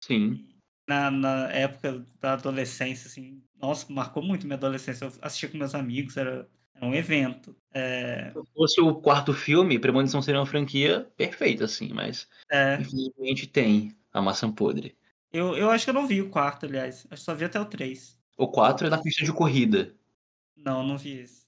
Sim. 0.04 0.46
Na, 0.88 1.10
na 1.10 1.50
época 1.50 2.04
da 2.20 2.34
adolescência, 2.34 3.08
assim, 3.08 3.42
nossa, 3.60 3.90
marcou 3.92 4.22
muito 4.22 4.46
minha 4.46 4.56
adolescência. 4.56 5.04
Eu 5.06 5.12
assistia 5.22 5.48
com 5.48 5.58
meus 5.58 5.74
amigos, 5.74 6.16
era, 6.16 6.48
era 6.74 6.86
um 6.86 6.94
evento. 6.94 7.56
É, 7.72 8.30
Se 8.32 8.52
fosse 8.54 8.80
o 8.80 8.94
quarto 8.94 9.32
filme, 9.32 9.78
Premonição 9.78 10.22
seria 10.22 10.40
uma 10.40 10.46
franquia 10.46 11.10
perfeita, 11.16 11.64
assim, 11.64 11.92
mas 11.92 12.28
é, 12.50 12.78
infelizmente 12.80 13.46
tem 13.46 13.96
a 14.12 14.22
maçã 14.22 14.50
podre. 14.50 14.96
eu, 15.32 15.56
eu 15.56 15.70
acho 15.70 15.84
que 15.84 15.90
eu 15.90 15.94
não 15.94 16.06
vi 16.06 16.22
o 16.22 16.30
quarto, 16.30 16.66
aliás. 16.66 17.06
Acho 17.10 17.20
que 17.20 17.24
só 17.24 17.34
vi 17.34 17.44
até 17.44 17.60
o 17.60 17.64
3. 17.64 18.17
O 18.38 18.46
4 18.46 18.86
é 18.86 18.90
na 18.90 18.98
pista 19.02 19.24
de 19.24 19.32
corrida. 19.32 19.92
Não, 20.56 20.82
não 20.82 20.96
vi 20.96 21.18
esse. 21.18 21.46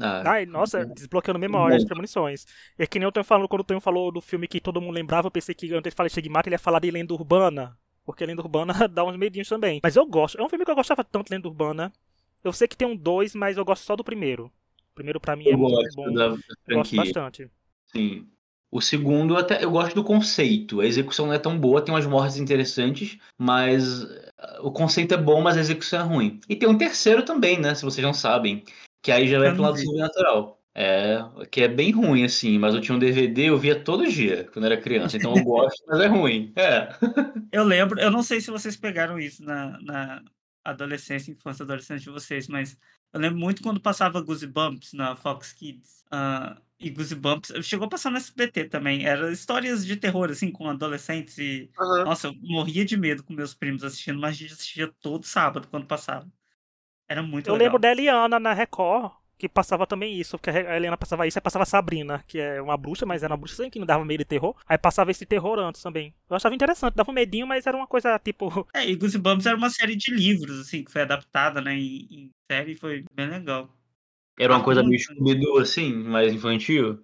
Ah, 0.00 0.22
Ai, 0.24 0.46
nossa, 0.46 0.86
desbloqueando 0.86 1.38
memória 1.38 1.78
de 1.78 1.84
premonições. 1.84 2.46
É 2.78 2.86
que 2.86 2.98
nem 2.98 3.04
eu 3.04 3.12
tenho 3.12 3.22
falando, 3.22 3.46
quando 3.46 3.60
o 3.60 3.64
Tonho 3.64 3.80
falou 3.80 4.10
do 4.10 4.22
filme 4.22 4.48
que 4.48 4.58
todo 4.58 4.80
mundo 4.80 4.94
lembrava, 4.94 5.26
eu 5.26 5.30
pensei 5.30 5.54
que 5.54 5.72
antes 5.74 5.90
de 5.90 5.94
falar 5.94 6.08
de 6.08 6.12
Stigmata, 6.12 6.48
ele 6.48 6.54
ia 6.54 6.58
falar 6.58 6.80
de 6.80 6.90
lenda 6.90 7.12
urbana. 7.12 7.76
Porque 8.04 8.24
lenda 8.24 8.40
urbana 8.40 8.72
dá 8.88 9.04
uns 9.04 9.16
medinhos 9.16 9.48
também. 9.48 9.80
Mas 9.82 9.96
eu 9.96 10.06
gosto. 10.06 10.38
É 10.40 10.42
um 10.42 10.48
filme 10.48 10.64
que 10.64 10.70
eu 10.70 10.74
gostava 10.74 11.04
tanto 11.04 11.26
de 11.26 11.34
lenda 11.34 11.46
urbana. 11.46 11.92
Eu 12.42 12.52
sei 12.54 12.66
que 12.66 12.76
tem 12.76 12.88
um 12.88 12.96
dois, 12.96 13.34
mas 13.34 13.58
eu 13.58 13.64
gosto 13.64 13.84
só 13.84 13.94
do 13.94 14.02
primeiro. 14.02 14.46
O 14.92 14.94
primeiro 14.94 15.20
pra 15.20 15.36
mim 15.36 15.46
é 15.46 15.52
eu 15.52 15.58
muito 15.58 15.76
gosto 15.76 15.94
bom. 15.94 16.12
da, 16.14 16.36
Eu 16.68 16.78
gosto 16.78 16.96
bastante. 16.96 17.50
Sim. 17.92 18.26
O 18.70 18.80
segundo, 18.80 19.36
até 19.36 19.62
eu 19.62 19.70
gosto 19.70 19.94
do 19.94 20.04
conceito. 20.04 20.80
A 20.80 20.86
execução 20.86 21.26
não 21.26 21.34
é 21.34 21.38
tão 21.38 21.58
boa, 21.58 21.82
tem 21.82 21.92
umas 21.92 22.06
mortes 22.06 22.36
interessantes, 22.38 23.18
mas 23.36 24.06
o 24.60 24.70
conceito 24.70 25.14
é 25.14 25.16
bom, 25.16 25.40
mas 25.40 25.56
a 25.56 25.60
execução 25.60 26.00
é 26.00 26.02
ruim. 26.02 26.40
E 26.48 26.56
tem 26.56 26.68
um 26.68 26.78
terceiro 26.78 27.22
também, 27.24 27.58
né? 27.60 27.74
Se 27.74 27.84
vocês 27.84 28.04
não 28.04 28.14
sabem. 28.14 28.64
Que 29.02 29.12
aí 29.12 29.28
já 29.28 29.38
vai 29.38 29.52
pro 29.52 29.62
lado 29.62 29.78
sobrenatural. 29.78 30.60
É, 30.72 31.18
que 31.50 31.62
é 31.62 31.68
bem 31.68 31.90
ruim, 31.90 32.24
assim, 32.24 32.56
mas 32.58 32.74
eu 32.74 32.80
tinha 32.80 32.94
um 32.94 32.98
DVD, 32.98 33.46
eu 33.46 33.58
via 33.58 33.74
todo 33.74 34.06
dia, 34.06 34.48
quando 34.52 34.66
era 34.66 34.80
criança, 34.80 35.16
então 35.16 35.36
eu 35.36 35.42
gosto, 35.44 35.82
mas 35.86 36.00
é 36.00 36.06
ruim. 36.06 36.52
É. 36.54 36.94
Eu 37.50 37.64
lembro, 37.64 37.98
eu 37.98 38.10
não 38.10 38.22
sei 38.22 38.40
se 38.40 38.52
vocês 38.52 38.76
pegaram 38.76 39.18
isso 39.18 39.44
na, 39.44 39.78
na 39.82 40.22
adolescência, 40.64 41.30
infância, 41.32 41.62
adolescência 41.62 42.04
de 42.04 42.10
vocês, 42.10 42.48
mas 42.48 42.76
eu 43.12 43.20
lembro 43.20 43.38
muito 43.38 43.62
quando 43.62 43.80
passava 43.80 44.20
Goosebumps 44.20 44.92
na 44.92 45.16
Fox 45.16 45.52
Kids. 45.52 46.04
Uh, 46.12 46.60
e 46.78 46.90
Goosebumps 46.90 47.52
chegou 47.66 47.86
a 47.86 47.90
passar 47.90 48.10
no 48.10 48.16
SBT 48.16 48.64
também. 48.68 49.04
Era 49.06 49.30
histórias 49.32 49.84
de 49.84 49.96
terror, 49.96 50.30
assim, 50.30 50.50
com 50.50 50.68
adolescentes. 50.68 51.36
E, 51.38 51.70
Aham. 51.78 52.04
nossa, 52.04 52.28
eu 52.28 52.34
morria 52.40 52.84
de 52.84 52.96
medo 52.96 53.22
com 53.22 53.34
meus 53.34 53.52
primos 53.54 53.84
assistindo, 53.84 54.18
mas 54.20 54.30
a 54.30 54.38
gente 54.38 54.52
assistia 54.54 54.92
todo 55.00 55.26
sábado 55.26 55.68
quando 55.68 55.86
passava. 55.86 56.30
Era 57.08 57.22
muito 57.22 57.48
Eu 57.48 57.54
legal. 57.54 57.66
lembro 57.66 57.78
da 57.80 57.90
Eliana 57.90 58.38
na 58.38 58.52
Record, 58.52 59.12
que 59.40 59.48
passava 59.48 59.86
também 59.86 60.20
isso, 60.20 60.36
porque 60.38 60.50
a 60.50 60.76
Eliana 60.76 60.98
passava 60.98 61.26
isso, 61.26 61.38
aí 61.38 61.42
passava 61.42 61.64
Sabrina, 61.64 62.22
que 62.28 62.38
é 62.38 62.60
uma 62.60 62.76
bruxa, 62.76 63.06
mas 63.06 63.22
era 63.22 63.32
uma 63.32 63.38
bruxa 63.38 63.54
assim, 63.54 63.70
que 63.70 63.78
não 63.78 63.86
dava 63.86 64.04
meio 64.04 64.18
de 64.18 64.24
terror. 64.26 64.54
Aí 64.68 64.76
passava 64.76 65.10
esse 65.10 65.24
terror 65.24 65.58
antes 65.58 65.82
também. 65.82 66.14
Eu 66.28 66.36
achava 66.36 66.54
interessante, 66.54 66.94
dava 66.94 67.10
um 67.10 67.14
medinho, 67.14 67.46
mas 67.46 67.66
era 67.66 67.76
uma 67.76 67.86
coisa 67.86 68.18
tipo. 68.18 68.50
É, 68.74 68.88
e 68.88 68.94
Goosebumps 68.94 69.46
era 69.46 69.56
uma 69.56 69.70
série 69.70 69.96
de 69.96 70.14
livros, 70.14 70.60
assim, 70.60 70.84
que 70.84 70.92
foi 70.92 71.02
adaptada, 71.02 71.60
né, 71.60 71.74
em, 71.74 72.06
em 72.10 72.30
série 72.50 72.72
e 72.72 72.76
foi 72.76 73.04
bem 73.14 73.28
legal. 73.28 73.74
Era 74.38 74.54
uma 74.54 74.62
coisa 74.62 74.82
meio 74.82 74.92
né? 74.92 74.98
Scooby-Doo, 74.98 75.58
assim, 75.58 75.92
mais 75.92 76.32
infantil. 76.32 77.02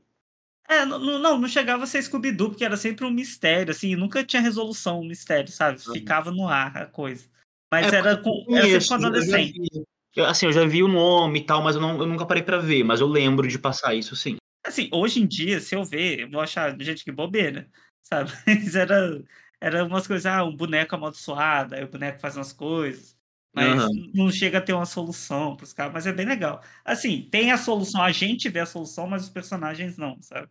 É, 0.69 0.85
não, 0.85 0.99
não, 0.99 1.39
não 1.39 1.49
chegava 1.49 1.85
a 1.85 1.87
ser 1.87 2.03
Scooby-Doo, 2.03 2.51
porque 2.51 2.65
era 2.65 2.77
sempre 2.77 3.05
um 3.05 3.11
mistério, 3.11 3.71
assim, 3.71 3.95
nunca 3.97 4.25
tinha 4.25 4.43
resolução, 4.43 5.01
um 5.01 5.07
mistério, 5.07 5.51
sabe? 5.51 5.81
Uhum. 5.87 5.95
Ficava 5.95 6.31
no 6.31 6.49
ar 6.49 6.77
a 6.77 6.87
coisa. 6.87 7.25
Mas 7.71 7.93
É, 7.93 7.97
era 7.97 8.17
com, 8.17 8.45
era 8.49 8.63
sempre 8.63 8.63
conheço, 8.63 8.89
com 8.89 9.01
já 9.01 9.07
adolescente. 9.07 9.87
Eu, 10.17 10.25
assim, 10.25 10.47
eu 10.47 10.53
já 10.53 10.65
vi 10.65 10.83
o 10.83 10.89
nome 10.89 11.41
e 11.41 11.45
tal, 11.45 11.63
mas 11.63 11.77
eu, 11.77 11.83
não, 11.83 11.99
eu 12.01 12.07
nunca 12.07 12.25
parei 12.27 12.43
pra 12.43 12.57
ver, 12.59 12.83
mas 12.83 13.01
eu 13.01 13.07
lembro 13.07 13.47
de 13.47 13.59
passar 13.59 13.95
isso, 13.95 14.17
sim. 14.17 14.37
Assim, 14.65 14.89
hoje 14.93 15.21
em 15.21 15.27
dia, 15.27 15.61
se 15.61 15.75
eu 15.77 15.85
ver, 15.85 16.21
eu 16.21 16.31
vou 16.31 16.41
achar, 16.41 16.75
gente, 16.81 17.05
que 17.05 17.13
bobeira, 17.13 17.69
sabe? 18.03 18.31
Mas 18.47 18.75
era, 18.75 19.23
era 19.61 19.85
umas 19.85 20.07
coisas, 20.07 20.27
ah, 20.27 20.43
um 20.43 20.57
boneco 20.57 20.95
amaldiçoado, 20.97 21.75
aí 21.75 21.85
o 21.85 21.89
boneco 21.89 22.19
faz 22.19 22.37
umas 22.37 22.53
coisas, 22.53 23.17
mas 23.53 23.81
Aham. 23.83 23.89
não 24.13 24.31
chega 24.31 24.59
a 24.59 24.61
ter 24.61 24.73
uma 24.73 24.85
solução 24.87 25.55
pros 25.57 25.73
caras, 25.73 25.93
mas 25.93 26.07
é 26.07 26.13
bem 26.13 26.27
legal. 26.27 26.61
Assim, 26.85 27.29
tem 27.31 27.53
a 27.53 27.59
solução, 27.59 28.03
a 28.03 28.11
gente 28.11 28.49
vê 28.49 28.59
a 28.61 28.67
solução, 28.67 29.07
mas 29.07 29.23
os 29.25 29.31
personagens 29.31 29.97
não, 29.97 30.21
sabe? 30.21 30.49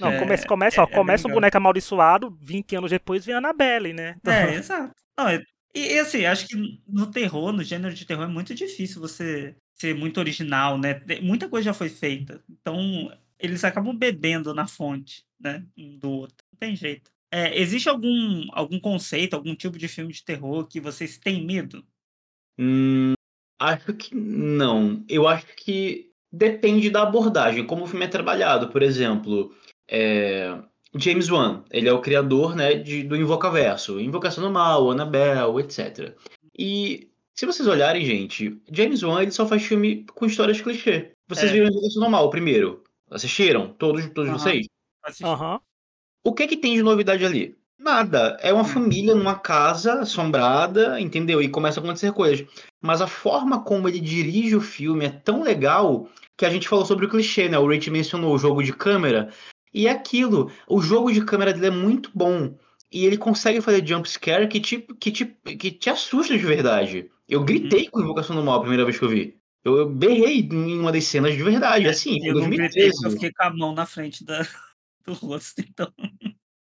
Não, 0.00 0.10
É, 0.12 0.18
começa, 0.20 0.46
começa, 0.46 0.80
é- 0.80 0.84
ó, 0.84 0.86
é 0.86 0.94
começa 0.94 1.22
um 1.26 1.30
legal. 1.30 1.34
boneco 1.40 1.56
amaldiçoado, 1.56 2.38
20 2.40 2.76
anos 2.76 2.90
depois 2.90 3.24
vem 3.26 3.34
a 3.34 3.38
Annabelle, 3.38 3.92
né? 3.92 4.14
Então, 4.20 4.32
É, 4.32 4.54
exato. 4.54 4.94
Não, 5.18 5.28
é- 5.28 5.42
e, 5.74 5.98
assim, 5.98 6.24
acho 6.24 6.46
que 6.46 6.80
no 6.86 7.10
terror, 7.10 7.52
no 7.52 7.62
gênero 7.62 7.94
de 7.94 8.04
terror, 8.04 8.24
é 8.24 8.28
muito 8.28 8.54
difícil 8.54 9.00
você 9.00 9.54
ser 9.74 9.94
muito 9.94 10.18
original, 10.18 10.78
né? 10.78 11.00
Muita 11.22 11.48
coisa 11.48 11.66
já 11.66 11.74
foi 11.74 11.88
feita. 11.88 12.42
Então, 12.50 13.12
eles 13.38 13.62
acabam 13.64 13.96
bebendo 13.96 14.52
na 14.52 14.66
fonte, 14.66 15.24
né? 15.38 15.64
Um 15.76 15.98
do 15.98 16.10
outro. 16.10 16.44
Não 16.52 16.58
tem 16.58 16.74
jeito. 16.74 17.10
É, 17.30 17.58
existe 17.60 17.88
algum, 17.88 18.46
algum 18.52 18.80
conceito, 18.80 19.34
algum 19.34 19.54
tipo 19.54 19.78
de 19.78 19.86
filme 19.86 20.12
de 20.12 20.24
terror 20.24 20.66
que 20.66 20.80
vocês 20.80 21.18
têm 21.18 21.44
medo? 21.44 21.84
Hum, 22.58 23.12
acho 23.60 23.92
que 23.94 24.14
não. 24.14 25.04
Eu 25.08 25.28
acho 25.28 25.46
que 25.56 26.10
depende 26.32 26.90
da 26.90 27.02
abordagem, 27.02 27.66
como 27.66 27.84
o 27.84 27.86
filme 27.86 28.06
é 28.06 28.08
trabalhado. 28.08 28.70
Por 28.70 28.82
exemplo, 28.82 29.54
é, 29.86 30.58
James 30.94 31.30
Wan, 31.30 31.62
ele 31.70 31.88
é 31.88 31.92
o 31.92 32.00
criador 32.00 32.56
né, 32.56 32.74
de, 32.74 33.02
do 33.02 33.16
Invocaverso, 33.16 34.00
Invocação 34.00 34.42
do 34.42 34.50
Mal, 34.50 34.90
Annabelle, 34.90 35.60
etc. 35.60 36.14
E 36.58 37.08
se 37.34 37.46
vocês 37.46 37.68
olharem, 37.68 38.04
gente, 38.04 38.60
James 38.72 39.02
Wan 39.02 39.22
ele 39.22 39.30
só 39.30 39.46
faz 39.46 39.62
filme 39.62 40.04
com 40.14 40.26
histórias 40.26 40.60
clichê. 40.60 41.12
Vocês 41.28 41.50
É. 41.50 41.54
viram 41.54 41.68
Invocação 41.68 42.02
do 42.02 42.10
Mal 42.10 42.26
o 42.26 42.30
primeiro? 42.30 42.82
Assistiram? 43.10 43.72
Todos, 43.78 44.06
todos 44.10 44.30
Aham. 44.30 44.38
vocês? 44.38 44.66
Aham. 45.22 45.60
O 46.24 46.32
que 46.34 46.46
que 46.46 46.56
tem 46.56 46.74
de 46.74 46.82
novidade 46.82 47.24
ali? 47.24 47.56
Nada. 47.78 48.36
É 48.40 48.52
uma 48.52 48.64
família 48.64 49.14
numa 49.14 49.38
casa 49.38 50.00
assombrada, 50.00 51.00
entendeu? 51.00 51.40
E 51.40 51.48
começa 51.48 51.78
a 51.80 51.82
acontecer 51.82 52.12
coisas. 52.12 52.46
Mas 52.82 53.00
a 53.00 53.06
forma 53.06 53.62
como 53.62 53.88
ele 53.88 54.00
dirige 54.00 54.56
o 54.56 54.60
filme 54.60 55.06
é 55.06 55.10
tão 55.10 55.42
legal 55.42 56.08
que 56.36 56.44
a 56.44 56.50
gente 56.50 56.68
falou 56.68 56.84
sobre 56.84 57.06
o 57.06 57.08
clichê, 57.08 57.48
né? 57.48 57.58
O 57.58 57.66
Rich 57.68 57.90
mencionou 57.90 58.34
o 58.34 58.38
jogo 58.38 58.62
de 58.62 58.72
câmera. 58.72 59.32
E 59.72 59.86
é 59.86 59.90
aquilo. 59.90 60.50
O 60.66 60.80
jogo 60.80 61.12
de 61.12 61.24
câmera 61.24 61.52
dele 61.52 61.66
é 61.66 61.70
muito 61.70 62.10
bom. 62.14 62.56
E 62.90 63.04
ele 63.04 63.18
consegue 63.18 63.60
fazer 63.60 63.86
jump 63.86 64.08
scare 64.08 64.48
que 64.48 64.60
te, 64.60 64.78
que 64.78 65.12
te, 65.12 65.26
que 65.26 65.70
te 65.70 65.90
assusta 65.90 66.36
de 66.36 66.44
verdade. 66.44 67.10
Eu 67.28 67.40
Uhum. 67.40 67.46
gritei 67.46 67.88
com 67.88 68.00
Invocação 68.00 68.34
do 68.34 68.42
Mal 68.42 68.56
a 68.56 68.60
primeira 68.60 68.84
vez 68.84 68.98
que 68.98 69.04
eu 69.04 69.08
vi. 69.10 69.38
Eu, 69.62 69.76
eu 69.76 69.90
berrei 69.90 70.40
em 70.40 70.78
uma 70.78 70.90
das 70.90 71.04
cenas 71.04 71.34
de 71.36 71.42
verdade. 71.42 71.86
Assim, 71.86 72.18
foi 72.20 72.30
Eu 72.30 72.34
não 72.34 72.48
gritei 72.48 72.88
eu 72.88 72.92
2013. 72.92 73.14
fiquei 73.14 73.32
com 73.32 73.42
a 73.42 73.50
mão 73.50 73.74
na 73.74 73.84
frente 73.84 74.24
da, 74.24 74.40
do 75.04 75.12
rosto, 75.12 75.60
então. 75.60 75.92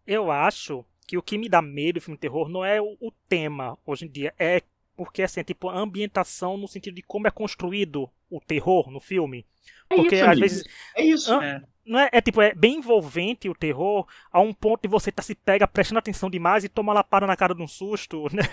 Eu 0.06 0.30
acho 0.30 0.84
que 1.08 1.18
o 1.18 1.22
que 1.22 1.38
me 1.38 1.48
dá 1.48 1.62
medo 1.62 2.00
do 2.00 2.02
filme 2.02 2.18
de 2.18 2.22
terror 2.22 2.50
não 2.50 2.66
é 2.66 2.82
o, 2.82 2.98
o 3.00 3.12
tema 3.30 3.78
hoje 3.86 4.06
em 4.06 4.10
dia, 4.10 4.34
é 4.38 4.62
porque 4.96 5.24
assim, 5.24 5.44
tipo, 5.44 5.70
a 5.70 5.78
ambientação 5.78 6.58
no 6.58 6.68
sentido 6.68 6.96
de 6.96 7.02
como 7.02 7.28
é 7.28 7.32
construído 7.32 8.10
o 8.30 8.40
terror 8.40 8.90
no 8.92 9.00
filme. 9.00 9.46
É 9.90 9.96
Porque 9.96 10.16
isso, 10.16 10.24
às 10.24 10.30
amigo. 10.32 10.42
vezes 10.42 10.64
É 10.96 11.04
isso. 11.04 11.32
Hã? 11.34 11.44
É. 11.44 11.62
não 11.86 12.00
é, 12.00 12.10
é 12.14 12.22
tipo, 12.22 12.42
é 12.42 12.54
bem 12.56 12.78
envolvente 12.78 13.50
o 13.50 13.56
terror, 13.56 14.08
a 14.32 14.40
um 14.40 14.54
ponto 14.54 14.82
de 14.82 14.88
você 14.88 15.12
tá 15.12 15.22
se 15.22 15.36
pega 15.36 15.68
prestando 15.68 16.00
atenção 16.00 16.30
demais 16.30 16.64
e 16.64 16.70
toma 16.70 16.94
lapada 16.94 17.28
na 17.28 17.36
cara 17.36 17.54
de 17.54 17.62
um 17.62 17.68
susto, 17.68 18.26
né? 18.34 18.44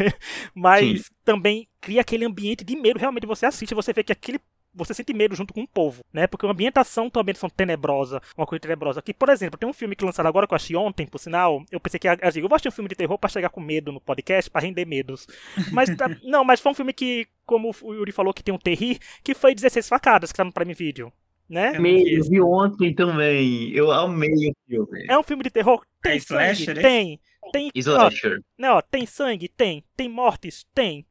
Mas 0.55 1.11
também 1.25 1.69
cria 1.81 2.01
aquele 2.01 2.25
ambiente 2.25 2.65
de 2.65 2.77
medo, 2.77 2.99
realmente 2.99 3.27
você 3.27 3.47
assiste, 3.47 3.75
você 3.75 3.93
vê 3.93 4.03
que 4.03 4.13
aquele 4.13 4.41
você 4.75 4.95
sente 4.95 5.13
medo 5.13 5.35
junto 5.35 5.53
com 5.53 5.63
o 5.63 5.67
povo, 5.69 6.03
né? 6.13 6.27
Porque 6.27 6.47
a 6.47 6.51
ambientação 6.51 7.11
também 7.11 7.35
são 7.35 7.49
tenebrosa, 7.49 8.21
uma 8.37 8.47
coisa 8.47 8.61
tenebrosa. 8.61 9.03
Que, 9.03 9.13
por 9.15 9.29
exemplo, 9.29 9.59
tem 9.59 9.69
um 9.69 9.73
filme 9.73 9.97
que 9.97 10.05
lançaram 10.05 10.29
agora 10.29 10.47
que 10.47 10.55
eu 10.55 10.57
achei 10.57 10.77
ontem, 10.77 11.07
por 11.07 11.19
sinal. 11.19 11.63
Eu 11.71 11.81
pensei 11.81 11.99
que 11.99 12.07
eu 12.09 12.17
digo, 12.33 12.45
eu 12.47 12.49
vou 12.49 12.57
assistir 12.57 12.69
um 12.69 12.73
filme 12.73 12.89
de 12.89 12.95
terror 12.95 13.19
pra 13.19 13.29
chegar 13.29 13.49
com 13.51 13.61
medo 13.61 13.91
no 13.93 14.01
podcast, 14.01 14.51
pra 14.51 14.61
render 14.61 14.85
medos. 14.85 15.27
Mas 15.73 15.95
tá- 15.97 16.09
não, 16.23 16.45
mas 16.45 16.61
foi 16.61 16.73
um 16.73 16.75
filme 16.75 16.93
que, 16.93 17.27
como 17.45 17.71
o 17.83 17.95
Yuri 17.95 18.13
falou, 18.13 18.33
que 18.33 18.43
tem 18.43 18.55
um 18.55 18.59
terri, 18.59 18.99
que 19.25 19.35
foi 19.35 19.55
16 19.55 19.89
facadas, 19.89 20.31
que 20.31 20.37
tá 20.37 20.45
no 20.45 20.53
Prime 20.53 20.75
Video, 20.75 21.13
né? 21.49 21.73
Eu 21.77 21.83
vi 21.83 22.15
eu 22.17 22.25
vi 22.25 22.41
ontem 22.41 22.95
também. 22.95 23.71
Eu 23.75 23.91
amei 23.91 24.31
o 24.51 24.55
filme. 24.69 25.07
É 25.09 25.19
um 25.19 25.23
filme 25.23 25.43
de 25.43 25.51
terror? 25.51 25.83
Tem 26.03 26.17
É 26.17 26.21
sangue? 26.21 26.43
slasher, 26.53 26.73
esse? 26.79 26.83
Tem. 26.83 27.21
Tem, 27.51 27.69
ó, 27.69 27.79
Slasher. 27.79 28.41
né, 28.59 28.71
ó, 28.71 28.83
tem 28.83 29.07
sangue? 29.07 29.49
Tem. 29.49 29.83
Tem 29.97 30.09
mortes? 30.09 30.67
Tem. 30.75 31.07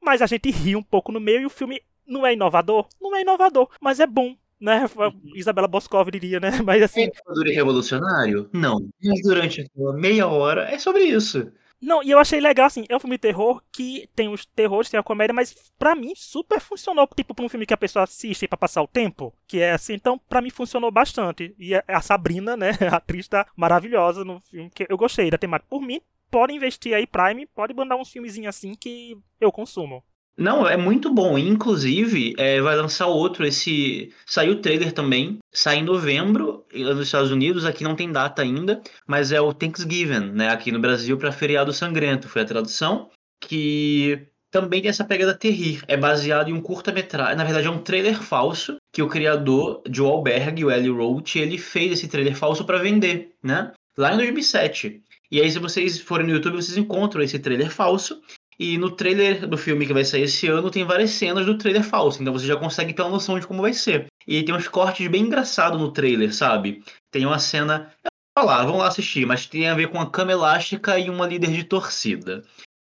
Mas 0.00 0.22
a 0.22 0.26
gente 0.26 0.50
ri 0.50 0.74
um 0.74 0.82
pouco 0.82 1.12
no 1.12 1.20
meio 1.20 1.42
e 1.42 1.46
o 1.46 1.50
filme 1.50 1.80
não 2.06 2.26
é 2.26 2.32
inovador? 2.32 2.86
Não 3.00 3.14
é 3.16 3.22
inovador, 3.22 3.68
mas 3.80 4.00
é 4.00 4.06
bom. 4.06 4.36
Né? 4.60 4.88
Isabela 5.34 5.68
Boscov 5.68 6.10
diria, 6.10 6.40
né? 6.40 6.50
Mas 6.64 6.80
É 6.80 6.84
assim, 6.84 7.02
inovador 7.02 7.46
e 7.48 7.52
revolucionário? 7.54 8.48
Não. 8.52 8.88
Mas 9.02 9.20
durante 9.22 9.60
aquela 9.60 9.92
meia 9.92 10.26
hora 10.26 10.62
é 10.70 10.78
sobre 10.78 11.02
isso. 11.04 11.52
Não, 11.82 12.02
e 12.02 12.10
eu 12.10 12.18
achei 12.18 12.40
legal, 12.40 12.64
assim, 12.66 12.86
é 12.88 12.96
um 12.96 13.00
filme 13.00 13.16
de 13.16 13.20
terror 13.20 13.60
que 13.70 14.08
tem 14.14 14.28
os 14.28 14.46
terrores, 14.46 14.88
tem 14.88 14.98
a 14.98 15.02
comédia, 15.02 15.34
mas 15.34 15.54
pra 15.78 15.94
mim 15.94 16.14
super 16.16 16.58
funcionou, 16.60 17.06
tipo, 17.14 17.34
pra 17.34 17.44
um 17.44 17.48
filme 17.48 17.66
que 17.66 17.74
a 17.74 17.76
pessoa 17.76 18.04
assiste 18.04 18.48
pra 18.48 18.56
passar 18.56 18.80
o 18.82 18.86
tempo, 18.88 19.34
que 19.46 19.60
é 19.60 19.72
assim, 19.72 19.92
então 19.92 20.18
pra 20.18 20.40
mim 20.40 20.48
funcionou 20.48 20.90
bastante. 20.90 21.54
E 21.58 21.74
a- 21.74 21.84
a 21.86 22.00
Sabrina, 22.00 22.56
né, 22.56 22.70
a 22.94 22.96
atriz 22.96 23.28
tá 23.28 23.46
maravilhosa 23.54 24.24
no 24.24 24.40
filme, 24.40 24.70
que 24.70 24.86
eu 24.88 24.96
gostei 24.96 25.30
da 25.30 25.36
temática. 25.36 25.68
Por 25.68 25.82
mim, 25.82 26.00
pode 26.30 26.54
investir 26.54 26.94
aí, 26.94 27.06
Prime, 27.06 27.44
pode 27.46 27.74
mandar 27.74 27.96
uns 27.96 28.08
filmezinhos 28.10 28.56
assim 28.56 28.74
que 28.74 29.18
eu 29.38 29.52
consumo. 29.52 30.02
Não, 30.36 30.66
é 30.66 30.76
muito 30.76 31.12
bom. 31.12 31.38
Inclusive, 31.38 32.34
é, 32.36 32.60
vai 32.60 32.76
lançar 32.76 33.06
outro. 33.06 33.46
Esse 33.46 34.12
saiu 34.26 34.54
o 34.54 34.60
trailer 34.60 34.92
também. 34.92 35.38
Sai 35.52 35.76
em 35.76 35.84
novembro 35.84 36.64
nos 36.72 37.00
Estados 37.00 37.30
Unidos. 37.30 37.64
Aqui 37.64 37.84
não 37.84 37.94
tem 37.94 38.10
data 38.10 38.42
ainda, 38.42 38.82
mas 39.06 39.30
é 39.30 39.40
o 39.40 39.52
Thanksgiving, 39.52 40.32
né? 40.32 40.48
Aqui 40.48 40.72
no 40.72 40.80
Brasil 40.80 41.16
para 41.16 41.30
feriado 41.30 41.72
sangrento 41.72 42.28
foi 42.28 42.42
a 42.42 42.46
tradução. 42.46 43.10
Que 43.40 44.26
também 44.50 44.80
tem 44.80 44.88
essa 44.88 45.04
pegada 45.04 45.34
terrir. 45.34 45.82
É 45.86 45.96
baseado 45.96 46.48
em 46.48 46.52
um 46.52 46.60
curta-metragem. 46.60 47.36
Na 47.36 47.44
verdade, 47.44 47.66
é 47.66 47.70
um 47.70 47.82
trailer 47.82 48.20
falso 48.20 48.76
que 48.92 49.02
o 49.02 49.08
criador 49.08 49.82
Joe 49.90 50.08
Alberg, 50.08 50.64
o 50.64 50.70
Eli 50.70 50.88
Roth, 50.88 51.36
ele 51.36 51.58
fez 51.58 51.92
esse 51.92 52.08
trailer 52.08 52.36
falso 52.36 52.64
para 52.64 52.78
vender, 52.78 53.32
né? 53.42 53.72
Lá 53.96 54.14
em 54.14 54.16
2007. 54.16 55.02
E 55.30 55.40
aí, 55.40 55.50
se 55.50 55.58
vocês 55.58 56.00
forem 56.00 56.26
no 56.28 56.32
YouTube, 56.32 56.54
vocês 56.54 56.76
encontram 56.76 57.22
esse 57.22 57.38
trailer 57.40 57.70
falso. 57.70 58.20
E 58.58 58.78
no 58.78 58.90
trailer 58.90 59.46
do 59.46 59.56
filme 59.56 59.86
que 59.86 59.92
vai 59.92 60.04
sair 60.04 60.22
esse 60.22 60.46
ano 60.46 60.70
tem 60.70 60.84
várias 60.84 61.10
cenas 61.10 61.44
do 61.44 61.58
trailer 61.58 61.82
falso, 61.82 62.20
então 62.20 62.32
você 62.32 62.46
já 62.46 62.56
consegue 62.56 62.92
ter 62.92 63.02
uma 63.02 63.10
noção 63.10 63.38
de 63.38 63.46
como 63.46 63.62
vai 63.62 63.72
ser. 63.72 64.06
E 64.26 64.42
tem 64.42 64.54
uns 64.54 64.68
cortes 64.68 65.06
bem 65.08 65.22
engraçados 65.22 65.80
no 65.80 65.92
trailer, 65.92 66.34
sabe? 66.34 66.82
Tem 67.10 67.26
uma 67.26 67.38
cena. 67.38 67.92
Falar, 68.36 68.64
vão 68.64 68.78
lá 68.78 68.88
assistir, 68.88 69.24
mas 69.24 69.46
tem 69.46 69.68
a 69.68 69.74
ver 69.74 69.88
com 69.88 70.00
a 70.00 70.10
cama 70.10 70.32
elástica 70.32 70.98
e 70.98 71.08
uma 71.08 71.26
líder 71.26 71.52
de 71.52 71.64
torcida. 71.64 72.42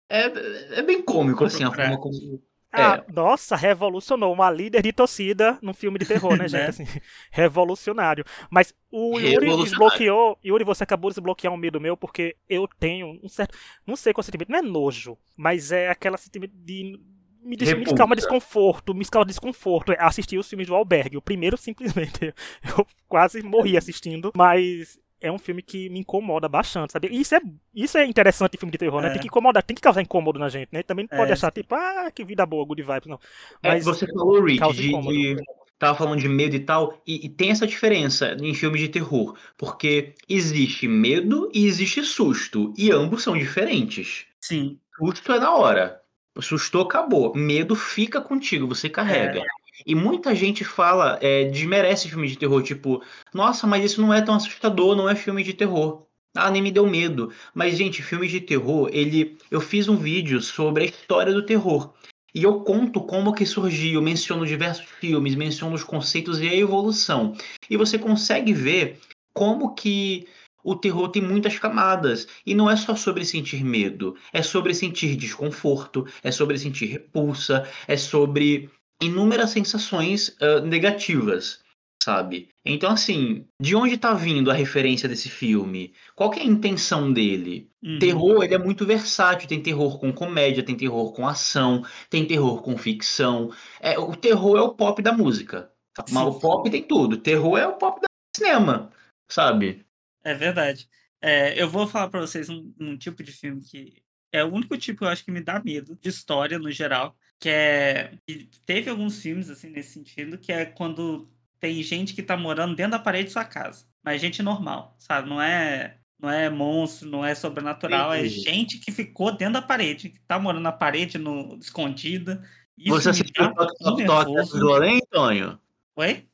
É, 0.10 0.80
é 0.80 0.82
bem 0.82 1.02
cômico, 1.02 1.44
assim, 1.44 1.64
a 1.64 1.72
forma 1.72 1.98
como. 1.98 2.42
Ah, 2.72 3.04
nossa, 3.12 3.56
revolucionou. 3.56 4.34
Uma 4.34 4.50
líder 4.50 4.82
de 4.82 4.94
torcida 4.94 5.60
num 5.62 5.74
filme 5.74 6.00
de 6.00 6.06
terror, 6.06 6.38
né, 6.38 6.48
gente? 6.50 6.62
Né? 6.62 6.68
Assim, 6.68 6.86
revolucionário. 7.30 8.24
Mas 8.50 8.74
o 8.90 9.20
Yuri 9.20 9.58
desbloqueou. 9.58 10.38
Yuri, 10.44 10.64
você 10.64 10.84
acabou 10.84 11.10
de 11.12 11.16
desbloquear 11.16 11.54
um 11.54 11.58
medo 11.58 11.82
meu, 11.82 11.98
porque 11.98 12.38
eu 12.48 12.68
tenho 12.80 13.20
um 13.22 13.28
certo. 13.28 13.58
Não 13.86 13.96
sei 13.96 14.14
qual 14.14 14.24
sentimento. 14.24 14.50
Não 14.50 14.60
é 14.60 14.62
nojo, 14.62 15.18
mas 15.36 15.72
é 15.72 15.90
aquele 15.90 16.18
sentimento 16.18 16.54
de. 16.56 16.98
me, 17.44 17.58
des, 17.58 17.74
me 17.74 18.16
desconforto, 18.16 18.94
me 18.94 19.06
causa 19.06 19.28
desconforto 19.28 19.92
é 19.92 19.98
assistir 20.00 20.38
os 20.38 20.48
filmes 20.48 20.68
do 20.68 20.76
Albergue. 20.76 21.18
O 21.18 21.22
primeiro, 21.22 21.58
simplesmente, 21.58 22.34
eu 22.78 22.88
quase 23.08 23.44
morri 23.44 23.76
assistindo, 23.76 24.32
mas 24.36 24.98
é 25.22 25.32
um 25.32 25.38
filme 25.38 25.62
que 25.62 25.88
me 25.90 26.00
incomoda 26.00 26.50
bastante, 26.50 26.92
sabe? 26.94 27.08
E 27.10 27.22
isso 27.22 27.36
é, 27.36 27.42
isso 27.74 27.98
é 27.98 28.06
interessante 28.06 28.56
em 28.56 28.58
filme 28.58 28.72
de 28.72 28.78
terror, 28.78 29.00
é. 29.00 29.04
né? 29.04 29.10
Tem 29.12 29.22
que 29.22 29.28
incomodar, 29.28 29.64
tem 29.64 29.76
que 29.76 29.82
causar 29.82 30.02
incômodo 30.02 30.40
na 30.40 30.50
gente, 30.50 30.70
né? 30.72 30.82
Também 30.84 31.08
não 31.10 31.18
pode 31.18 31.30
é. 31.30 31.34
achar, 31.34 31.52
tipo, 31.52 31.76
ah, 31.76 32.12
que 32.14 32.24
vida 32.24 32.46
boa, 32.46 32.66
good 32.66 32.82
vibes, 32.82 33.08
não. 33.08 33.20
É, 33.62 33.70
Mas 33.70 33.88
é, 33.88 33.92
você 33.92 34.08
falou, 34.08 34.44
Rick, 34.44 34.74
de, 34.74 34.90
de, 34.90 35.38
tava 35.78 35.98
falando 35.98 36.20
de 36.20 36.28
medo 36.28 36.56
e 36.56 36.60
tal, 36.60 37.00
e, 37.06 37.26
e, 37.26 37.30
tem 37.30 37.52
essa 37.52 37.68
diferença 37.68 38.36
em 38.42 38.54
filmes 38.54 38.82
de 38.82 38.90
terror, 38.90 39.38
porque 39.58 40.16
existe 40.28 40.88
medo 40.88 41.50
e 41.54 41.66
existe 41.66 42.04
susto, 42.04 42.74
e 42.78 42.92
ambos 42.92 43.24
são 43.24 43.38
diferentes. 43.38 44.26
Sim. 44.40 44.80
Susto 44.98 45.32
é 45.32 45.40
na 45.40 45.56
hora. 45.56 46.02
Sustou, 46.40 46.84
acabou. 46.84 47.36
Medo 47.36 47.76
fica 47.76 48.22
contigo, 48.22 48.68
você 48.68 48.90
carrega. 48.90 49.40
É. 49.40 49.61
E 49.86 49.96
muita 49.96 50.36
gente 50.36 50.64
fala, 50.64 51.18
é, 51.22 51.46
desmerece 51.46 52.10
filme 52.10 52.28
de 52.28 52.38
terror, 52.38 52.62
tipo, 52.62 53.02
nossa, 53.34 53.66
mas 53.68 53.84
isso 53.84 54.02
não 54.02 54.14
é 54.14 54.22
tão 54.22 54.36
assustador, 54.36 54.96
não 54.96 55.10
é 55.10 55.16
filme 55.16 55.44
de 55.44 55.54
terror. 55.54 56.06
Ah, 56.36 56.50
nem 56.50 56.62
me 56.62 56.72
deu 56.72 56.88
medo. 56.88 57.32
Mas, 57.54 57.78
gente, 57.78 58.02
filme 58.02 58.28
de 58.28 58.40
terror, 58.40 58.90
ele. 58.94 59.38
Eu 59.50 59.60
fiz 59.60 59.90
um 59.90 59.98
vídeo 59.98 60.42
sobre 60.42 60.84
a 60.84 60.88
história 60.88 61.34
do 61.34 61.46
terror. 61.46 61.94
E 62.34 62.44
eu 62.44 62.62
conto 62.62 63.02
como 63.02 63.34
que 63.34 63.46
surgiu, 63.46 64.02
menciono 64.02 64.46
diversos 64.46 64.86
filmes, 64.86 65.36
menciono 65.36 65.76
os 65.76 65.84
conceitos 65.84 66.40
e 66.40 66.48
a 66.48 66.56
evolução. 66.56 67.36
E 67.70 67.76
você 67.76 68.00
consegue 68.00 68.54
ver 68.54 69.00
como 69.34 69.76
que 69.76 70.26
o 70.64 70.76
terror 70.76 71.10
tem 71.10 71.22
muitas 71.22 71.60
camadas. 71.60 72.28
E 72.46 72.56
não 72.56 72.70
é 72.70 72.78
só 72.78 72.96
sobre 72.96 73.26
sentir 73.26 73.64
medo, 73.66 74.16
é 74.32 74.42
sobre 74.42 74.74
sentir 74.74 75.18
desconforto, 75.18 76.06
é 76.24 76.32
sobre 76.32 76.58
sentir 76.58 76.86
repulsa, 76.86 77.68
é 77.88 77.98
sobre 77.98 78.70
inúmeras 79.02 79.50
sensações 79.50 80.30
uh, 80.42 80.62
negativas, 80.66 81.60
sabe? 82.02 82.50
Então, 82.66 82.92
assim, 82.92 83.46
de 83.60 83.76
onde 83.76 83.98
tá 83.98 84.14
vindo 84.14 84.52
a 84.52 84.54
referência 84.54 85.10
desse 85.10 85.30
filme? 85.30 85.94
Qual 86.16 86.34
é 86.34 86.42
a 86.42 86.46
intenção 86.46 87.12
dele? 87.12 87.70
Uhum. 87.84 88.00
Terror, 88.00 88.44
ele 88.44 88.54
é 88.54 88.60
muito 88.60 88.86
versátil. 88.86 89.48
Tem 89.48 89.62
terror 89.62 90.00
com 90.00 90.14
comédia, 90.14 90.64
tem 90.64 90.78
terror 90.78 91.12
com 91.14 91.28
ação, 91.28 91.84
tem 92.10 92.26
terror 92.26 92.62
com 92.62 92.78
ficção. 92.78 93.52
É, 93.80 93.98
o 93.98 94.16
terror 94.16 94.58
é 94.58 94.62
o 94.62 94.76
pop 94.76 95.02
da 95.02 95.12
música. 95.12 95.72
Mas 96.10 96.24
o 96.24 96.40
pop 96.40 96.70
tem 96.70 96.84
tudo. 96.84 97.18
Terror 97.18 97.58
é 97.58 97.68
o 97.68 97.78
pop 97.78 98.00
do 98.00 98.08
cinema, 98.36 98.92
sabe? 99.30 99.86
É 100.24 100.34
verdade. 100.34 100.88
É, 101.22 101.62
eu 101.62 101.70
vou 101.70 101.88
falar 101.88 102.10
para 102.10 102.22
vocês 102.22 102.50
um, 102.50 102.74
um 102.80 102.98
tipo 102.98 103.22
de 103.24 103.32
filme 103.32 103.62
que 103.62 104.02
é 104.32 104.44
o 104.44 104.52
único 104.52 104.78
tipo 104.78 105.00
que 105.00 105.04
eu 105.04 105.10
acho 105.10 105.26
que 105.26 105.32
me 105.32 105.42
dá 105.42 105.62
medo 105.62 105.96
de 105.96 106.10
história 106.10 106.58
no 106.58 106.72
geral, 106.72 107.16
que 107.42 107.50
é 107.50 108.14
que 108.28 108.48
teve 108.66 108.90
alguns 108.90 109.20
filmes 109.20 109.50
assim 109.50 109.70
nesse 109.72 109.94
sentido, 109.94 110.38
que 110.38 110.52
é 110.54 110.64
quando 110.64 111.28
tem 111.60 111.82
gente 111.82 112.14
que 112.14 112.22
tá 112.22 112.38
morando 112.38 112.76
dentro 112.76 112.92
da 112.92 113.00
parede 113.00 113.26
de 113.26 113.32
sua 113.32 113.44
casa, 113.44 113.86
mas 114.04 114.22
gente 114.22 114.44
normal, 114.44 114.96
sabe? 115.00 115.28
Não 115.28 115.42
é 115.42 115.98
não 116.20 116.30
é 116.30 116.52
monstro, 116.52 117.10
não 117.10 117.26
é 117.26 117.34
sobrenatural, 117.34 118.14
é 118.14 118.26
gente 118.26 118.78
que 118.78 118.92
ficou 118.92 119.32
dentro 119.36 119.56
da 119.56 119.62
parede, 119.62 120.10
que 120.10 120.20
tá 120.22 120.38
morando 120.38 120.62
na 120.62 120.72
parede 120.72 121.18
no 121.18 121.58
escondida. 121.60 122.48
Isso 122.78 122.94
Você 122.94 123.10
assistiu 123.10 123.46
o 123.46 123.56
Toque 123.56 123.78
Toque 123.80 124.06
Toque 124.06 124.38
Ecos 124.38 124.60
do 124.60 124.74
Além, 124.74 125.02
Tonho? 125.10 125.60
Oi? 125.96 126.28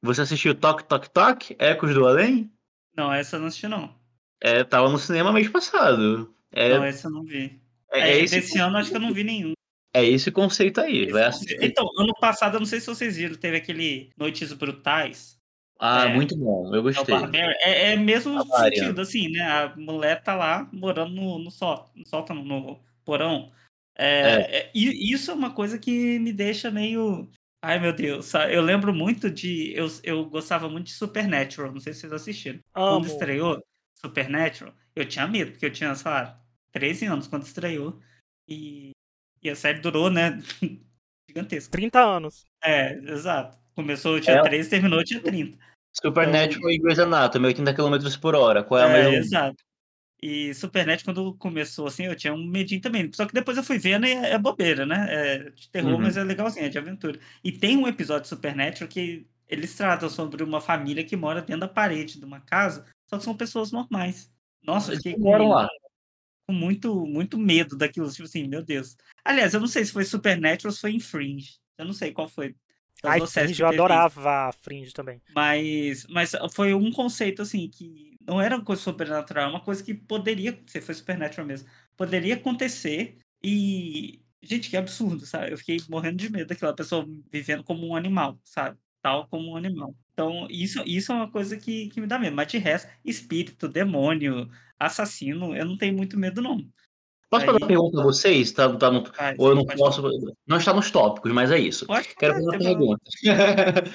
Você 0.00 0.20
assistiu 0.20 0.54
Toque 0.54 0.84
Toque 0.84 1.10
Toque 1.10 1.56
Ecos 1.58 1.92
do 1.92 2.06
Além? 2.06 2.52
Não, 2.96 3.12
essa 3.12 3.34
eu 3.34 3.40
não 3.40 3.48
assisti 3.48 3.66
não. 3.66 3.92
É, 4.40 4.62
tava 4.62 4.88
no 4.88 4.98
cinema 4.98 5.32
mês 5.32 5.48
passado. 5.48 6.32
É... 6.52 6.78
Não, 6.78 6.86
esse 6.86 7.04
eu 7.04 7.10
não 7.10 7.24
vi. 7.24 7.60
É, 7.90 8.00
é, 8.00 8.12
é 8.12 8.20
esse 8.20 8.36
desse 8.36 8.58
ano 8.58 8.76
acho 8.76 8.90
que 8.90 8.96
eu 8.96 9.00
não 9.00 9.12
vi 9.12 9.24
nenhum. 9.24 9.54
É 9.94 10.04
esse 10.04 10.30
conceito 10.30 10.80
aí. 10.80 11.10
Vai 11.10 11.30
Então, 11.60 11.86
ano 11.98 12.14
passado, 12.18 12.54
eu 12.54 12.60
não 12.60 12.66
sei 12.66 12.80
se 12.80 12.86
vocês 12.86 13.16
viram, 13.16 13.34
teve 13.34 13.56
aquele 13.58 14.10
Noites 14.16 14.52
Brutais. 14.52 15.38
Ah, 15.78 16.06
é, 16.06 16.14
muito 16.14 16.36
bom, 16.36 16.72
eu 16.72 16.78
é 16.78 16.82
gostei. 16.82 17.14
É, 17.34 17.92
é 17.92 17.96
mesmo 17.96 18.38
a 18.38 18.70
sentido, 18.70 19.00
assim, 19.00 19.28
né? 19.28 19.42
A 19.42 19.74
mulher 19.76 20.22
tá 20.22 20.34
lá 20.34 20.68
morando 20.72 21.12
no, 21.12 21.38
no, 21.40 21.50
só, 21.50 21.90
no 21.94 22.06
sótano, 22.06 22.44
no 22.44 22.80
porão. 23.04 23.50
É, 23.98 24.06
é. 24.08 24.56
é 24.58 24.70
isso 24.74 25.30
é 25.30 25.34
uma 25.34 25.52
coisa 25.52 25.78
que 25.78 26.18
me 26.20 26.32
deixa 26.32 26.70
meio. 26.70 27.28
Ai, 27.60 27.80
meu 27.80 27.92
Deus. 27.92 28.32
Eu 28.34 28.62
lembro 28.62 28.94
muito 28.94 29.28
de. 29.28 29.72
Eu, 29.74 29.88
eu 30.04 30.24
gostava 30.26 30.68
muito 30.68 30.86
de 30.86 30.92
Supernatural. 30.92 31.72
Não 31.72 31.80
sei 31.80 31.92
se 31.92 32.00
vocês 32.00 32.12
assistiram. 32.12 32.60
Amo. 32.74 33.00
Quando 33.00 33.06
estreou 33.06 33.62
Supernatural, 33.98 34.72
eu 34.94 35.06
tinha 35.06 35.26
medo, 35.26 35.50
porque 35.50 35.66
eu 35.66 35.72
tinha, 35.72 35.94
sei 35.96 36.10
lá, 36.10 36.40
13 36.70 37.06
anos 37.06 37.26
quando 37.26 37.42
estreou. 37.42 37.98
E, 38.48 38.91
e 39.42 39.50
a 39.50 39.56
série 39.56 39.80
durou, 39.80 40.10
né? 40.10 40.38
Gigantesca. 41.28 41.70
30 41.72 42.00
anos. 42.00 42.44
É, 42.62 42.94
exato. 43.10 43.58
Começou, 43.74 44.20
tinha 44.20 44.36
é. 44.36 44.42
13, 44.42 44.70
terminou, 44.70 45.02
tinha 45.02 45.20
30. 45.20 45.58
Supernatural 45.94 46.58
então, 46.58 46.70
e 46.70 46.78
Grey's 46.78 46.98
Anatomy, 46.98 47.46
80 47.46 47.74
km 47.74 48.20
por 48.20 48.34
hora. 48.34 48.62
Qual 48.62 48.80
é 48.80 48.84
a 48.84 48.88
é, 48.88 49.02
mais 49.10 49.26
Exato. 49.26 49.62
E 50.22 50.54
Supernatural, 50.54 51.14
quando 51.14 51.34
começou 51.34 51.86
assim, 51.86 52.04
eu 52.04 52.14
tinha 52.14 52.32
um 52.32 52.46
medinho 52.46 52.80
também. 52.80 53.10
Só 53.12 53.26
que 53.26 53.34
depois 53.34 53.56
eu 53.56 53.64
fui 53.64 53.78
vendo 53.78 54.06
e 54.06 54.12
é, 54.12 54.32
é 54.32 54.38
bobeira, 54.38 54.86
né? 54.86 55.06
É 55.10 55.50
de 55.50 55.68
terror, 55.68 55.94
uhum. 55.94 56.00
mas 56.00 56.16
é 56.16 56.22
legalzinho, 56.22 56.64
é 56.64 56.68
de 56.68 56.78
aventura. 56.78 57.18
E 57.42 57.50
tem 57.50 57.76
um 57.76 57.88
episódio 57.88 58.22
de 58.22 58.28
Supernatural 58.28 58.88
que 58.88 59.26
eles 59.48 59.74
tratam 59.74 60.08
sobre 60.08 60.42
uma 60.42 60.60
família 60.60 61.04
que 61.04 61.16
mora 61.16 61.42
dentro 61.42 61.60
da 61.60 61.68
parede 61.68 62.18
de 62.18 62.24
uma 62.24 62.40
casa, 62.40 62.86
só 63.06 63.18
que 63.18 63.24
são 63.24 63.36
pessoas 63.36 63.72
normais. 63.72 64.32
Nossa, 64.62 64.92
fiquei 64.92 65.14
com, 65.14 65.48
lá. 65.48 65.68
Com 66.46 66.52
muito, 66.52 67.06
muito 67.06 67.38
medo 67.38 67.76
daquilo. 67.76 68.10
Tipo 68.10 68.24
assim, 68.24 68.48
meu 68.48 68.62
Deus. 68.62 68.96
Aliás, 69.24 69.54
eu 69.54 69.60
não 69.60 69.66
sei 69.66 69.84
se 69.84 69.92
foi 69.92 70.04
Supernatural 70.04 70.70
ou 70.70 70.74
se 70.74 70.80
foi 70.80 70.92
Infringe. 70.92 71.58
Eu 71.78 71.84
não 71.84 71.92
sei 71.92 72.12
qual 72.12 72.28
foi. 72.28 72.54
Ai, 73.04 73.20
Fringe, 73.26 73.60
eu 73.60 73.66
adorava 73.66 74.52
Fringe 74.62 74.92
também. 74.92 75.20
Mas, 75.34 76.06
mas 76.08 76.32
foi 76.52 76.72
um 76.72 76.92
conceito, 76.92 77.42
assim, 77.42 77.68
que 77.68 78.16
não 78.24 78.40
era 78.40 78.56
uma 78.56 78.64
coisa 78.64 78.80
sobrenatural, 78.80 79.50
uma 79.50 79.60
coisa 79.60 79.82
que 79.82 79.92
poderia 79.92 80.50
acontecer, 80.50 80.80
foi 80.80 80.94
Supernatural 80.94 81.46
mesmo. 81.46 81.68
Poderia 81.96 82.34
acontecer 82.34 83.18
e. 83.42 84.20
Gente, 84.44 84.70
que 84.70 84.76
absurdo, 84.76 85.24
sabe? 85.24 85.52
Eu 85.52 85.58
fiquei 85.58 85.76
morrendo 85.88 86.16
de 86.16 86.28
medo 86.28 86.48
daquela 86.48 86.74
pessoa 86.74 87.06
vivendo 87.30 87.62
como 87.62 87.86
um 87.86 87.94
animal, 87.94 88.40
sabe? 88.42 88.76
Tal 89.02 89.26
como 89.28 89.50
um 89.50 89.56
animal. 89.56 89.94
Então, 90.12 90.46
isso, 90.48 90.82
isso 90.86 91.10
é 91.10 91.14
uma 91.14 91.30
coisa 91.30 91.56
que, 91.56 91.88
que 91.88 92.00
me 92.00 92.06
dá 92.06 92.18
medo. 92.18 92.36
Mas 92.36 92.48
de 92.48 92.58
resto, 92.58 92.88
espírito, 93.04 93.68
demônio, 93.68 94.48
assassino, 94.78 95.56
eu 95.56 95.64
não 95.64 95.76
tenho 95.76 95.96
muito 95.96 96.18
medo, 96.18 96.40
não. 96.40 96.64
Posso 97.28 97.46
fazer 97.46 97.58
uma 97.58 97.66
pergunta 97.66 97.98
a 97.98 98.04
vocês? 98.04 98.52
Tá, 98.52 98.76
tá 98.76 98.90
no, 98.90 99.04
ah, 99.18 99.34
ou 99.38 99.48
eu 99.48 99.54
não 99.54 99.64
posso. 99.64 100.02
Não 100.46 100.58
está 100.58 100.74
nos 100.74 100.90
tópicos, 100.90 101.32
mas 101.32 101.50
é 101.50 101.58
isso. 101.58 101.86
Pode 101.86 102.14
Quero 102.14 102.34
fazer 102.34 102.48
uma 102.48 102.58
pergunta. 102.58 103.00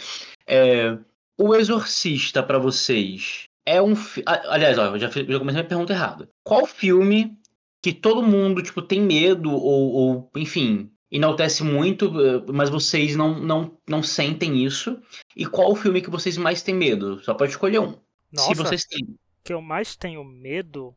é, 0.47 0.97
o 1.37 1.53
Exorcista, 1.53 2.41
para 2.41 2.57
vocês, 2.57 3.45
é 3.63 3.79
um. 3.79 3.93
Aliás, 4.25 4.79
ó, 4.79 4.95
eu 4.95 4.99
já, 4.99 5.09
já 5.11 5.39
comecei 5.39 5.61
a 5.61 5.65
pergunta 5.65 5.93
errada. 5.93 6.27
Qual 6.43 6.65
filme 6.65 7.37
que 7.79 7.93
todo 7.93 8.23
mundo 8.23 8.63
tipo, 8.63 8.81
tem 8.81 9.01
medo 9.01 9.51
ou, 9.51 9.91
ou, 9.93 10.31
enfim, 10.35 10.91
enaltece 11.11 11.63
muito, 11.63 12.05
eh, 12.21 12.43
mas 12.53 12.69
vocês 12.69 13.15
não, 13.15 13.39
não, 13.39 13.77
não 13.87 14.03
sentem 14.03 14.63
isso? 14.63 14.99
E 15.35 15.45
qual 15.45 15.71
o 15.71 15.75
filme 15.75 16.01
que 16.01 16.09
vocês 16.09 16.37
mais 16.37 16.61
têm 16.61 16.75
medo? 16.75 17.23
Só 17.23 17.33
pode 17.33 17.51
escolher 17.51 17.79
um. 17.79 17.95
Nossa, 18.31 18.47
se 18.49 18.55
vocês 18.55 18.85
têm. 18.85 19.15
que 19.43 19.53
eu 19.53 19.61
mais 19.61 19.95
tenho 19.95 20.23
medo 20.23 20.95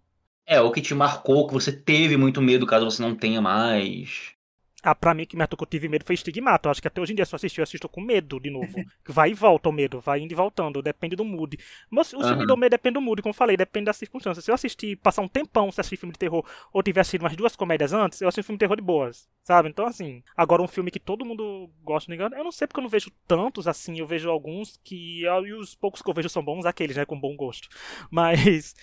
é, 0.50 0.60
o 0.60 0.72
que 0.72 0.80
te 0.80 0.92
marcou, 0.94 1.46
que 1.46 1.54
você 1.54 1.70
teve 1.70 2.16
muito 2.16 2.42
medo 2.42 2.66
caso 2.66 2.84
você 2.84 3.00
não 3.00 3.14
tenha 3.14 3.40
mais. 3.40 4.32
Ah, 4.82 4.94
pra 4.94 5.12
mim, 5.12 5.26
que 5.26 5.36
me 5.36 5.46
que 5.46 5.62
eu 5.62 5.66
tive 5.66 5.88
medo 5.88 6.04
foi 6.04 6.14
Estigmata. 6.14 6.68
Eu 6.68 6.70
acho 6.70 6.80
que 6.80 6.88
até 6.88 7.00
hoje 7.00 7.12
em 7.12 7.16
dia, 7.16 7.24
se 7.24 7.34
eu 7.34 7.36
assistir, 7.36 7.60
eu 7.60 7.64
assisto 7.64 7.88
com 7.88 8.00
medo 8.00 8.40
de 8.40 8.50
novo. 8.50 8.72
vai 9.06 9.30
e 9.30 9.34
volta 9.34 9.68
o 9.68 9.72
medo, 9.72 10.00
vai 10.00 10.20
indo 10.20 10.32
e 10.32 10.34
voltando, 10.34 10.82
depende 10.82 11.16
do 11.16 11.24
mood. 11.24 11.58
Mas 11.90 12.12
o 12.12 12.18
uhum. 12.18 12.28
filme 12.28 12.46
do 12.46 12.56
medo 12.56 12.70
depende 12.70 12.94
do 12.94 13.00
mood, 13.00 13.20
como 13.22 13.30
eu 13.30 13.36
falei, 13.36 13.56
depende 13.56 13.86
das 13.86 13.96
circunstâncias. 13.96 14.44
Se 14.44 14.50
eu 14.50 14.54
assistir, 14.54 14.96
passar 14.96 15.22
um 15.22 15.28
tempão 15.28 15.70
se 15.70 15.80
assistir 15.80 15.96
filme 15.96 16.12
de 16.12 16.18
terror, 16.18 16.44
ou 16.72 16.82
tiver 16.82 17.00
assistido 17.00 17.22
umas 17.22 17.36
duas 17.36 17.54
comédias 17.56 17.92
antes, 17.92 18.20
eu 18.20 18.28
assisto 18.28 18.46
filme 18.46 18.56
de 18.56 18.60
terror 18.60 18.76
de 18.76 18.82
boas, 18.82 19.28
sabe? 19.44 19.68
Então, 19.68 19.86
assim, 19.86 20.22
agora 20.36 20.62
um 20.62 20.68
filme 20.68 20.90
que 20.90 21.00
todo 21.00 21.24
mundo 21.24 21.70
gosta, 21.82 22.10
de 22.10 22.14
engano, 22.14 22.34
eu 22.36 22.44
não 22.44 22.52
sei 22.52 22.66
porque 22.66 22.80
eu 22.80 22.82
não 22.82 22.88
vejo 22.88 23.10
tantos 23.26 23.68
assim, 23.68 23.98
eu 23.98 24.06
vejo 24.06 24.30
alguns 24.30 24.78
que, 24.82 25.22
e 25.24 25.52
os 25.52 25.74
poucos 25.74 26.02
que 26.02 26.08
eu 26.08 26.14
vejo 26.14 26.28
são 26.28 26.42
bons, 26.42 26.64
aqueles, 26.64 26.96
né, 26.96 27.04
com 27.04 27.18
bom 27.18 27.36
gosto. 27.36 27.68
Mas 28.10 28.74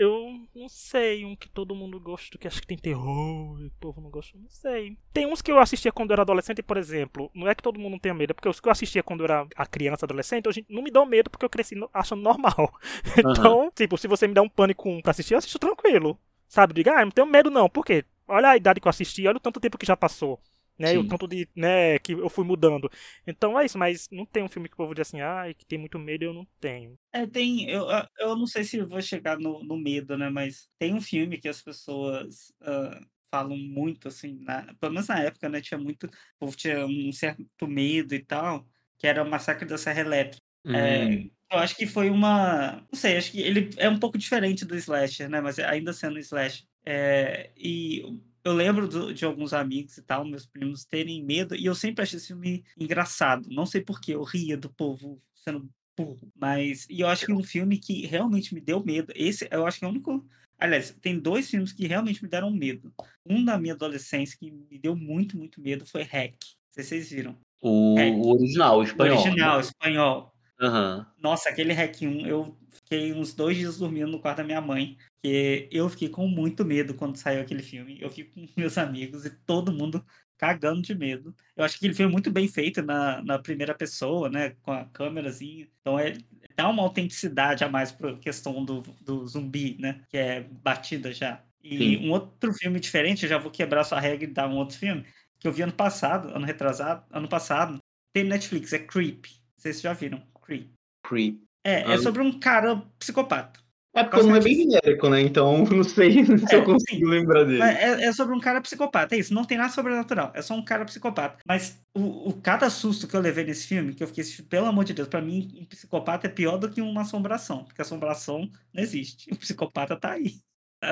eu 0.00 0.48
não 0.54 0.66
sei, 0.66 1.26
um 1.26 1.36
que 1.36 1.46
todo 1.46 1.74
mundo 1.74 2.00
gosta, 2.00 2.38
que 2.38 2.48
acho 2.48 2.62
que 2.62 2.66
tem 2.66 2.78
terror 2.78 3.60
e 3.60 3.66
o 3.66 3.70
povo 3.78 4.00
não 4.00 4.08
gosta, 4.08 4.38
não 4.38 4.48
sei. 4.48 4.96
Tem 5.12 5.26
uns 5.26 5.42
que 5.42 5.52
eu 5.52 5.58
assistia 5.58 5.92
quando 5.92 6.10
eu 6.10 6.14
era 6.14 6.22
adolescente, 6.22 6.62
por 6.62 6.78
exemplo, 6.78 7.30
não 7.34 7.46
é 7.46 7.54
que 7.54 7.62
todo 7.62 7.78
mundo 7.78 8.00
tenha 8.00 8.14
medo, 8.14 8.34
porque 8.34 8.48
os 8.48 8.58
que 8.58 8.66
eu 8.66 8.72
assistia 8.72 9.02
quando 9.02 9.20
eu 9.20 9.24
era 9.26 9.46
a 9.54 9.66
criança, 9.66 10.06
adolescente, 10.06 10.48
hoje 10.48 10.64
não 10.70 10.80
me 10.82 10.90
dão 10.90 11.04
medo 11.04 11.28
porque 11.28 11.44
eu 11.44 11.50
cresci 11.50 11.74
achando 11.92 12.22
normal. 12.22 12.50
Uhum. 13.20 13.32
Então, 13.32 13.72
tipo, 13.74 13.98
se 13.98 14.06
você 14.08 14.26
me 14.26 14.34
der 14.34 14.40
um 14.40 14.48
pânico 14.48 15.02
pra 15.02 15.10
assistir, 15.10 15.34
eu 15.34 15.38
assisto 15.38 15.58
tranquilo. 15.58 16.18
Sabe? 16.48 16.72
Diga, 16.72 16.98
ah, 16.98 17.04
não 17.04 17.10
tenho 17.10 17.26
medo 17.26 17.50
não, 17.50 17.68
por 17.68 17.84
quê? 17.84 18.04
Olha 18.26 18.50
a 18.50 18.56
idade 18.56 18.80
que 18.80 18.86
eu 18.86 18.90
assisti, 18.90 19.26
olha 19.26 19.36
o 19.36 19.40
tanto 19.40 19.60
tempo 19.60 19.76
que 19.76 19.86
já 19.86 19.96
passou 19.96 20.40
né? 20.80 20.94
E 20.94 20.98
o 20.98 21.06
tanto 21.06 21.28
de, 21.28 21.48
né, 21.54 21.98
que 21.98 22.12
eu 22.12 22.28
fui 22.30 22.44
mudando. 22.44 22.90
Então 23.26 23.58
é 23.58 23.66
isso, 23.66 23.78
mas 23.78 24.08
não 24.10 24.24
tem 24.24 24.42
um 24.42 24.48
filme 24.48 24.68
que 24.68 24.74
o 24.74 24.76
povo 24.78 24.94
diz 24.94 25.06
assim, 25.06 25.20
ah, 25.20 25.44
que 25.56 25.66
tem 25.66 25.78
muito 25.78 25.98
medo, 25.98 26.24
eu 26.24 26.34
não 26.34 26.46
tenho. 26.58 26.98
É, 27.12 27.26
tem, 27.26 27.68
eu, 27.68 27.86
eu 28.18 28.36
não 28.36 28.46
sei 28.46 28.64
se 28.64 28.82
vou 28.82 29.02
chegar 29.02 29.38
no, 29.38 29.62
no 29.62 29.76
medo, 29.76 30.16
né, 30.16 30.30
mas 30.30 30.68
tem 30.78 30.94
um 30.94 31.00
filme 31.00 31.38
que 31.38 31.48
as 31.48 31.60
pessoas 31.62 32.52
uh, 32.62 33.06
falam 33.30 33.56
muito, 33.56 34.08
assim, 34.08 34.38
na, 34.42 34.74
pelo 34.80 34.92
menos 34.92 35.08
na 35.08 35.20
época, 35.20 35.48
né? 35.48 35.60
Tinha 35.60 35.78
muito. 35.78 36.06
O 36.06 36.10
povo 36.40 36.56
tinha 36.56 36.84
um 36.84 37.12
certo 37.12 37.66
medo 37.66 38.14
e 38.14 38.18
tal, 38.18 38.66
que 38.98 39.06
era 39.06 39.22
o 39.22 39.30
massacre 39.30 39.66
da 39.66 39.78
Serra 39.78 40.00
Elétrica. 40.00 40.42
Hum. 40.64 40.74
É, 40.74 41.30
eu 41.52 41.58
acho 41.58 41.76
que 41.76 41.86
foi 41.86 42.10
uma. 42.10 42.84
Não 42.92 42.98
sei, 42.98 43.16
acho 43.16 43.30
que 43.32 43.40
ele 43.40 43.70
é 43.76 43.88
um 43.88 43.98
pouco 43.98 44.18
diferente 44.18 44.64
do 44.64 44.76
Slasher, 44.76 45.28
né? 45.28 45.40
Mas 45.40 45.58
ainda 45.58 45.92
sendo 45.92 46.18
Slasher. 46.18 46.66
É, 46.84 47.50
e 47.56 48.20
eu 48.44 48.52
lembro 48.52 48.88
do, 48.88 49.12
de 49.14 49.24
alguns 49.24 49.52
amigos 49.52 49.96
e 49.98 50.02
tal, 50.02 50.24
meus 50.24 50.46
primos 50.46 50.84
terem 50.84 51.22
medo, 51.24 51.54
e 51.54 51.66
eu 51.66 51.74
sempre 51.74 52.02
achei 52.02 52.16
esse 52.16 52.28
filme 52.28 52.64
engraçado. 52.78 53.48
Não 53.50 53.66
sei 53.66 53.80
porquê, 53.80 54.14
eu 54.14 54.22
ria 54.22 54.56
do 54.56 54.70
povo 54.70 55.18
sendo 55.34 55.68
burro. 55.96 56.30
Mas. 56.34 56.86
E 56.88 57.00
eu 57.00 57.08
acho 57.08 57.26
que 57.26 57.32
um 57.32 57.42
filme 57.42 57.78
que 57.78 58.06
realmente 58.06 58.54
me 58.54 58.60
deu 58.60 58.82
medo. 58.84 59.12
Esse 59.14 59.48
eu 59.50 59.66
acho 59.66 59.78
que 59.78 59.84
é 59.84 59.88
o 59.88 59.90
único. 59.90 60.26
Aliás, 60.58 60.94
tem 61.00 61.18
dois 61.18 61.48
filmes 61.50 61.72
que 61.72 61.86
realmente 61.86 62.22
me 62.22 62.28
deram 62.28 62.50
medo. 62.50 62.92
Um 63.24 63.42
da 63.44 63.58
minha 63.58 63.72
adolescência 63.74 64.36
que 64.38 64.50
me 64.50 64.78
deu 64.78 64.94
muito, 64.94 65.36
muito 65.38 65.60
medo 65.60 65.86
foi 65.86 66.02
Hack. 66.02 66.34
Não 66.34 66.72
sei 66.72 66.84
se 66.84 66.88
vocês 66.90 67.10
viram. 67.10 67.36
O, 67.62 67.94
o 67.98 68.34
original, 68.34 68.76
o 68.76 68.80
O 68.80 68.82
espanhol. 68.84 69.20
original, 69.20 69.60
espanhol. 69.60 70.34
Aham. 70.60 71.06
Nossa, 71.18 71.48
aquele 71.48 71.72
Hack 71.72 72.02
1, 72.02 72.26
eu 72.26 72.56
fiquei 72.70 73.12
uns 73.12 73.32
dois 73.34 73.56
dias 73.56 73.78
dormindo 73.78 74.10
no 74.10 74.20
quarto 74.20 74.38
da 74.38 74.44
minha 74.44 74.60
mãe. 74.60 74.96
Porque 75.22 75.68
eu 75.70 75.88
fiquei 75.88 76.08
com 76.08 76.26
muito 76.26 76.64
medo 76.64 76.94
quando 76.94 77.16
saiu 77.16 77.40
aquele 77.40 77.62
filme. 77.62 77.98
Eu 78.00 78.10
fico 78.10 78.34
com 78.34 78.46
meus 78.60 78.76
amigos 78.76 79.24
e 79.24 79.30
todo 79.30 79.72
mundo 79.72 80.04
cagando 80.36 80.80
de 80.80 80.94
medo. 80.94 81.34
Eu 81.54 81.64
acho 81.64 81.78
que 81.78 81.86
ele 81.86 81.94
foi 81.94 82.06
muito 82.06 82.30
bem 82.30 82.48
feito 82.48 82.82
na, 82.82 83.22
na 83.22 83.38
primeira 83.38 83.74
pessoa, 83.74 84.28
né? 84.28 84.56
Com 84.62 84.72
a 84.72 84.86
câmerazinha. 84.86 85.68
Então 85.80 85.98
é, 85.98 86.16
dá 86.56 86.68
uma 86.68 86.82
autenticidade 86.82 87.64
a 87.64 87.68
mais 87.68 87.92
pra 87.92 88.16
questão 88.16 88.64
do, 88.64 88.80
do 89.02 89.26
zumbi, 89.26 89.76
né? 89.78 90.02
Que 90.08 90.16
é 90.16 90.40
batida 90.42 91.12
já. 91.12 91.42
E 91.62 91.76
Sim. 91.76 92.08
um 92.08 92.12
outro 92.12 92.52
filme 92.54 92.80
diferente, 92.80 93.24
eu 93.24 93.28
já 93.28 93.36
vou 93.36 93.50
quebrar 93.50 93.84
sua 93.84 94.00
regra 94.00 94.24
e 94.24 94.32
dar 94.32 94.48
um 94.48 94.56
outro 94.56 94.78
filme, 94.78 95.04
que 95.38 95.46
eu 95.46 95.52
vi 95.52 95.62
ano 95.62 95.72
passado, 95.72 96.28
ano 96.34 96.46
retrasado, 96.46 97.04
ano 97.10 97.28
passado, 97.28 97.78
tem 98.14 98.24
no 98.24 98.30
Netflix, 98.30 98.72
é 98.72 98.78
Creep. 98.78 99.26
Vocês 99.58 99.78
já 99.78 99.92
viram. 99.92 100.29
Creep. 100.50 100.68
Creep. 101.06 101.40
É, 101.64 101.84
Ah. 101.84 101.92
é 101.94 101.98
sobre 101.98 102.22
um 102.22 102.38
cara 102.38 102.82
psicopata. 102.98 103.60
É 103.92 104.04
porque 104.04 104.20
o 104.20 104.22
nome 104.22 104.38
é 104.38 104.42
bem 104.42 104.54
genérico, 104.54 105.08
né? 105.08 105.20
Então 105.20 105.64
não 105.66 105.82
sei 105.82 106.12
se 106.24 106.54
É, 106.54 106.58
eu 106.58 106.64
consigo 106.64 107.06
lembrar 107.08 107.44
dele. 107.44 107.62
É, 107.62 108.04
é 108.04 108.12
sobre 108.12 108.34
um 108.34 108.40
cara 108.40 108.60
psicopata, 108.60 109.14
é 109.14 109.18
isso, 109.18 109.34
não 109.34 109.44
tem 109.44 109.58
nada 109.58 109.72
sobrenatural, 109.72 110.30
é 110.34 110.40
só 110.42 110.54
um 110.54 110.64
cara 110.64 110.84
psicopata. 110.84 111.38
Mas 111.46 111.80
o, 111.94 112.28
o 112.30 112.40
cada 112.40 112.70
susto 112.70 113.08
que 113.08 113.16
eu 113.16 113.20
levei 113.20 113.44
nesse 113.44 113.66
filme, 113.66 113.92
que 113.94 114.02
eu 114.02 114.06
fiquei 114.06 114.24
pelo 114.48 114.66
amor 114.66 114.84
de 114.84 114.94
Deus, 114.94 115.08
pra 115.08 115.20
mim, 115.20 115.58
um 115.60 115.64
psicopata 115.64 116.26
é 116.28 116.30
pior 116.30 116.56
do 116.56 116.70
que 116.70 116.80
uma 116.80 117.02
assombração, 117.02 117.64
porque 117.64 117.82
assombração 117.82 118.48
não 118.72 118.82
existe. 118.82 119.28
O 119.34 119.36
psicopata 119.36 119.96
tá 119.96 120.12
aí. 120.12 120.36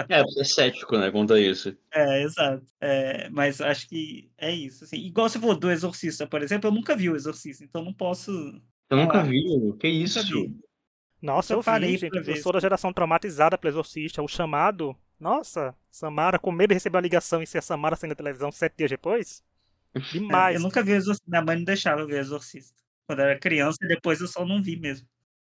É, 0.08 0.22
você 0.22 0.40
é 0.40 0.44
cético, 0.44 0.98
né? 0.98 1.10
Quanto 1.10 1.32
a 1.32 1.40
isso. 1.40 1.74
É, 1.94 2.22
exato. 2.22 2.66
É, 2.78 3.30
mas 3.30 3.58
acho 3.60 3.88
que 3.88 4.28
é 4.36 4.52
isso. 4.54 4.84
Assim. 4.84 4.96
Igual 4.98 5.28
você 5.30 5.38
falou 5.38 5.56
do 5.58 5.70
Exorcista, 5.70 6.26
por 6.26 6.42
exemplo, 6.42 6.68
eu 6.68 6.74
nunca 6.74 6.94
vi 6.94 7.08
o 7.08 7.16
Exorcista, 7.16 7.64
então 7.64 7.82
não 7.82 7.94
posso. 7.94 8.30
Eu 8.90 8.96
nunca 8.96 9.20
Ah, 9.20 9.22
vi, 9.22 9.42
que 9.78 9.88
isso? 9.88 10.22
vi. 10.24 10.56
Nossa, 11.20 11.52
Eu 11.52 11.58
eu, 11.58 11.64
parei 11.64 11.92
vi, 11.92 11.98
gente. 11.98 12.16
Eu 12.28 12.36
sou 12.36 12.52
da 12.52 12.60
geração 12.60 12.92
traumatizada 12.92 13.58
pelo 13.58 13.72
Exorcista. 13.72 14.22
O 14.22 14.28
chamado. 14.28 14.96
Nossa, 15.18 15.74
Samara, 15.90 16.38
com 16.38 16.52
medo 16.52 16.68
de 16.68 16.74
receber 16.74 16.96
uma 16.96 17.02
ligação 17.02 17.42
e 17.42 17.46
ser 17.46 17.58
a 17.58 17.62
Samara 17.62 17.96
saindo 17.96 18.12
da 18.12 18.16
televisão 18.16 18.52
sete 18.52 18.76
dias 18.78 18.90
depois. 18.90 19.42
Demais. 20.12 20.56
eu 20.56 20.60
nunca 20.62 20.82
vi 20.82 20.92
o 20.92 20.96
Exorcista. 20.96 21.28
Minha 21.28 21.42
mãe 21.42 21.56
não 21.56 21.64
deixava 21.64 22.00
eu 22.02 22.06
ver 22.06 22.14
o 22.14 22.18
Exorcista. 22.20 22.80
Quando 23.06 23.20
eu 23.20 23.24
era 23.26 23.38
criança, 23.38 23.78
e 23.82 23.88
depois 23.88 24.20
eu 24.20 24.28
só 24.28 24.44
não 24.44 24.62
vi 24.62 24.76
mesmo. 24.78 25.08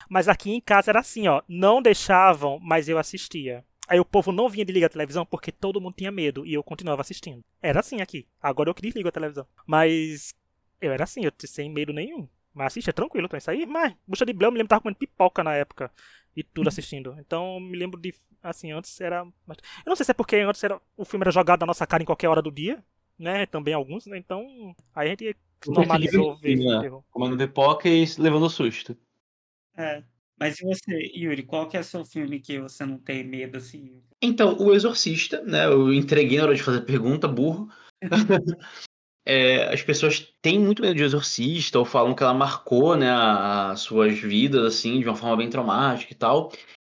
Mas 0.09 0.27
aqui 0.27 0.51
em 0.51 0.61
casa 0.61 0.91
era 0.91 0.99
assim, 0.99 1.27
ó. 1.27 1.41
Não 1.47 1.81
deixavam, 1.81 2.59
mas 2.61 2.88
eu 2.88 2.97
assistia. 2.97 3.65
Aí 3.88 3.99
o 3.99 4.05
povo 4.05 4.31
não 4.31 4.49
vinha 4.49 4.65
de 4.65 4.71
ligar 4.71 4.88
a 4.88 4.89
televisão 4.89 5.25
porque 5.25 5.51
todo 5.51 5.81
mundo 5.81 5.95
tinha 5.97 6.11
medo 6.11 6.45
e 6.45 6.53
eu 6.53 6.63
continuava 6.63 7.01
assistindo. 7.01 7.43
Era 7.61 7.79
assim 7.79 8.01
aqui. 8.01 8.27
Agora 8.41 8.69
eu 8.69 8.73
que 8.75 8.81
desligo 8.81 9.07
a 9.09 9.11
televisão. 9.11 9.45
Mas 9.65 10.33
eu 10.79 10.91
era 10.91 11.03
assim, 11.03 11.25
eu 11.25 11.31
sem 11.45 11.69
medo 11.69 11.91
nenhum. 11.93 12.27
Mas 12.57 12.67
assistia 12.67 12.91
tranquilo, 12.91 13.27
então 13.27 13.37
isso 13.37 13.51
aí. 13.51 13.65
Mas, 13.65 13.93
bucha 14.07 14.25
de 14.25 14.33
Blair, 14.33 14.47
eu 14.47 14.51
me 14.51 14.57
lembro 14.57 14.67
que 14.67 14.69
tava 14.69 14.81
comendo 14.81 14.97
pipoca 14.97 15.43
na 15.43 15.53
época. 15.53 15.91
E 16.35 16.43
tudo 16.43 16.67
assistindo. 16.69 17.15
Então 17.19 17.59
me 17.59 17.77
lembro 17.77 17.99
de. 17.99 18.13
Assim, 18.41 18.71
antes 18.71 18.99
era. 18.99 19.23
mas- 19.45 19.57
Eu 19.85 19.89
não 19.89 19.95
sei 19.95 20.03
se 20.05 20.11
é 20.11 20.13
porque 20.13 20.35
antes 20.37 20.63
era, 20.63 20.81
o 20.95 21.05
filme 21.05 21.23
era 21.23 21.31
jogado 21.31 21.59
na 21.61 21.67
nossa 21.67 21.85
cara 21.85 22.01
em 22.01 22.05
qualquer 22.05 22.27
hora 22.27 22.41
do 22.41 22.51
dia. 22.51 22.83
Né? 23.17 23.45
Também 23.45 23.73
alguns, 23.73 24.05
né? 24.07 24.17
Então. 24.17 24.75
Aí 24.93 25.07
a 25.07 25.09
gente 25.11 25.35
normalizou 25.67 26.37
ver 26.37 26.55
né? 26.57 27.01
Comendo 27.09 27.37
pipoca 27.37 27.87
e 27.87 28.05
levando 28.17 28.49
susto. 28.49 28.97
É. 29.75 30.03
Mas 30.39 30.59
e 30.59 30.63
você, 30.65 31.11
Yuri, 31.15 31.41
qual 31.43 31.67
que 31.67 31.75
é 31.77 31.79
o 31.79 31.83
seu 31.83 32.05
filme 32.05 32.39
que 32.39 32.59
você 32.59 32.85
não 32.85 32.99
tem 32.99 33.23
medo, 33.23 33.57
assim? 33.57 34.03
Então, 34.21 34.55
o 34.59 34.73
Exorcista, 34.73 35.41
né? 35.41 35.65
Eu 35.65 35.91
entreguei 35.91 36.37
na 36.37 36.43
hora 36.45 36.55
de 36.55 36.61
fazer 36.61 36.81
pergunta, 36.81 37.27
burro. 37.27 37.67
É, 39.30 39.73
as 39.73 39.82
pessoas 39.82 40.21
têm 40.41 40.57
muito 40.57 40.82
medo 40.82 40.95
de 40.95 41.03
Exorcista, 41.03 41.78
ou 41.78 41.84
falam 41.84 42.15
que 42.15 42.23
ela 42.23 42.34
marcou, 42.34 42.95
né, 42.95 43.09
as 43.11 43.82
suas 43.82 44.17
vidas, 44.17 44.63
assim, 44.65 45.01
de 45.01 45.05
uma 45.05 45.17
forma 45.17 45.36
bem 45.36 45.49
traumática 45.49 46.13
e 46.13 46.15
tal. 46.15 46.49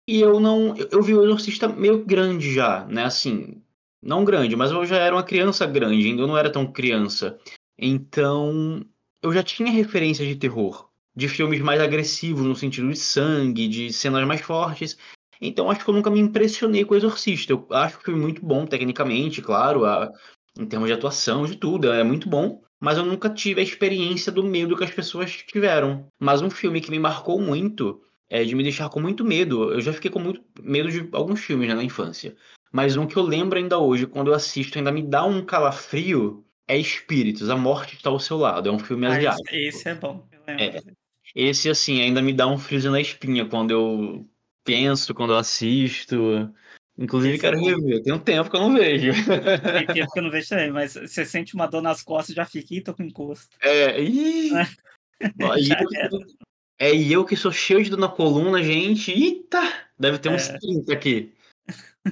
E 0.08 0.18
eu 0.18 0.40
não. 0.40 0.74
Eu, 0.74 0.88
eu 0.92 1.02
vi 1.02 1.14
o 1.14 1.22
Exorcista 1.22 1.68
meio 1.68 2.04
grande 2.06 2.54
já, 2.54 2.86
né? 2.86 3.04
Assim, 3.04 3.62
não 4.02 4.24
grande, 4.24 4.56
mas 4.56 4.70
eu 4.70 4.86
já 4.86 4.96
era 4.96 5.14
uma 5.14 5.22
criança 5.22 5.66
grande, 5.66 6.06
ainda 6.08 6.22
eu 6.22 6.26
não 6.26 6.38
era 6.38 6.50
tão 6.50 6.66
criança. 6.72 7.38
Então, 7.78 8.82
eu 9.22 9.30
já 9.32 9.42
tinha 9.42 9.70
referências 9.70 10.26
de 10.26 10.36
terror, 10.36 10.88
de 11.14 11.28
filmes 11.28 11.60
mais 11.60 11.80
agressivos 11.82 12.44
no 12.46 12.56
sentido 12.56 12.88
de 12.88 12.98
sangue, 12.98 13.68
de 13.68 13.92
cenas 13.92 14.26
mais 14.26 14.40
fortes. 14.40 14.96
Então, 15.38 15.70
acho 15.70 15.84
que 15.84 15.90
eu 15.90 15.94
nunca 15.94 16.10
me 16.10 16.20
impressionei 16.20 16.84
com 16.84 16.94
o 16.94 16.96
Exorcista. 16.96 17.52
Eu 17.52 17.66
acho 17.70 17.98
que 17.98 18.04
foi 18.06 18.14
muito 18.14 18.44
bom 18.44 18.64
tecnicamente, 18.64 19.42
claro, 19.42 19.84
a- 19.84 20.10
em 20.58 20.66
termos 20.66 20.88
de 20.88 20.94
atuação, 20.94 21.46
de 21.46 21.56
tudo, 21.56 21.90
é 21.90 22.02
muito 22.04 22.28
bom. 22.28 22.62
Mas 22.80 22.98
eu 22.98 23.04
nunca 23.04 23.30
tive 23.30 23.60
a 23.60 23.64
experiência 23.64 24.32
do 24.32 24.42
medo 24.42 24.76
que 24.76 24.82
as 24.82 24.90
pessoas 24.90 25.30
tiveram. 25.32 26.06
Mas 26.18 26.42
um 26.42 26.50
filme 26.50 26.80
que 26.80 26.90
me 26.90 26.98
marcou 26.98 27.40
muito, 27.40 28.02
é, 28.28 28.42
de 28.42 28.54
me 28.54 28.62
deixar 28.62 28.88
com 28.88 29.00
muito 29.00 29.24
medo. 29.24 29.72
Eu 29.72 29.80
já 29.80 29.92
fiquei 29.92 30.10
com 30.10 30.18
muito 30.18 30.42
medo 30.60 30.90
de 30.90 31.08
alguns 31.12 31.40
filmes 31.40 31.68
né, 31.68 31.74
na 31.74 31.84
infância. 31.84 32.34
Mas 32.72 32.96
um 32.96 33.06
que 33.06 33.16
eu 33.16 33.22
lembro 33.22 33.58
ainda 33.58 33.78
hoje, 33.78 34.06
quando 34.06 34.28
eu 34.28 34.34
assisto, 34.34 34.78
ainda 34.78 34.90
me 34.90 35.02
dá 35.02 35.24
um 35.24 35.44
calafrio, 35.44 36.44
é 36.66 36.76
Espíritos, 36.76 37.50
A 37.50 37.56
Morte 37.56 37.94
Está 37.94 38.10
ao 38.10 38.18
Seu 38.18 38.36
Lado. 38.36 38.68
É 38.68 38.72
um 38.72 38.78
filme 38.78 39.06
Ah, 39.06 39.10
esse, 39.10 39.26
asiático. 39.28 39.54
esse 39.54 39.88
é 39.88 39.94
bom. 39.94 40.26
É. 40.46 40.80
Esse, 41.34 41.70
assim, 41.70 42.00
ainda 42.00 42.20
me 42.20 42.32
dá 42.32 42.46
um 42.48 42.58
friozinho 42.58 42.92
na 42.92 43.00
espinha 43.00 43.44
quando 43.46 43.70
eu 43.70 44.26
penso, 44.64 45.14
quando 45.14 45.34
eu 45.34 45.38
assisto. 45.38 46.52
Inclusive, 46.98 47.36
é 47.36 47.38
quero 47.38 47.58
bom. 47.58 47.66
rever. 47.66 48.02
Tem 48.02 48.12
um 48.12 48.18
tempo 48.18 48.50
que 48.50 48.56
eu 48.56 48.60
não 48.60 48.74
vejo. 48.74 49.12
Tem 49.12 49.86
tempo 49.86 50.12
que 50.12 50.18
eu 50.18 50.22
não 50.22 50.30
vejo 50.30 50.48
também, 50.48 50.70
mas 50.70 50.94
você 50.94 51.24
sente 51.24 51.54
uma 51.54 51.66
dor 51.66 51.82
nas 51.82 52.02
costas 52.02 52.34
já 52.34 52.44
fica, 52.44 52.74
ih, 52.74 52.80
tô 52.82 52.94
com 52.94 53.02
encosto. 53.02 53.56
É, 53.60 54.00
ih, 54.00 54.50
e 55.20 55.72
é, 56.78 56.94
e 56.94 57.12
eu 57.12 57.24
que 57.24 57.36
sou 57.36 57.52
cheio 57.52 57.82
de 57.82 57.90
dor 57.90 57.98
na 57.98 58.08
coluna, 58.08 58.62
gente. 58.62 59.12
Eita! 59.12 59.60
Deve 59.98 60.18
ter 60.18 60.30
uns 60.30 60.48
É. 60.50 60.58
30 60.58 60.92
aqui. 60.92 61.32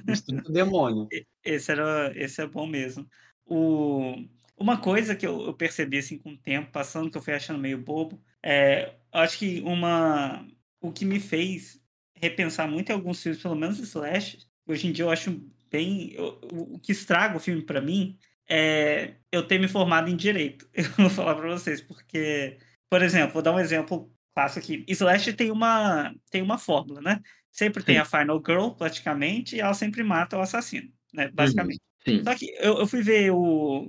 Uns 0.09 0.21
30 0.23 0.51
demônio. 0.53 1.09
Esse, 1.45 1.73
era, 1.73 2.13
esse 2.15 2.41
é 2.41 2.47
bom 2.47 2.67
mesmo. 2.67 3.05
O, 3.45 4.15
uma 4.57 4.79
coisa 4.79 5.17
que 5.17 5.27
eu, 5.27 5.43
eu 5.43 5.55
percebi 5.55 5.99
assim 5.99 6.17
com 6.19 6.31
o 6.31 6.39
tempo 6.39 6.71
passando, 6.71 7.11
que 7.11 7.19
eu 7.19 7.23
fui 7.23 7.35
achando 7.35 7.59
meio 7.59 7.79
bobo, 7.79 8.23
é, 8.43 8.95
acho 9.13 9.39
que 9.39 9.61
uma 9.63 10.47
o 10.81 10.93
que 10.93 11.05
me 11.05 11.19
fez 11.19 11.81
repensar 12.15 12.69
muito 12.69 12.91
em 12.91 12.93
alguns 12.93 13.23
filmes, 13.23 13.43
pelo 13.43 13.57
menos 13.57 13.79
slash, 13.81 14.47
hoje 14.71 14.87
em 14.89 14.93
dia 14.93 15.05
eu 15.05 15.11
acho 15.11 15.41
bem. 15.71 16.13
eu- 16.15 16.39
o, 16.53 16.79
que 16.79 16.93
estraga 16.93 17.37
o 17.37 17.41
filme 17.41 17.63
pra 17.63 17.81
mim 17.81 18.19
é 18.49 19.15
eu 19.31 19.47
ter 19.47 19.59
me 19.61 19.69
formado 19.69 20.09
em 20.11 20.17
direito. 20.17 20.69
Eu 20.75 20.85
vou 20.97 21.11
falar 21.11 21.37
pra 21.37 21.49
vocês, 21.49 21.81
porque, 21.81 22.59
por 22.91 23.01
exemplo, 23.03 23.33
vou 23.35 23.43
dar 23.43 23.53
um 23.55 23.61
exemplo 23.61 24.13
clássico 24.35 24.59
aqui. 24.59 24.85
Slash 24.89 25.33
tem 25.35 25.51
uma, 25.53 26.13
tem 26.31 26.43
uma 26.43 26.59
fórmula, 26.59 27.01
né? 27.01 27.21
Sempre 27.53 27.83
tem 27.85 27.95
Sim. 27.97 28.01
a 28.01 28.05
Final 28.05 28.43
Girl, 28.45 28.71
praticamente, 28.71 29.55
e 29.57 29.61
ela 29.61 29.75
sempre 29.75 30.03
mata 30.03 30.37
o 30.37 30.41
assassino, 30.41 30.91
né? 31.15 31.31
Basicamente. 31.33 31.81
Sim. 32.05 32.25
Só 32.25 32.35
que 32.35 32.47
eu, 32.59 32.79
eu 32.79 32.87
fui 32.89 33.03
ver 33.03 33.31
o 33.31 33.89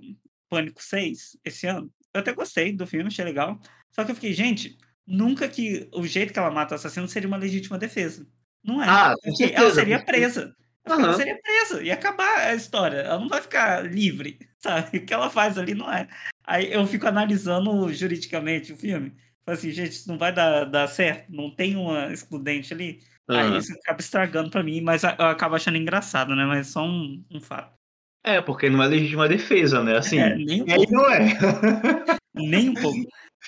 Pânico 0.50 0.82
6 0.84 1.38
esse 1.44 1.66
ano. 1.66 1.92
Eu 2.14 2.20
até 2.22 2.32
gostei 2.34 2.72
do 2.72 2.86
filme, 2.86 3.08
achei 3.08 3.26
legal. 3.26 3.60
Só 3.92 4.04
que 4.04 4.12
eu 4.12 4.16
fiquei, 4.16 4.34
gente, 4.34 4.78
nunca 5.08 5.48
que 5.48 5.90
o 5.94 6.06
jeito 6.06 6.34
que 6.34 6.38
ela 6.40 6.52
mata 6.52 6.76
o 6.76 6.78
assassino 6.78 7.08
seria 7.08 7.28
uma 7.28 7.38
legítima 7.38 7.80
defesa. 7.80 8.28
Não 8.64 8.84
é. 8.84 8.86
Ah, 8.88 9.16
Porque 9.24 9.46
ela 9.56 9.74
seria 9.74 10.04
presa. 10.06 10.56
Ela 10.86 10.96
Aham. 10.98 11.14
seria 11.14 11.40
presa. 11.42 11.84
Ia 11.84 11.94
acabar 11.94 12.48
a 12.48 12.54
história. 12.56 12.98
Ela 12.98 13.20
não 13.20 13.30
vai 13.30 13.42
ficar 13.42 13.86
livre, 13.86 14.40
sabe? 14.60 14.98
O 14.98 15.06
que 15.06 15.14
ela 15.14 15.30
faz 15.30 15.58
ali 15.58 15.74
não 15.74 15.92
é. 15.92 16.08
Aí 16.44 16.72
eu 16.72 16.86
fico 16.88 17.08
analisando 17.08 17.92
juridicamente 17.94 18.74
o 18.74 18.78
filme. 18.78 19.16
Falo 19.46 19.58
assim, 19.58 19.72
gente, 19.72 19.92
isso 19.92 20.08
não 20.10 20.18
vai 20.18 20.34
dar, 20.34 20.66
dar 20.66 20.88
certo. 20.88 21.32
Não 21.32 21.54
tem 21.54 21.76
uma 21.76 22.12
excludente 22.12 22.74
ali. 22.74 23.00
Aí 23.30 23.48
Aham. 23.48 23.58
isso 23.58 23.74
acaba 23.74 24.02
estragando 24.02 24.50
pra 24.50 24.64
mim, 24.64 24.82
mas 24.82 25.04
eu 25.04 25.10
acabo 25.26 25.56
achando 25.56 25.78
engraçado, 25.78 26.36
né? 26.36 26.46
Mas 26.46 26.68
só 26.68 26.84
um, 26.84 27.24
um 27.32 27.40
fato. 27.40 27.74
É, 28.24 28.40
porque 28.42 28.70
não 28.70 28.84
é 28.84 28.88
legítima 28.88 29.28
defesa, 29.28 29.84
né? 29.84 29.98
Assim, 29.98 30.20
É, 30.20 30.36
nem 30.36 30.62
um 30.62 30.68
e 30.68 30.72
aí 30.74 30.78
pouco. 30.78 30.92
não 30.92 31.10
é. 31.10 31.20
Nem 32.34 32.70
um 32.70 32.76
pouco. 32.76 33.08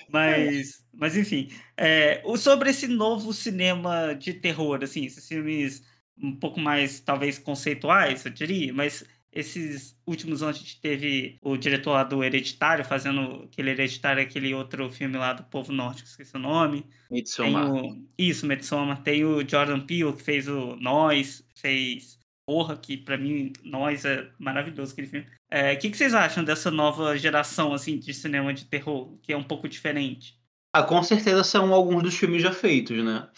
Mas, 0.10 0.84
mas 0.94 1.16
enfim. 1.16 1.50
É, 1.78 2.22
sobre 2.38 2.70
esse 2.70 2.88
novo 2.88 3.32
cinema 3.34 4.14
de 4.14 4.34
terror, 4.34 4.84
assim, 4.84 5.06
esses 5.06 5.28
filmes 5.28 5.84
um 6.18 6.36
pouco 6.36 6.59
mais, 6.59 6.99
talvez, 6.99 7.39
conceituais, 7.39 8.26
eu 8.26 8.32
diria, 8.32 8.74
mas 8.74 9.03
esses 9.32 9.97
últimos 10.05 10.43
anos 10.43 10.57
a 10.57 10.59
gente 10.59 10.80
teve 10.80 11.38
o 11.41 11.57
diretor 11.57 11.93
lá 11.93 12.03
do 12.03 12.24
Hereditário 12.24 12.86
fazendo 12.86 13.43
aquele 13.45 13.72
Hereditário, 13.72 14.22
aquele 14.22 14.53
outro 14.53 14.89
filme 14.91 15.18
lá 15.18 15.34
do 15.34 15.43
Povo 15.43 15.72
Norte, 15.72 16.03
que 16.03 16.09
esqueci 16.09 16.36
o 16.36 16.39
nome. 16.39 16.86
Midsommar. 17.09 17.74
O... 17.74 18.07
Isso, 18.18 18.45
Midsommar. 18.45 19.01
Tem 19.01 19.26
o 19.26 19.47
Jordan 19.47 19.80
Peele, 19.80 20.14
que 20.14 20.22
fez 20.22 20.47
o 20.47 20.76
Nós, 20.76 21.43
fez 21.55 22.20
Porra, 22.45 22.76
que 22.76 22.97
pra 22.97 23.18
mim, 23.18 23.53
Nós 23.64 24.03
é 24.03 24.30
maravilhoso 24.38 24.91
aquele 24.91 25.07
filme. 25.07 25.28
É, 25.49 25.61
o 25.61 25.66
é, 25.68 25.76
que, 25.76 25.89
que 25.89 25.97
vocês 25.97 26.14
acham 26.14 26.43
dessa 26.43 26.70
nova 26.70 27.18
geração, 27.18 27.74
assim, 27.74 27.97
de 27.97 28.14
cinema 28.14 28.53
de 28.53 28.66
terror, 28.66 29.18
que 29.22 29.32
é 29.32 29.38
um 29.38 29.43
pouco 29.43 29.68
diferente? 29.70 30.38
Ah, 30.74 30.84
com 30.84 31.01
certeza 31.03 31.43
são 31.43 31.74
alguns 31.74 32.03
dos 32.03 32.16
filmes 32.16 32.41
já 32.41 32.51
feitos, 32.51 33.03
né? 33.03 33.30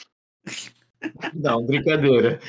Não, 1.33 1.65
brincadeira. 1.65 2.39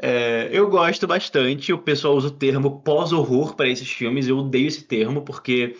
É, 0.00 0.48
eu 0.50 0.68
gosto 0.68 1.06
bastante. 1.06 1.72
O 1.72 1.78
pessoal 1.78 2.14
usa 2.14 2.28
o 2.28 2.30
termo 2.30 2.80
pós-horror 2.80 3.54
para 3.54 3.68
esses 3.68 3.90
filmes. 3.90 4.26
Eu 4.26 4.38
odeio 4.38 4.68
esse 4.68 4.84
termo 4.84 5.22
porque 5.22 5.76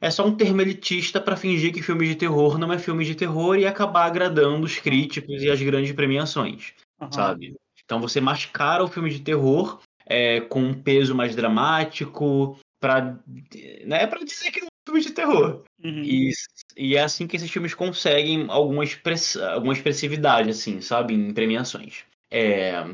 é 0.00 0.10
só 0.10 0.26
um 0.26 0.34
termo 0.34 0.60
elitista 0.60 1.20
para 1.20 1.36
fingir 1.36 1.72
que 1.72 1.80
filme 1.80 2.06
de 2.06 2.16
terror 2.16 2.58
não 2.58 2.72
é 2.72 2.78
filme 2.78 3.04
de 3.04 3.14
terror 3.14 3.56
e 3.56 3.64
acabar 3.64 4.04
agradando 4.04 4.66
os 4.66 4.78
críticos 4.78 5.42
e 5.42 5.50
as 5.50 5.62
grandes 5.62 5.92
premiações, 5.92 6.72
uhum. 7.00 7.10
sabe? 7.12 7.54
Então 7.84 8.00
você 8.00 8.20
mascara 8.20 8.84
o 8.84 8.88
filme 8.88 9.10
de 9.10 9.20
terror 9.20 9.80
é, 10.04 10.40
com 10.40 10.60
um 10.60 10.74
peso 10.74 11.14
mais 11.14 11.36
dramático 11.36 12.58
para 12.82 13.16
né, 13.86 14.06
para 14.08 14.24
dizer 14.24 14.50
que 14.50 14.58
é 14.58 14.64
um 14.64 14.68
filme 14.84 15.00
de 15.00 15.12
terror. 15.12 15.62
Uhum. 15.82 16.02
E, 16.02 16.32
e 16.76 16.96
é 16.96 17.02
assim 17.02 17.28
que 17.28 17.36
esses 17.36 17.50
filmes 17.50 17.74
conseguem 17.74 18.46
alguma, 18.48 18.82
express, 18.82 19.36
alguma 19.36 19.72
expressividade, 19.72 20.50
assim, 20.50 20.80
sabe, 20.80 21.14
em 21.14 21.32
premiações. 21.32 22.04
É, 22.28 22.84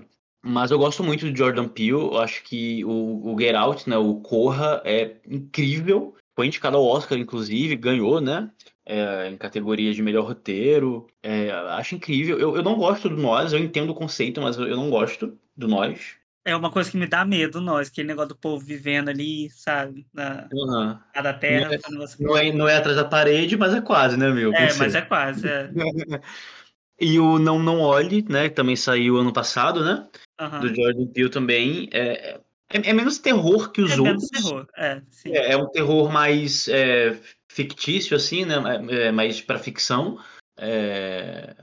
mas 0.45 0.71
eu 0.71 0.79
gosto 0.79 1.03
muito 1.03 1.29
do 1.29 1.37
Jordan 1.37 1.67
Peele. 1.67 1.93
Eu 1.93 2.19
acho 2.19 2.45
que 2.45 2.85
o, 2.85 3.33
o 3.33 3.41
Get 3.41 3.55
Out, 3.55 3.89
né, 3.89 3.97
o 3.97 4.17
Corra, 4.17 4.83
é 4.85 5.17
incrível. 5.27 6.15
Foi 6.37 6.47
indicado 6.47 6.77
ao 6.77 6.85
Oscar, 6.85 7.19
inclusive, 7.19 7.75
ganhou, 7.75 8.21
né? 8.21 8.51
É, 8.85 9.29
em 9.29 9.37
categoria 9.37 9.93
de 9.93 10.03
melhor 10.03 10.27
roteiro. 10.27 11.07
É, 11.23 11.51
acho 11.51 11.95
incrível. 11.95 12.39
Eu, 12.39 12.57
eu 12.57 12.63
não 12.63 12.77
gosto 12.77 13.09
do 13.09 13.17
Nós, 13.17 13.55
eu 13.55 13.59
entendo 13.59 13.91
o 13.91 13.95
conceito, 13.95 14.41
mas 14.41 14.59
eu 14.59 14.77
não 14.77 14.91
gosto 14.91 15.37
do 15.57 15.67
Nós. 15.67 16.18
É 16.49 16.57
uma 16.57 16.71
coisa 16.71 16.91
que 16.91 16.97
me 16.97 17.07
dá 17.07 17.25
medo, 17.25 17.61
nós, 17.61 17.89
aquele 17.89 18.09
negócio 18.09 18.31
do 18.31 18.37
povo 18.37 18.65
vivendo 18.65 19.09
ali, 19.09 19.51
sabe? 19.51 20.07
Na, 20.13 20.49
uhum. 20.53 20.99
na 21.23 21.35
terra. 21.35 21.67
Não 21.67 22.03
é, 22.03 22.09
não 22.19 22.37
é, 22.37 22.53
não, 22.53 22.69
é, 22.69 22.77
atrás 22.77 22.97
da 22.97 23.05
parede, 23.05 23.57
mas 23.57 23.75
é 23.75 23.81
quase, 23.81 24.17
né, 24.17 24.31
meu? 24.31 24.53
É, 24.55 24.73
mas 24.75 24.95
é 24.95 25.03
quase. 25.03 25.47
É. 25.47 25.71
e 26.99 27.19
o 27.19 27.39
Não 27.39 27.59
Não 27.59 27.81
Olhe, 27.81 28.25
né? 28.29 28.49
Que 28.49 28.55
também 28.55 28.77
saiu 28.77 29.19
ano 29.19 29.33
passado, 29.33 29.85
né? 29.85 30.07
uhum. 30.41 30.61
do 30.61 30.75
Jordan 30.75 31.07
Peele 31.07 31.31
também. 31.31 31.89
É, 31.93 32.41
é, 32.71 32.91
é, 32.91 32.93
menos 32.93 33.19
terror 33.19 33.71
que 33.71 33.81
os 33.81 33.93
é 33.93 34.01
outros. 34.01 34.29
Menos 34.31 34.31
terror, 34.31 34.67
é, 34.77 35.03
sim. 35.11 35.33
É, 35.33 35.53
é 35.53 35.57
um 35.57 35.69
terror 35.69 36.11
mais 36.11 36.69
é, 36.69 37.19
fictício, 37.49 38.17
assim, 38.17 38.45
né? 38.45 39.11
Mais 39.11 39.41
para 39.41 39.59
ficção. 39.59 40.19
É, 40.59 41.55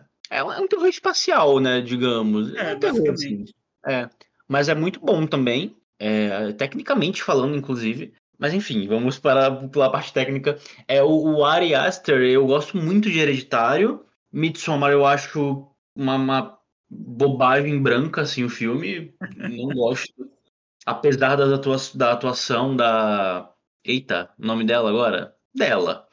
um 0.60 0.68
terror 0.68 0.88
espacial, 0.88 1.60
né? 1.60 1.82
Digamos. 1.82 2.54
É, 2.56 2.72
é 2.72 2.76
um 2.76 2.80
terror, 2.80 3.10
assim. 3.12 3.46
É. 3.88 4.10
Mas 4.48 4.70
é 4.70 4.76
muito 4.76 5.00
bom 5.00 5.26
também. 5.26 5.76
É, 6.00 6.52
tecnicamente 6.54 7.24
falando, 7.24 7.56
inclusive. 7.56 8.14
Mas 8.38 8.54
enfim, 8.54 8.88
vamos 8.88 9.18
para, 9.18 9.48
a 9.48 9.90
parte 9.90 10.14
técnica. 10.14 10.60
É 10.88 11.02
o, 11.02 11.38
o 11.38 11.46
Ari 11.46 11.74
Aster, 11.74 12.22
eu 12.22 12.46
gosto 12.46 12.78
muito 12.78 13.10
de 13.10 13.20
Hereditário. 13.20 14.06
Midsommar 14.32 14.92
eu 14.92 15.06
acho 15.06 15.68
uma, 15.96 16.16
uma 16.16 16.60
bobagem 16.90 17.82
branca, 17.82 18.22
assim, 18.22 18.44
o 18.44 18.50
filme. 18.50 19.14
Não 19.36 19.74
gosto. 19.74 20.14
Apesar 20.86 21.36
das 21.36 21.52
atua 21.52 21.78
da 21.96 22.12
atuação 22.12 22.76
da. 22.76 23.52
Eita, 23.84 24.32
o 24.38 24.46
nome 24.46 24.66
dela 24.66 24.90
agora? 24.90 25.36
Dela. 25.56 26.08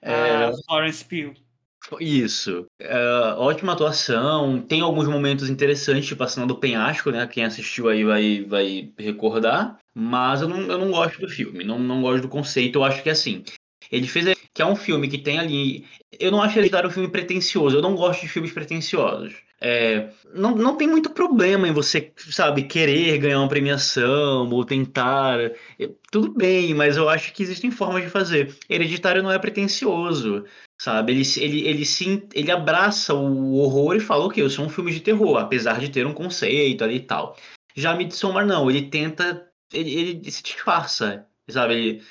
É... 0.00 0.50
Uh, 0.50 0.64
Florence 0.66 1.04
Pugh. 1.04 1.41
Isso. 2.00 2.66
É, 2.78 3.34
ótima 3.36 3.72
atuação. 3.72 4.60
Tem 4.60 4.80
alguns 4.80 5.08
momentos 5.08 5.50
interessantes, 5.50 6.06
tipo 6.06 6.22
a 6.22 6.28
cena 6.28 6.46
do 6.46 6.56
penhasco, 6.56 7.10
né? 7.10 7.26
Quem 7.26 7.44
assistiu 7.44 7.88
aí 7.88 8.04
vai, 8.04 8.44
vai 8.44 8.92
recordar. 8.98 9.78
Mas 9.94 10.40
eu 10.40 10.48
não, 10.48 10.60
eu 10.62 10.78
não 10.78 10.90
gosto 10.90 11.20
do 11.20 11.28
filme, 11.28 11.64
não, 11.64 11.78
não 11.78 12.00
gosto 12.00 12.22
do 12.22 12.28
conceito. 12.28 12.78
Eu 12.78 12.84
acho 12.84 13.02
que 13.02 13.10
assim. 13.10 13.44
Ele 13.90 14.06
fez 14.06 14.34
que 14.54 14.62
é 14.62 14.66
um 14.66 14.76
filme 14.76 15.08
que 15.08 15.18
tem 15.18 15.38
ali. 15.38 15.84
Eu 16.18 16.30
não 16.30 16.42
acho 16.42 16.70
dar 16.70 16.86
um 16.86 16.90
filme 16.90 17.08
pretencioso. 17.08 17.76
Eu 17.76 17.82
não 17.82 17.94
gosto 17.94 18.22
de 18.22 18.28
filmes 18.28 18.52
pretenciosos. 18.52 19.34
É, 19.64 20.10
não, 20.34 20.56
não 20.56 20.76
tem 20.76 20.88
muito 20.88 21.10
problema 21.10 21.68
em 21.68 21.72
você, 21.72 22.12
sabe, 22.16 22.64
querer 22.64 23.16
ganhar 23.18 23.38
uma 23.38 23.48
premiação 23.48 24.50
ou 24.50 24.64
tentar. 24.64 25.38
Tudo 26.10 26.34
bem, 26.34 26.74
mas 26.74 26.96
eu 26.96 27.08
acho 27.08 27.32
que 27.32 27.44
existem 27.44 27.70
formas 27.70 28.02
de 28.02 28.10
fazer. 28.10 28.54
Hereditário 28.68 29.22
não 29.22 29.30
é 29.30 29.38
pretencioso, 29.38 30.44
sabe? 30.82 31.12
Ele, 31.12 31.22
ele, 31.36 31.68
ele, 31.68 31.86
sim, 31.86 32.28
ele 32.34 32.50
abraça 32.50 33.14
o 33.14 33.54
horror 33.54 33.94
e 33.94 34.00
fala, 34.00 34.24
ok, 34.24 34.42
eu 34.42 34.50
sou 34.50 34.64
um 34.64 34.68
filme 34.68 34.92
de 34.92 34.98
terror, 34.98 35.38
apesar 35.38 35.78
de 35.78 35.88
ter 35.88 36.04
um 36.04 36.12
conceito 36.12 36.82
ali 36.82 36.96
e 36.96 37.00
tal. 37.00 37.36
Já 37.76 37.94
Midsommar 37.94 38.44
não, 38.44 38.68
ele 38.68 38.88
tenta. 38.88 39.48
Ele, 39.72 39.94
ele 39.94 40.30
se 40.30 40.42
disfarça, 40.42 41.24
sabe? 41.48 41.74
Ele, 41.74 42.02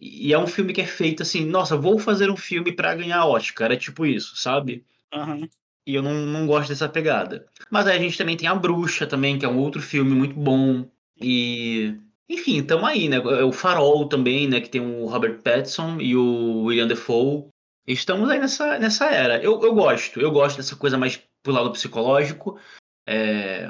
e 0.00 0.32
é 0.32 0.38
um 0.38 0.46
filme 0.46 0.72
que 0.72 0.80
é 0.80 0.86
feito 0.86 1.22
assim, 1.22 1.44
nossa, 1.44 1.76
vou 1.76 1.98
fazer 1.98 2.30
um 2.30 2.36
filme 2.36 2.72
para 2.72 2.94
ganhar 2.94 3.26
Oscar, 3.26 3.70
é 3.70 3.76
tipo 3.76 4.06
isso, 4.06 4.34
sabe? 4.36 4.82
Uhum. 5.14 5.46
E 5.86 5.94
eu 5.94 6.02
não, 6.02 6.14
não 6.14 6.46
gosto 6.46 6.70
dessa 6.70 6.88
pegada. 6.88 7.44
Mas 7.70 7.86
aí 7.86 7.98
a 7.98 8.00
gente 8.00 8.16
também 8.16 8.38
tem 8.38 8.48
A 8.48 8.54
Bruxa 8.54 9.06
também, 9.06 9.38
que 9.38 9.44
é 9.44 9.48
um 9.48 9.58
outro 9.58 9.82
filme 9.82 10.12
muito 10.12 10.34
bom. 10.34 10.88
E. 11.20 11.94
Enfim, 12.26 12.62
tamo 12.62 12.86
aí, 12.86 13.06
né? 13.06 13.18
O 13.20 13.52
Farol 13.52 14.08
também, 14.08 14.48
né? 14.48 14.62
Que 14.62 14.70
tem 14.70 14.80
o 14.80 15.04
Robert 15.04 15.42
Pattinson 15.42 16.00
e 16.00 16.16
o 16.16 16.62
William 16.62 16.88
Defoe. 16.88 17.52
Estamos 17.86 18.30
aí 18.30 18.38
nessa, 18.38 18.78
nessa 18.78 19.06
era. 19.06 19.42
Eu, 19.42 19.62
eu 19.62 19.74
gosto. 19.74 20.20
Eu 20.20 20.30
gosto 20.30 20.56
dessa 20.56 20.76
coisa 20.76 20.96
mais 20.96 21.20
pro 21.42 21.52
lado 21.52 21.72
psicológico. 21.72 22.58
É... 23.06 23.68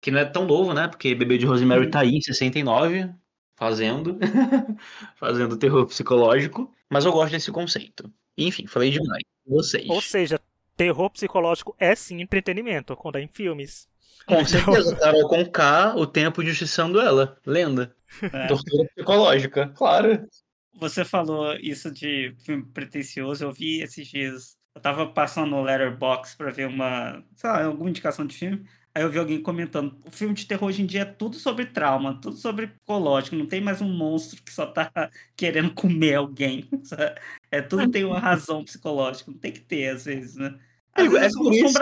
Que 0.00 0.10
não 0.10 0.18
é 0.18 0.24
tão 0.24 0.46
novo, 0.46 0.72
né? 0.72 0.88
Porque 0.88 1.14
Bebê 1.14 1.38
de 1.38 1.46
Rosemary 1.46 1.90
tá 1.90 2.00
aí 2.00 2.10
em 2.10 2.20
69, 2.20 3.10
fazendo. 3.56 4.18
fazendo 5.16 5.56
terror 5.56 5.86
psicológico. 5.86 6.72
Mas 6.88 7.04
eu 7.04 7.12
gosto 7.12 7.32
desse 7.32 7.50
conceito. 7.50 8.12
Enfim, 8.36 8.66
falei 8.66 8.90
demais. 8.90 9.22
Vocês. 9.46 9.88
Ou 9.88 10.00
seja, 10.00 10.40
terror 10.76 11.10
psicológico 11.10 11.74
é 11.78 11.94
sim 11.94 12.20
entretenimento, 12.20 12.96
quando 12.96 13.16
é 13.16 13.22
em 13.22 13.28
filmes. 13.28 13.88
Com 14.26 14.34
então... 14.34 14.46
certeza, 14.46 14.96
Carol 14.96 15.28
com 15.28 15.44
K, 15.44 15.94
o 15.96 16.06
tempo 16.06 16.44
justiçando 16.44 17.00
ela. 17.00 17.38
Lenda. 17.44 17.94
É. 18.22 18.46
Tortura 18.46 18.88
psicológica, 18.94 19.68
claro. 19.76 20.26
Você 20.74 21.04
falou 21.04 21.54
isso 21.56 21.90
de 21.90 22.34
filme 22.44 22.64
pretencioso, 22.64 23.44
eu 23.44 23.52
vi 23.52 23.80
esses 23.80 24.06
dias. 24.06 24.56
Eu 24.74 24.80
tava 24.80 25.06
passando 25.06 25.50
no 25.50 25.62
Letterboxd 25.62 26.36
pra 26.36 26.50
ver 26.50 26.68
uma, 26.68 27.24
sei 27.36 27.50
lá, 27.50 27.64
alguma 27.64 27.90
indicação 27.90 28.24
de 28.26 28.36
filme. 28.36 28.64
Aí 28.94 29.02
eu 29.02 29.10
vi 29.10 29.18
alguém 29.18 29.42
comentando: 29.42 29.96
o 30.04 30.10
filme 30.10 30.34
de 30.34 30.46
terror 30.46 30.68
hoje 30.68 30.82
em 30.82 30.86
dia 30.86 31.02
é 31.02 31.04
tudo 31.04 31.36
sobre 31.36 31.66
trauma, 31.66 32.20
tudo 32.20 32.36
sobre 32.36 32.68
psicológico. 32.68 33.36
Não 33.36 33.46
tem 33.46 33.60
mais 33.60 33.80
um 33.80 33.88
monstro 33.88 34.42
que 34.42 34.52
só 34.52 34.66
tá 34.66 34.90
querendo 35.36 35.72
comer 35.72 36.14
alguém. 36.14 36.68
É 37.52 37.60
tudo 37.60 37.90
tem 37.90 38.04
uma 38.04 38.20
razão 38.20 38.64
psicológica. 38.64 39.28
Não 39.28 39.36
tem 39.36 39.50
que 39.50 39.58
ter, 39.58 39.88
às 39.88 40.04
vezes, 40.04 40.36
né? 40.36 40.56
É, 40.96 41.02
é 41.02 41.28
por 41.30 41.52
isso. 41.52 41.80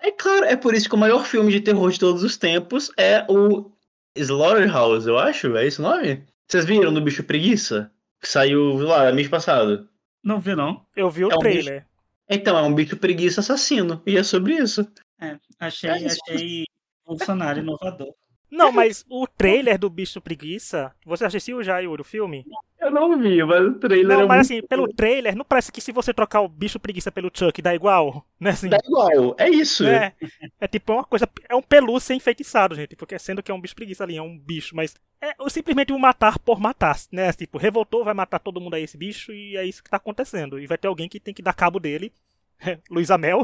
É 0.00 0.10
claro, 0.10 0.44
é 0.44 0.56
por 0.56 0.74
isso 0.74 0.88
que 0.88 0.94
o 0.96 0.98
maior 0.98 1.24
filme 1.24 1.52
de 1.52 1.60
terror 1.60 1.88
de 1.92 2.00
todos 2.00 2.24
os 2.24 2.36
tempos 2.36 2.90
é 2.96 3.24
o 3.28 3.70
Slaughterhouse, 4.16 5.08
eu 5.08 5.16
acho. 5.16 5.56
É 5.56 5.64
esse 5.64 5.78
o 5.78 5.82
nome? 5.82 6.24
Vocês 6.48 6.64
viram 6.64 6.92
do 6.92 7.02
Bicho 7.02 7.22
Preguiça? 7.22 7.92
Que 8.20 8.28
saiu 8.28 8.78
lá 8.78 9.12
mês 9.12 9.28
passado. 9.28 9.86
Não 10.24 10.40
vi, 10.40 10.54
não. 10.56 10.84
Eu 10.96 11.10
vi 11.10 11.24
o 11.24 11.30
é 11.30 11.38
trailer. 11.38 11.74
Um 11.74 11.76
bicho... 11.76 11.88
Então, 12.30 12.58
é 12.58 12.62
um 12.62 12.74
bicho 12.74 12.96
preguiça 12.96 13.40
assassino. 13.40 14.02
E 14.06 14.16
é 14.16 14.22
sobre 14.22 14.54
isso. 14.54 14.86
É, 15.20 15.38
achei, 15.58 15.90
é 15.90 16.06
achei 16.06 16.64
Bolsonaro 17.06 17.58
inovador. 17.58 18.14
Não, 18.50 18.72
mas 18.72 19.04
o 19.08 19.26
trailer 19.26 19.78
do 19.78 19.90
Bicho 19.90 20.20
Preguiça, 20.20 20.92
você 21.04 21.24
assistiu 21.24 21.62
já, 21.62 21.78
Yuri, 21.78 22.00
o 22.00 22.04
filme? 22.04 22.46
Eu 22.80 22.90
não 22.90 23.18
vi, 23.18 23.42
mas 23.44 23.66
o 23.66 23.74
trailer 23.74 24.16
não, 24.16 24.24
é 24.24 24.26
mas 24.26 24.40
assim, 24.42 24.62
pelo 24.62 24.88
trailer, 24.88 25.36
não 25.36 25.44
parece 25.44 25.70
que 25.70 25.80
se 25.80 25.92
você 25.92 26.14
trocar 26.14 26.40
o 26.40 26.48
Bicho 26.48 26.78
Preguiça 26.78 27.10
pelo 27.10 27.30
Chuck, 27.32 27.60
dá 27.60 27.74
igual, 27.74 28.24
né? 28.38 28.50
Assim, 28.50 28.68
dá 28.68 28.78
igual, 28.82 29.34
é 29.36 29.50
isso. 29.50 29.84
É, 29.84 30.14
é 30.60 30.68
tipo 30.68 30.92
uma 30.92 31.04
coisa, 31.04 31.28
é 31.48 31.54
um 31.54 31.62
pelúcia 31.62 32.14
enfeitiçado, 32.14 32.74
gente, 32.74 32.96
porque 32.96 33.18
sendo 33.18 33.42
que 33.42 33.50
é 33.50 33.54
um 33.54 33.60
bicho 33.60 33.74
preguiça 33.74 34.04
ali, 34.04 34.16
é 34.16 34.22
um 34.22 34.38
bicho, 34.38 34.74
mas 34.74 34.94
é 35.20 35.34
simplesmente 35.48 35.92
um 35.92 35.98
matar 35.98 36.38
por 36.38 36.60
matar, 36.60 36.96
né? 37.12 37.32
Tipo, 37.32 37.58
revoltou, 37.58 38.04
vai 38.04 38.14
matar 38.14 38.38
todo 38.38 38.60
mundo 38.60 38.74
aí 38.74 38.84
esse 38.84 38.96
bicho 38.96 39.32
e 39.32 39.56
é 39.56 39.64
isso 39.64 39.82
que 39.82 39.90
tá 39.90 39.96
acontecendo. 39.96 40.58
E 40.58 40.66
vai 40.66 40.78
ter 40.78 40.88
alguém 40.88 41.08
que 41.08 41.20
tem 41.20 41.34
que 41.34 41.42
dar 41.42 41.52
cabo 41.52 41.80
dele, 41.80 42.12
Luiz 42.90 43.10
Amel, 43.10 43.42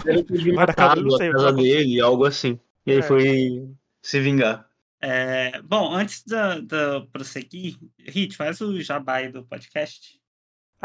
vai 0.54 0.66
dar 0.66 0.74
cabo 0.74 0.94
dele, 0.94 1.08
não 1.08 1.18
sei. 1.18 1.32
Dele, 1.54 2.00
algo 2.00 2.24
assim. 2.24 2.58
E 2.86 2.92
aí 2.92 2.98
é. 2.98 3.02
foi 3.02 3.68
se 4.00 4.20
vingar. 4.20 4.68
É, 5.00 5.60
bom, 5.62 5.92
antes 5.92 6.22
de 6.24 7.06
prosseguir, 7.12 7.78
Hit, 7.98 8.36
faz 8.36 8.60
o 8.60 8.80
jabai 8.80 9.30
do 9.30 9.44
podcast. 9.44 10.22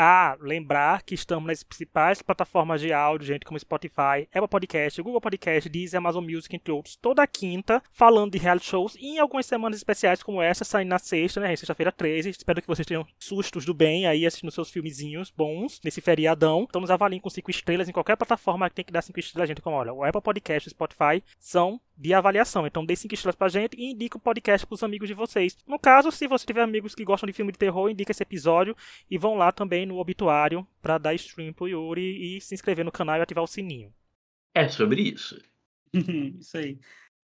Ah, 0.01 0.37
lembrar 0.39 1.03
que 1.03 1.13
estamos 1.13 1.45
nas 1.45 1.61
principais 1.61 2.21
plataformas 2.21 2.79
de 2.79 2.93
áudio, 2.93 3.27
gente, 3.27 3.45
como 3.45 3.59
Spotify, 3.59 4.29
Apple 4.33 4.47
Podcast, 4.47 5.01
Google 5.01 5.19
Podcast, 5.19 5.67
Deezer, 5.67 5.97
Amazon 5.97 6.23
Music, 6.23 6.55
entre 6.55 6.71
outros, 6.71 6.95
toda 6.95 7.27
quinta, 7.27 7.83
falando 7.91 8.31
de 8.31 8.37
reality 8.37 8.65
shows 8.65 8.95
e 8.95 9.15
em 9.15 9.19
algumas 9.19 9.45
semanas 9.45 9.77
especiais 9.77 10.23
como 10.23 10.41
essa, 10.41 10.63
saindo 10.63 10.87
na 10.87 10.99
sexta, 10.99 11.41
né, 11.41 11.53
sexta-feira 11.53 11.91
13. 11.91 12.29
Espero 12.29 12.61
que 12.61 12.67
vocês 12.69 12.85
tenham 12.85 13.05
sustos 13.19 13.65
do 13.65 13.73
bem 13.73 14.07
aí, 14.07 14.25
assistindo 14.25 14.51
seus 14.51 14.71
filmezinhos 14.71 15.33
bons 15.35 15.81
nesse 15.83 15.99
feriadão. 15.99 16.65
Nos 16.73 16.89
avaliem 16.89 17.19
com 17.19 17.29
cinco 17.29 17.51
estrelas 17.51 17.89
em 17.89 17.91
qualquer 17.91 18.15
plataforma 18.15 18.69
que 18.69 18.77
tem 18.77 18.85
que 18.85 18.93
dar 18.93 19.01
cinco 19.01 19.19
estrelas, 19.19 19.49
gente, 19.49 19.61
como 19.61 19.75
olha, 19.75 19.91
o 19.91 20.05
Apple 20.05 20.21
Podcast 20.21 20.69
o 20.69 20.71
Spotify 20.71 21.21
são 21.37 21.77
de 21.99 22.13
avaliação. 22.13 22.65
Então 22.65 22.85
dê 22.85 22.95
cinco 22.95 23.13
estrelas 23.13 23.35
pra 23.35 23.49
gente 23.49 23.75
e 23.75 23.91
indique 23.91 24.15
o 24.15 24.19
podcast 24.19 24.65
pros 24.65 24.81
amigos 24.81 25.09
de 25.09 25.13
vocês. 25.13 25.57
No 25.67 25.77
caso, 25.77 26.11
se 26.11 26.27
você 26.27 26.45
tiver 26.45 26.61
amigos 26.61 26.95
que 26.95 27.03
gostam 27.03 27.27
de 27.27 27.33
filme 27.33 27.51
de 27.51 27.59
terror, 27.59 27.89
indique 27.89 28.11
esse 28.11 28.23
episódio 28.23 28.75
e 29.11 29.17
vão 29.17 29.35
lá 29.35 29.51
também 29.51 29.85
no 29.85 29.97
obituário 29.97 30.65
para 30.81 30.97
dar 30.97 31.13
stream 31.13 31.51
pro 31.51 31.67
Yuri 31.67 32.37
e 32.37 32.41
se 32.41 32.55
inscrever 32.55 32.85
no 32.85 32.91
canal 32.91 33.17
e 33.17 33.21
ativar 33.21 33.43
o 33.43 33.47
sininho. 33.47 33.93
É 34.55 34.69
sobre 34.69 35.01
isso. 35.01 35.37
isso 36.39 36.57
aí. 36.57 36.79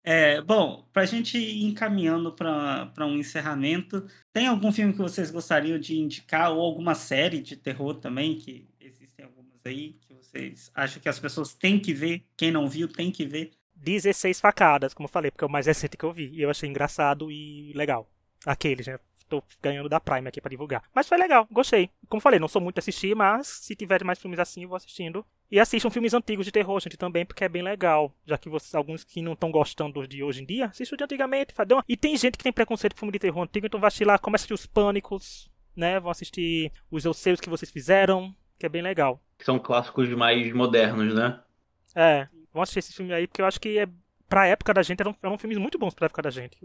É, 0.07 0.43
bom, 0.43 0.87
para 0.93 1.03
a 1.03 1.07
gente 1.07 1.39
ir 1.39 1.65
encaminhando 1.65 2.35
para 2.35 3.07
um 3.07 3.17
encerramento, 3.17 4.07
tem 4.35 4.47
algum 4.47 4.71
filme 4.71 4.93
que 4.93 4.99
vocês 4.99 5.31
gostariam 5.31 5.79
de 5.79 5.97
indicar 5.97 6.53
ou 6.53 6.61
alguma 6.61 6.95
série 6.95 7.41
de 7.41 7.57
terror 7.57 7.95
também, 7.95 8.37
que 8.37 8.69
existem 8.79 9.25
algumas 9.25 9.59
aí, 9.65 9.95
que 9.95 10.13
vocês 10.13 10.71
acham 10.75 11.01
que 11.01 11.09
as 11.09 11.19
pessoas 11.19 11.55
têm 11.55 11.81
que 11.81 11.95
ver? 11.95 12.27
Quem 12.37 12.51
não 12.51 12.69
viu 12.69 12.87
tem 12.87 13.11
que 13.11 13.25
ver? 13.25 13.53
16 13.85 14.41
facadas, 14.41 14.95
como 14.95 15.07
eu 15.07 15.13
falei, 15.13 15.31
porque 15.31 15.45
é 15.45 15.47
o 15.47 15.51
mais 15.51 15.67
recente 15.67 15.97
que 15.97 16.05
eu 16.05 16.13
vi. 16.13 16.31
E 16.33 16.43
eu 16.43 16.51
achei 16.51 16.69
engraçado 16.69 17.31
e 17.31 17.73
legal. 17.75 18.09
Aqueles, 18.47 18.87
né? 18.87 18.99
Tô 19.29 19.43
ganhando 19.63 19.89
da 19.89 20.01
Prime 20.01 20.29
aqui 20.29 20.41
para 20.41 20.51
divulgar. 20.51 20.83
Mas 20.95 21.09
foi 21.09 21.17
legal, 21.17 21.47
gostei. 21.51 21.91
Como 22.09 22.21
falei, 22.21 22.39
não 22.39 22.49
sou 22.49 22.61
muito 22.61 22.79
assistir, 22.79 23.15
mas 23.15 23.47
se 23.47 23.75
tiver 23.75 24.05
mais 24.05 24.19
filmes 24.19 24.39
assim, 24.39 24.63
eu 24.63 24.69
vou 24.69 24.77
assistindo. 24.77 25.25
E 25.51 25.61
assistam 25.61 25.91
filmes 25.91 26.13
antigos 26.15 26.45
de 26.45 26.53
terror, 26.53 26.79
gente, 26.81 26.97
também, 26.97 27.25
porque 27.25 27.45
é 27.45 27.49
bem 27.49 27.63
legal. 27.63 28.13
Já 28.27 28.37
que 28.37 28.49
vocês, 28.49 28.75
alguns 28.75 29.05
que 29.05 29.23
não 29.23 29.33
estão 29.33 29.51
gostando 29.51 30.07
de 30.07 30.23
hoje 30.23 30.43
em 30.43 30.47
dia, 30.47 30.67
assistam 30.67 30.97
de 30.97 31.05
antigamente. 31.05 31.55
Uma... 31.71 31.85
E 31.89 31.97
tem 31.97 32.17
gente 32.17 32.37
que 32.37 32.45
tem 32.45 32.53
preconceito 32.53 32.95
com 32.95 33.01
filme 33.01 33.13
de 33.13 33.19
terror 33.19 33.43
antigo, 33.43 33.67
então 33.67 33.81
vai 33.81 33.89
assistir 33.89 34.05
lá, 34.05 34.19
começa 34.19 34.43
a 34.43 34.45
assistir 34.45 34.55
os 34.55 34.67
Pânicos, 34.67 35.51
né? 35.77 36.01
Vão 36.01 36.11
assistir 36.11 36.73
os 36.91 37.05
Eu 37.05 37.15
Sei 37.15 37.33
Os 37.33 37.41
Que 37.41 37.49
Vocês 37.49 37.71
Fizeram, 37.71 38.35
que 38.59 38.67
é 38.67 38.69
bem 38.69 38.83
legal. 38.83 39.23
São 39.41 39.59
clássicos 39.59 40.09
mais 40.11 40.53
modernos, 40.53 41.15
né? 41.15 41.41
É, 41.95 42.29
vão 42.55 42.63
assistir 42.63 42.79
esse 42.79 42.95
filme 42.95 43.13
aí, 43.13 43.27
porque 43.27 43.43
eu 43.43 43.47
acho 43.47 43.61
que 43.61 43.79
é, 43.79 43.87
pra 44.29 44.47
época 44.47 44.73
da 44.73 44.83
gente 44.83 45.01
eram, 45.01 45.15
eram 45.23 45.37
filmes 45.37 45.59
muito 45.59 45.79
bons 45.79 45.93
pra 45.93 46.07
época 46.07 46.23
da 46.23 46.31
gente. 46.31 46.57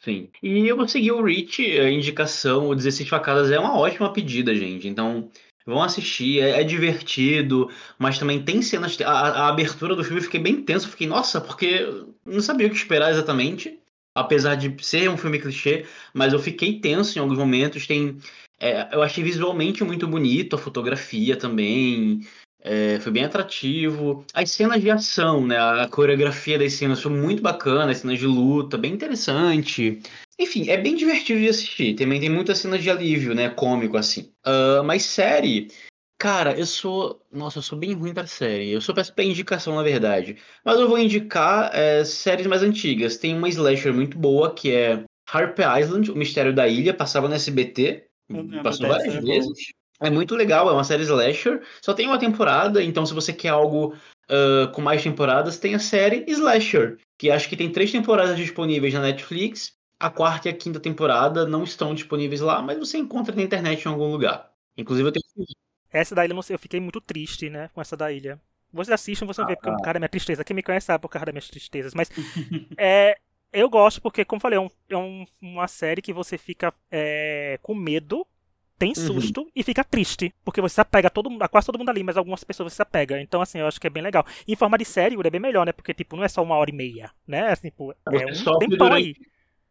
Sim. 0.00 0.30
E 0.42 0.68
eu 0.68 0.76
vou 0.76 0.86
seguir 0.86 1.12
o 1.12 1.22
Rich, 1.22 1.62
a 1.80 1.90
indicação, 1.90 2.68
o 2.68 2.74
16 2.74 3.08
facadas 3.08 3.50
é 3.50 3.58
uma 3.58 3.76
ótima 3.76 4.12
pedida, 4.12 4.54
gente. 4.54 4.86
Então, 4.86 5.30
vão 5.66 5.82
assistir, 5.82 6.40
é, 6.40 6.60
é 6.60 6.64
divertido, 6.64 7.70
mas 7.98 8.18
também 8.18 8.44
tem 8.44 8.60
cenas. 8.60 9.00
A, 9.00 9.10
a, 9.10 9.48
abertura 9.48 9.96
do 9.96 10.04
filme 10.04 10.18
eu 10.18 10.24
fiquei 10.24 10.40
bem 10.40 10.62
tenso, 10.62 10.88
fiquei, 10.88 11.06
nossa, 11.06 11.40
porque 11.40 11.86
não 12.24 12.40
sabia 12.40 12.66
o 12.66 12.70
que 12.70 12.76
esperar 12.76 13.10
exatamente. 13.10 13.80
Apesar 14.16 14.54
de 14.54 14.72
ser 14.84 15.10
um 15.10 15.16
filme 15.16 15.40
clichê, 15.40 15.86
mas 16.12 16.32
eu 16.32 16.38
fiquei 16.38 16.78
tenso 16.80 17.18
em 17.18 17.20
alguns 17.20 17.38
momentos. 17.38 17.86
Tem. 17.86 18.16
É, 18.60 18.94
eu 18.94 19.02
achei 19.02 19.24
visualmente 19.24 19.82
muito 19.82 20.06
bonito 20.06 20.54
a 20.54 20.58
fotografia 20.58 21.36
também. 21.36 22.20
É, 22.66 22.98
foi 22.98 23.12
bem 23.12 23.24
atrativo. 23.24 24.24
As 24.32 24.50
cenas 24.50 24.80
de 24.80 24.90
ação, 24.90 25.46
né? 25.46 25.58
A 25.58 25.86
coreografia 25.86 26.58
das 26.58 26.72
cenas 26.72 27.02
foi 27.02 27.12
muito 27.12 27.42
bacana, 27.42 27.92
as 27.92 27.98
cenas 27.98 28.18
de 28.18 28.26
luta, 28.26 28.78
bem 28.78 28.94
interessante. 28.94 30.00
Enfim, 30.38 30.70
é 30.70 30.78
bem 30.78 30.96
divertido 30.96 31.40
de 31.40 31.48
assistir. 31.48 31.94
Também 31.94 32.18
tem 32.18 32.30
muitas 32.30 32.58
cenas 32.58 32.82
de 32.82 32.90
alívio, 32.90 33.34
né? 33.34 33.50
Cômico, 33.50 33.98
assim. 33.98 34.32
Uh, 34.46 34.82
mas 34.82 35.04
série. 35.04 35.68
Cara, 36.18 36.58
eu 36.58 36.64
sou. 36.64 37.20
Nossa, 37.30 37.58
eu 37.58 37.62
sou 37.62 37.78
bem 37.78 37.92
ruim 37.92 38.14
pra 38.14 38.26
série. 38.26 38.70
Eu 38.70 38.80
sou 38.80 38.94
péssimo 38.94 39.16
pra 39.16 39.24
indicação, 39.24 39.76
na 39.76 39.82
verdade. 39.82 40.38
Mas 40.64 40.80
eu 40.80 40.88
vou 40.88 40.98
indicar 40.98 41.70
é, 41.74 42.02
séries 42.02 42.46
mais 42.46 42.62
antigas. 42.62 43.18
Tem 43.18 43.36
uma 43.36 43.48
slasher 43.50 43.92
muito 43.92 44.16
boa 44.16 44.54
que 44.54 44.72
é 44.72 45.04
Harper 45.30 45.66
Island, 45.78 46.10
O 46.10 46.16
Mistério 46.16 46.54
da 46.54 46.66
Ilha. 46.66 46.94
Passava 46.94 47.28
no 47.28 47.34
SBT. 47.34 48.06
Passou 48.62 48.88
várias 48.88 49.22
vezes. 49.22 49.74
É 50.04 50.10
muito 50.10 50.34
legal, 50.34 50.68
é 50.68 50.72
uma 50.72 50.84
série 50.84 51.02
slasher. 51.02 51.62
Só 51.80 51.94
tem 51.94 52.06
uma 52.06 52.18
temporada, 52.18 52.82
então 52.82 53.06
se 53.06 53.14
você 53.14 53.32
quer 53.32 53.48
algo 53.48 53.94
uh, 54.24 54.70
com 54.72 54.80
mais 54.80 55.02
temporadas, 55.02 55.58
tem 55.58 55.74
a 55.74 55.78
série 55.78 56.24
Slasher, 56.28 56.98
que 57.18 57.30
acho 57.30 57.48
que 57.48 57.56
tem 57.56 57.70
três 57.70 57.90
temporadas 57.90 58.36
disponíveis 58.36 58.94
na 58.94 59.00
Netflix. 59.00 59.72
A 59.98 60.10
quarta 60.10 60.48
e 60.48 60.50
a 60.50 60.54
quinta 60.54 60.80
temporada 60.80 61.46
não 61.46 61.64
estão 61.64 61.94
disponíveis 61.94 62.40
lá, 62.40 62.60
mas 62.60 62.78
você 62.78 62.98
encontra 62.98 63.34
na 63.34 63.42
internet 63.42 63.84
em 63.84 63.88
algum 63.88 64.10
lugar. 64.10 64.50
Inclusive 64.76 65.08
eu 65.08 65.12
tenho. 65.12 65.24
Essa 65.90 66.14
da 66.14 66.24
ilha, 66.24 66.34
eu 66.50 66.58
fiquei 66.58 66.80
muito 66.80 67.00
triste, 67.00 67.48
né, 67.48 67.70
com 67.72 67.80
essa 67.80 67.96
da 67.96 68.10
ilha. 68.10 68.40
Vocês 68.72 68.92
assistem, 68.92 69.26
você 69.26 69.40
ah, 69.40 69.46
vê, 69.46 69.54
porque 69.54 69.70
ah. 69.70 69.76
cara 69.82 69.98
é 69.98 70.00
minha 70.00 70.08
tristeza. 70.08 70.44
Quem 70.44 70.54
me 70.54 70.62
conhece 70.62 70.86
sabe 70.86 71.00
por 71.00 71.08
causa 71.08 71.26
das 71.26 71.32
minhas 71.32 71.48
tristezas. 71.48 71.94
Mas 71.94 72.10
é, 72.76 73.16
eu 73.52 73.70
gosto 73.70 74.02
porque, 74.02 74.24
como 74.24 74.40
falei, 74.40 74.58
é, 74.58 74.60
um, 74.60 74.68
é 74.88 74.96
um, 74.96 75.24
uma 75.40 75.68
série 75.68 76.02
que 76.02 76.12
você 76.12 76.36
fica 76.36 76.74
é, 76.90 77.56
com 77.62 77.72
medo 77.72 78.26
tem 78.84 78.92
uhum. 78.96 79.20
susto 79.20 79.40
uhum. 79.40 79.48
e 79.56 79.62
fica 79.62 79.82
triste. 79.82 80.34
Porque 80.44 80.60
você 80.60 80.74
se 80.74 80.80
apega 80.80 81.08
a, 81.08 81.10
todo, 81.10 81.30
a 81.40 81.48
quase 81.48 81.66
todo 81.66 81.78
mundo 81.78 81.88
ali, 81.88 82.02
mas 82.02 82.18
algumas 82.18 82.44
pessoas 82.44 82.72
você 82.72 82.76
se 82.76 82.82
apega. 82.82 83.18
Então, 83.20 83.40
assim, 83.40 83.58
eu 83.58 83.66
acho 83.66 83.80
que 83.80 83.86
é 83.86 83.90
bem 83.90 84.02
legal. 84.02 84.26
E 84.46 84.52
em 84.52 84.56
forma 84.56 84.76
de 84.76 84.84
série, 84.84 85.16
é 85.24 85.30
bem 85.30 85.40
melhor, 85.40 85.64
né? 85.64 85.72
Porque, 85.72 85.94
tipo, 85.94 86.16
não 86.16 86.24
é 86.24 86.28
só 86.28 86.42
uma 86.42 86.56
hora 86.56 86.70
e 86.70 86.74
meia, 86.74 87.10
né? 87.26 87.50
Assim, 87.50 87.68
tipo, 87.68 87.92
é 87.92 88.26
um 88.26 88.58
tempão 88.58 88.88
durante, 88.88 88.92
aí. 88.92 89.16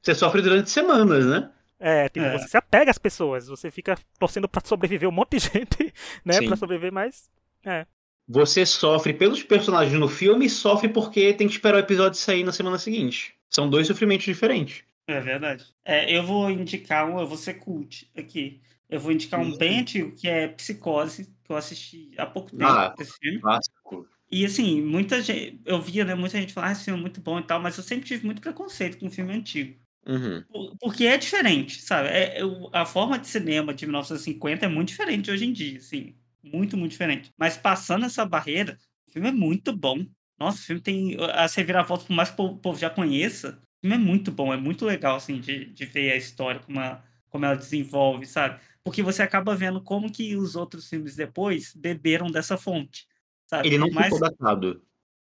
Você 0.02 0.16
sofre 0.16 0.42
durante 0.42 0.70
semanas, 0.72 1.26
né? 1.26 1.52
É, 1.80 2.10
tipo, 2.10 2.26
é. 2.26 2.38
você 2.38 2.48
se 2.48 2.58
apega 2.58 2.90
às 2.90 2.98
pessoas. 2.98 3.48
Você 3.48 3.70
fica 3.70 3.96
torcendo 4.18 4.50
pra 4.50 4.62
sobreviver 4.66 5.08
um 5.08 5.12
monte 5.12 5.38
de 5.38 5.40
gente, 5.54 5.94
né? 6.26 6.34
Sim. 6.34 6.48
Pra 6.48 6.56
sobreviver, 6.56 6.92
mas. 6.92 7.30
É. 7.64 7.86
Você 8.28 8.66
sofre 8.66 9.14
pelos 9.14 9.44
personagens 9.44 10.00
no 10.00 10.08
filme 10.08 10.46
e 10.46 10.50
sofre 10.50 10.88
porque 10.88 11.34
tem 11.34 11.48
que 11.48 11.54
esperar 11.54 11.76
o 11.76 11.82
episódio 11.82 12.18
sair 12.18 12.44
na 12.44 12.54
semana 12.54 12.80
seguinte. 12.80 13.36
São 13.50 13.70
dois 13.70 13.86
sofrimentos 13.86 14.26
diferentes. 14.26 14.84
É 15.06 15.20
verdade. 15.20 15.66
É, 15.84 16.18
eu 16.18 16.24
vou 16.24 16.50
indicar 16.50 17.06
um, 17.08 17.20
eu 17.20 17.28
vou 17.28 17.38
ser 17.38 17.56
cult 17.56 18.10
aqui. 18.16 18.62
Eu 18.90 19.00
vou 19.00 19.12
indicar 19.12 19.40
um 19.40 19.58
bem 19.58 19.80
antigo, 19.80 20.16
que 20.16 20.28
é 20.28 20.48
Psicose, 20.50 21.26
que 21.44 21.52
eu 21.52 21.56
assisti 21.56 22.12
há 22.18 22.26
pouco 22.26 22.52
tempo 22.52 22.64
ah, 22.64 22.94
esse 23.00 23.18
filme. 23.18 23.40
Clássico. 23.40 24.08
E 24.32 24.46
assim, 24.46 24.82
muita 24.82 25.22
gente. 25.22 25.60
Eu 25.66 25.82
via, 25.82 26.04
né? 26.04 26.16
Muita 26.16 26.40
gente 26.40 26.54
falar, 26.54 26.70
ah, 26.70 26.72
esse 26.72 26.86
filme 26.86 27.00
é 27.00 27.02
muito 27.02 27.22
bom 27.22 27.40
e 27.40 27.44
tal, 27.44 27.60
mas 27.62 27.78
eu 27.78 27.84
sempre 27.84 28.08
tive 28.08 28.26
muito 28.26 28.42
preconceito 28.42 28.98
com 28.98 29.10
filme 29.10 29.34
antigo. 29.34 29.80
Uhum. 30.06 30.44
Porque 30.80 31.06
é 31.06 31.18
diferente, 31.18 31.82
sabe? 31.82 32.10
É, 32.10 32.40
a 32.74 32.86
forma 32.86 33.18
de 33.18 33.28
cinema 33.28 33.74
de 33.74 33.86
1950 33.86 34.66
é 34.66 34.70
muito 34.70 34.90
diferente 34.90 35.32
hoje 35.32 35.46
em 35.46 35.54
dia, 35.54 35.78
assim. 35.78 36.16
Muito, 36.44 36.76
muito 36.76 36.92
diferente. 36.92 37.32
Mas 37.38 37.58
passando 37.58 38.06
essa 38.06 38.26
barreira, 38.26 38.78
o 39.08 39.12
filme 39.12 39.30
é 39.30 39.32
muito 39.32 39.72
bom. 39.72 40.06
Nossa, 40.38 40.60
o 40.60 40.64
filme 40.64 40.82
tem 40.82 41.18
as 41.34 41.56
reviravoltas, 41.56 42.08
por 42.08 42.14
mais 42.14 42.30
que 42.30 42.42
o 42.42 42.58
povo 42.58 42.78
já 42.78 42.90
conheça, 42.90 43.62
o 43.78 43.82
filme 43.82 43.96
é 43.96 44.00
muito 44.00 44.32
bom, 44.32 44.54
é 44.54 44.58
muito 44.58 44.86
legal, 44.86 45.16
assim, 45.16 45.40
de, 45.40 45.66
de 45.66 45.86
ver 45.86 46.12
a 46.12 46.18
história, 46.18 46.60
como, 46.60 46.80
a, 46.80 47.02
como 47.30 47.46
ela 47.46 47.56
desenvolve, 47.56 48.26
sabe? 48.26 48.60
Porque 48.84 49.02
você 49.02 49.24
acaba 49.24 49.56
vendo 49.56 49.82
como 49.82 50.12
que 50.12 50.36
os 50.36 50.56
outros 50.56 50.90
filmes 50.90 51.16
depois 51.16 51.74
beberam 51.76 52.28
dessa 52.28 52.58
fonte. 52.58 53.08
Sabe? 53.48 53.68
Ele 53.68 53.78
não 53.78 53.90
Mas... 53.92 54.06
ficou 54.06 54.20
datado. 54.20 54.82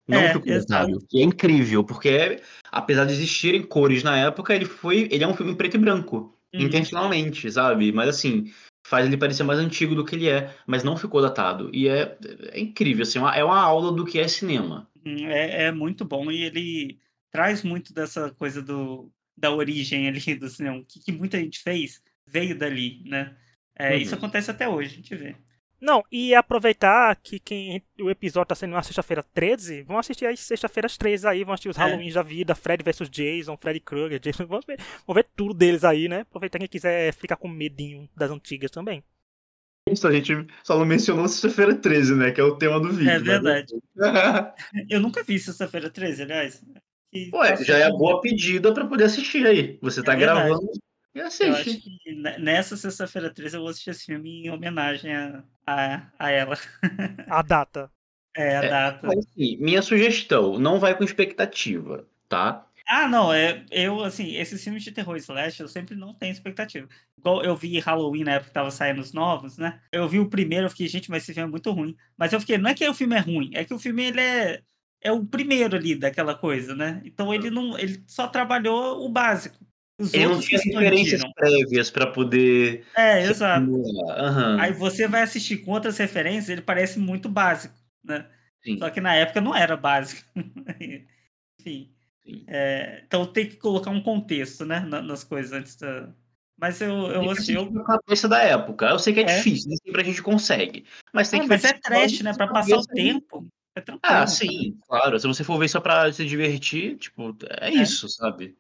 Não 0.08 0.20
é, 0.20 0.34
ficou 0.34 0.52
datado. 0.60 1.06
E 1.12 1.22
é 1.22 1.24
incrível, 1.24 1.84
porque 1.84 2.42
apesar 2.72 3.06
de 3.06 3.14
existirem 3.14 3.64
cores 3.64 4.04
na 4.04 4.18
época, 4.18 4.56
ele 4.56 4.66
foi. 4.66 5.08
Ele 5.12 5.24
é 5.24 5.28
um 5.28 5.36
filme 5.36 5.56
preto 5.56 5.76
e 5.76 5.80
branco. 5.80 6.38
Uhum. 6.54 6.62
Intencionalmente, 6.62 7.52
sabe? 7.52 7.92
Mas 7.92 8.10
assim, 8.10 8.54
faz 8.86 9.06
ele 9.06 9.18
parecer 9.18 9.44
mais 9.44 9.60
antigo 9.60 9.96
do 9.96 10.06
que 10.06 10.16
ele 10.16 10.30
é, 10.30 10.54
mas 10.66 10.84
não 10.84 10.96
ficou 10.96 11.22
datado. 11.22 11.70
E 11.74 11.90
é, 11.90 12.18
é 12.52 12.60
incrível, 12.60 13.04
assim, 13.04 13.20
é 13.20 13.44
uma 13.44 13.60
aula 13.60 13.92
do 13.92 14.06
que 14.06 14.18
é 14.18 14.28
cinema. 14.30 14.90
Uhum, 15.06 15.28
é, 15.28 15.66
é 15.66 15.72
muito 15.72 16.06
bom 16.06 16.32
e 16.32 16.44
ele 16.44 17.00
traz 17.30 17.64
muito 17.64 17.94
dessa 17.94 18.32
coisa 18.32 18.62
do, 18.62 19.12
da 19.36 19.52
origem 19.52 20.08
ali 20.08 20.36
do 20.36 20.48
cinema. 20.48 20.78
O 20.78 20.86
que, 20.86 21.02
que 21.02 21.12
muita 21.12 21.38
gente 21.38 21.60
fez 21.60 22.02
veio 22.28 22.58
dali, 22.58 23.02
né? 23.06 23.36
É, 23.78 23.92
uhum. 23.92 23.98
Isso 23.98 24.16
acontece 24.16 24.52
até 24.52 24.68
hoje, 24.68 24.94
a 24.94 24.96
gente 24.96 25.16
vê. 25.16 25.36
Não, 25.80 26.04
e 26.12 26.34
aproveitar 26.34 27.16
que 27.18 27.40
quem 27.40 27.84
o 28.00 28.10
episódio 28.10 28.48
tá 28.48 28.56
sendo 28.56 28.72
na 28.72 28.82
sexta-feira 28.82 29.22
13, 29.22 29.84
vão 29.84 30.00
assistir 30.00 30.26
as 30.26 30.40
sexta-feiras 30.40 30.98
13 30.98 31.28
aí, 31.28 31.44
vão 31.44 31.54
assistir 31.54 31.70
os 31.70 31.78
é. 31.78 31.82
Halloween 31.82 32.12
da 32.12 32.24
vida, 32.24 32.56
Fred 32.56 32.84
vs 32.84 33.08
Jason, 33.10 33.56
Freddy 33.58 33.80
Krueger, 33.80 34.20
Jason, 34.20 34.48
vamos 34.48 34.66
ver, 34.66 34.80
vamos 35.06 35.22
ver 35.22 35.30
tudo 35.36 35.54
deles 35.54 35.84
aí, 35.84 36.10
né? 36.10 36.22
Aproveitar 36.22 36.58
quem 36.58 36.68
quiser 36.68 37.14
ficar 37.14 37.36
com 37.36 37.48
medinho 37.48 38.10
das 38.16 38.32
antigas 38.32 38.72
também. 38.72 39.04
Isso, 39.88 40.08
a 40.08 40.12
gente 40.12 40.48
só 40.64 40.78
não 40.78 40.86
mencionou 40.86 41.28
sexta-feira 41.28 41.76
13, 41.76 42.16
né? 42.16 42.32
Que 42.32 42.42
é 42.42 42.44
o 42.44 42.58
tema 42.58 42.80
do 42.80 42.92
vídeo. 42.92 43.12
É 43.12 43.20
verdade. 43.20 43.74
Né? 43.96 44.54
Eu 44.90 45.00
nunca 45.00 45.24
vi 45.24 45.40
sexta-feira 45.40 45.90
13, 45.90 46.24
aliás. 46.24 46.62
Pô, 47.32 47.46
já 47.64 47.78
é 47.78 47.84
a 47.84 47.92
boa 47.92 48.20
pedida 48.20 48.74
para 48.74 48.86
poder 48.86 49.06
assistir 49.06 49.46
aí. 49.48 49.80
Você 49.82 50.04
tá 50.04 50.14
é 50.14 50.18
gravando 50.18 50.70
acho 51.26 51.80
que 51.80 52.16
nessa 52.40 52.78
sexta-feira 52.78 53.34
13 53.34 53.56
eu 53.56 53.62
vou 53.62 53.70
assistir 53.70 53.90
esse 53.90 54.06
filme 54.06 54.46
em 54.46 54.50
homenagem 54.50 55.16
a, 55.16 55.44
a, 55.66 56.08
a 56.20 56.32
ela. 56.32 56.58
A 57.28 57.42
data. 57.42 57.92
É, 58.36 58.58
a 58.58 58.64
é, 58.64 58.70
data. 58.70 59.08
Assim, 59.08 59.58
minha 59.58 59.82
sugestão, 59.82 60.60
não 60.60 60.80
vai 60.80 60.96
com 60.96 61.04
expectativa, 61.04 62.08
tá? 62.30 62.68
Ah, 62.88 63.08
não, 63.08 63.34
é, 63.34 63.66
eu, 63.70 64.02
assim, 64.02 64.36
esses 64.36 64.64
filmes 64.64 64.82
de 64.82 64.92
terror 64.92 65.18
slash, 65.18 65.60
eu 65.60 65.68
sempre 65.68 65.94
não 65.96 66.14
tenho 66.14 66.32
expectativa. 66.32 66.88
Igual 67.18 67.44
eu 67.44 67.54
vi 67.56 67.80
Halloween 67.80 68.24
na 68.24 68.34
época 68.34 68.48
que 68.48 68.54
tava 68.54 68.72
saindo 68.72 69.02
os 69.02 69.12
novos, 69.12 69.58
né? 69.58 69.82
Eu 69.92 70.08
vi 70.08 70.20
o 70.20 70.30
primeiro, 70.30 70.68
eu 70.68 70.70
fiquei, 70.70 70.88
gente, 70.88 71.10
mas 71.10 71.24
esse 71.24 71.34
filme 71.34 71.50
é 71.50 71.52
muito 71.52 71.70
ruim. 71.72 71.98
Mas 72.16 72.32
eu 72.32 72.40
fiquei, 72.40 72.58
não 72.58 72.70
é 72.70 72.74
que 72.74 72.88
o 72.88 72.94
filme 72.94 73.16
é 73.16 73.20
ruim, 73.20 73.52
é 73.54 73.66
que 73.66 73.74
o 73.74 73.80
filme, 73.80 74.04
ele 74.04 74.22
é, 74.22 74.62
é 75.02 75.12
o 75.12 75.26
primeiro 75.26 75.76
ali 75.76 75.96
daquela 75.96 76.34
coisa, 76.34 76.74
né? 76.76 77.02
Então 77.04 77.34
ele 77.34 77.50
não, 77.50 77.78
ele 77.78 78.02
só 78.08 78.28
trabalhou 78.28 79.04
o 79.06 79.10
básico. 79.10 79.67
Os 80.00 80.14
ele 80.14 80.28
não 80.28 80.40
tinha 80.40 80.60
referências 80.60 81.24
prévias 81.34 81.90
para 81.90 82.08
poder. 82.08 82.86
É, 82.96 83.24
exato. 83.24 83.70
Uhum. 83.70 84.60
Aí 84.60 84.72
você 84.72 85.08
vai 85.08 85.24
assistir 85.24 85.58
com 85.58 85.72
outras 85.72 85.98
referências, 85.98 86.50
ele 86.50 86.62
parece 86.62 87.00
muito 87.00 87.28
básico, 87.28 87.76
né? 88.04 88.28
Sim. 88.64 88.78
Só 88.78 88.90
que 88.90 89.02
na 89.02 89.16
época 89.16 89.42
não 89.42 89.56
era 89.56 89.76
básico. 89.76 90.22
Enfim. 91.60 91.92
É, 92.48 93.04
então 93.08 93.26
tem 93.26 93.48
que 93.48 93.56
colocar 93.56 93.90
um 93.90 94.02
contexto, 94.02 94.66
né, 94.66 94.82
nas 94.82 95.24
coisas 95.24 95.54
antes 95.54 95.76
da. 95.78 96.10
Mas 96.60 96.82
eu, 96.82 96.90
eu 96.90 97.30
assisti. 97.32 97.54
Eu... 97.54 97.72
A 97.80 98.00
cabeça 98.00 98.28
da 98.28 98.42
época. 98.42 98.88
Eu 98.88 99.00
sei 99.00 99.14
que 99.14 99.22
é, 99.22 99.24
é. 99.24 99.38
difícil, 99.38 99.70
nem 99.70 99.78
sempre 99.78 100.02
a 100.02 100.06
gente 100.06 100.22
consegue. 100.22 100.86
Mas 101.14 101.30
tem 101.30 101.40
ah, 101.40 101.44
que 101.44 101.50
Mas 101.50 101.64
é 101.64 101.74
trash, 101.74 102.22
né? 102.22 102.34
Pra 102.34 102.48
passar 102.48 102.78
o 102.78 102.86
tempo. 102.86 103.48
É 103.76 103.84
ah, 104.02 104.26
sim, 104.26 104.76
claro. 104.88 105.20
Se 105.20 105.28
você 105.28 105.44
for 105.44 105.60
ver 105.60 105.68
só 105.70 105.80
pra 105.80 106.12
se 106.12 106.26
divertir, 106.26 106.98
tipo, 106.98 107.36
é, 107.62 107.70
é. 107.70 107.74
isso, 107.74 108.10
sabe? 108.10 108.58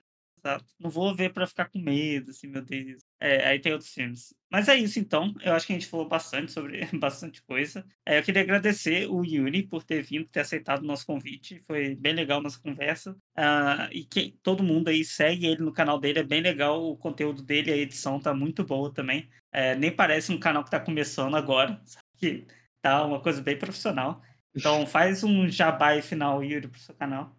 Exato. 0.47 0.65
Não 0.79 0.89
vou 0.89 1.13
ver 1.13 1.33
para 1.33 1.45
ficar 1.45 1.65
com 1.65 1.79
medo, 1.79 2.31
assim, 2.31 2.47
meu 2.47 2.61
Deus. 2.61 3.03
É, 3.19 3.47
aí 3.49 3.59
tem 3.59 3.73
outros 3.73 3.93
filmes. 3.93 4.33
Mas 4.49 4.69
é 4.69 4.75
isso, 4.77 4.97
então. 4.97 5.33
Eu 5.41 5.53
acho 5.53 5.67
que 5.67 5.73
a 5.73 5.75
gente 5.75 5.89
falou 5.89 6.07
bastante 6.07 6.51
sobre 6.53 6.85
bastante 6.97 7.41
coisa. 7.43 7.85
É, 8.05 8.17
eu 8.17 8.23
queria 8.23 8.41
agradecer 8.41 9.07
o 9.09 9.25
Yuri 9.25 9.63
por 9.63 9.83
ter 9.83 10.01
vindo, 10.01 10.29
ter 10.29 10.39
aceitado 10.39 10.83
o 10.83 10.85
nosso 10.85 11.05
convite. 11.05 11.59
Foi 11.67 11.95
bem 11.95 12.13
legal 12.13 12.41
nossa 12.41 12.59
conversa. 12.59 13.11
Uh, 13.37 13.91
e 13.91 14.05
que 14.05 14.37
todo 14.41 14.63
mundo 14.63 14.87
aí 14.87 15.03
segue 15.03 15.47
ele 15.47 15.63
no 15.63 15.73
canal 15.73 15.99
dele, 15.99 16.19
é 16.19 16.23
bem 16.23 16.41
legal 16.41 16.81
o 16.83 16.97
conteúdo 16.97 17.41
dele, 17.43 17.71
a 17.71 17.77
edição 17.77 18.19
tá 18.19 18.33
muito 18.33 18.63
boa 18.63 18.93
também. 18.93 19.29
É, 19.51 19.75
nem 19.75 19.93
parece 19.93 20.31
um 20.31 20.39
canal 20.39 20.63
que 20.63 20.71
tá 20.71 20.79
começando 20.79 21.35
agora, 21.35 21.81
sabe? 21.85 22.05
que 22.17 22.47
tá 22.81 23.05
uma 23.05 23.19
coisa 23.21 23.41
bem 23.41 23.57
profissional. 23.57 24.21
Então 24.55 24.87
faz 24.87 25.23
um 25.23 25.49
jabá 25.49 26.01
final, 26.01 26.43
Yuri, 26.43 26.67
pro 26.67 26.79
seu 26.79 26.95
canal. 26.95 27.35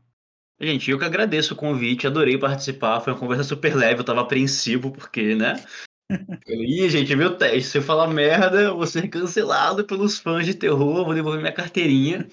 Gente, 0.61 0.90
eu 0.90 0.98
que 0.98 1.04
agradeço 1.04 1.54
o 1.54 1.56
convite, 1.56 2.06
adorei 2.06 2.36
participar. 2.36 3.00
Foi 3.00 3.12
uma 3.12 3.18
conversa 3.18 3.44
super 3.44 3.76
leve, 3.76 4.00
eu 4.00 4.04
tava 4.04 4.22
apreensivo, 4.22 4.90
porque, 4.90 5.34
né? 5.34 5.64
Ih, 6.48 6.88
gente, 6.88 7.14
meu 7.14 7.36
teste. 7.36 7.70
Se 7.70 7.78
eu 7.78 7.82
falar 7.82 8.09
merda, 8.09 8.62
eu 8.62 8.76
vou 8.76 8.86
ser 8.86 9.09
cancelado 9.09 9.84
pelos 9.84 10.18
fãs 10.18 10.44
de 10.44 10.54
terror, 10.54 11.04
vou 11.04 11.14
devolver 11.14 11.40
minha 11.40 11.52
carteirinha. 11.52 12.26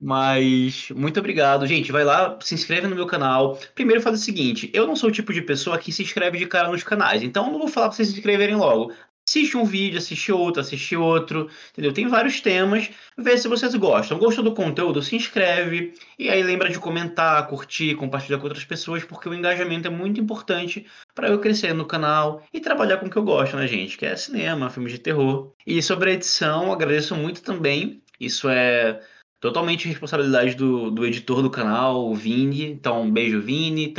Mas 0.00 0.90
muito 0.90 1.18
obrigado, 1.18 1.66
gente. 1.66 1.90
Vai 1.90 2.04
lá, 2.04 2.38
se 2.42 2.54
inscreve 2.54 2.86
no 2.86 2.96
meu 2.96 3.06
canal. 3.06 3.58
Primeiro 3.74 4.02
faz 4.02 4.20
o 4.20 4.22
seguinte: 4.22 4.70
eu 4.74 4.86
não 4.86 4.94
sou 4.94 5.08
o 5.08 5.12
tipo 5.12 5.32
de 5.32 5.40
pessoa 5.40 5.78
que 5.78 5.92
se 5.92 6.02
inscreve 6.02 6.38
de 6.38 6.46
cara 6.46 6.68
nos 6.68 6.82
canais, 6.82 7.22
então 7.22 7.46
eu 7.46 7.52
não 7.52 7.58
vou 7.58 7.68
falar 7.68 7.88
pra 7.88 7.96
vocês 7.96 8.08
se 8.08 8.14
inscreverem 8.14 8.56
logo. 8.56 8.92
Assiste 9.26 9.56
um 9.56 9.64
vídeo, 9.64 9.96
assiste 9.96 10.30
outro, 10.30 10.60
assiste 10.60 10.94
outro, 10.94 11.48
entendeu? 11.72 11.92
Tem 11.94 12.06
vários 12.06 12.42
temas, 12.42 12.90
vê 13.16 13.38
se 13.38 13.48
vocês 13.48 13.74
gostam. 13.74 14.18
Gostou 14.18 14.44
do 14.44 14.52
conteúdo? 14.52 15.00
Se 15.00 15.16
inscreve 15.16 15.94
e 16.18 16.28
aí 16.28 16.42
lembra 16.42 16.68
de 16.68 16.78
comentar, 16.78 17.46
curtir, 17.48 17.94
compartilhar 17.94 18.36
com 18.38 18.44
outras 18.44 18.64
pessoas, 18.64 19.02
porque 19.02 19.28
o 19.28 19.34
engajamento 19.34 19.88
é 19.88 19.90
muito 19.90 20.20
importante 20.20 20.86
para 21.14 21.28
eu 21.28 21.40
crescer 21.40 21.72
no 21.72 21.86
canal 21.86 22.42
e 22.52 22.60
trabalhar 22.60 22.98
com 22.98 23.06
o 23.06 23.10
que 23.10 23.16
eu 23.16 23.24
gosto, 23.24 23.56
né, 23.56 23.66
gente? 23.66 23.96
Que 23.96 24.04
é 24.04 24.14
cinema, 24.14 24.68
filmes 24.68 24.92
de 24.92 24.98
terror. 24.98 25.54
E 25.66 25.82
sobre 25.82 26.10
a 26.10 26.14
edição, 26.14 26.70
agradeço 26.70 27.16
muito 27.16 27.42
também. 27.42 28.02
Isso 28.20 28.46
é 28.48 29.00
totalmente 29.40 29.88
responsabilidade 29.88 30.54
do, 30.54 30.90
do 30.90 31.06
editor 31.06 31.40
do 31.40 31.50
canal, 31.50 32.10
o 32.10 32.14
Vini. 32.14 32.66
Então, 32.66 33.02
um 33.02 33.10
beijo, 33.10 33.40
Vini 33.40 33.94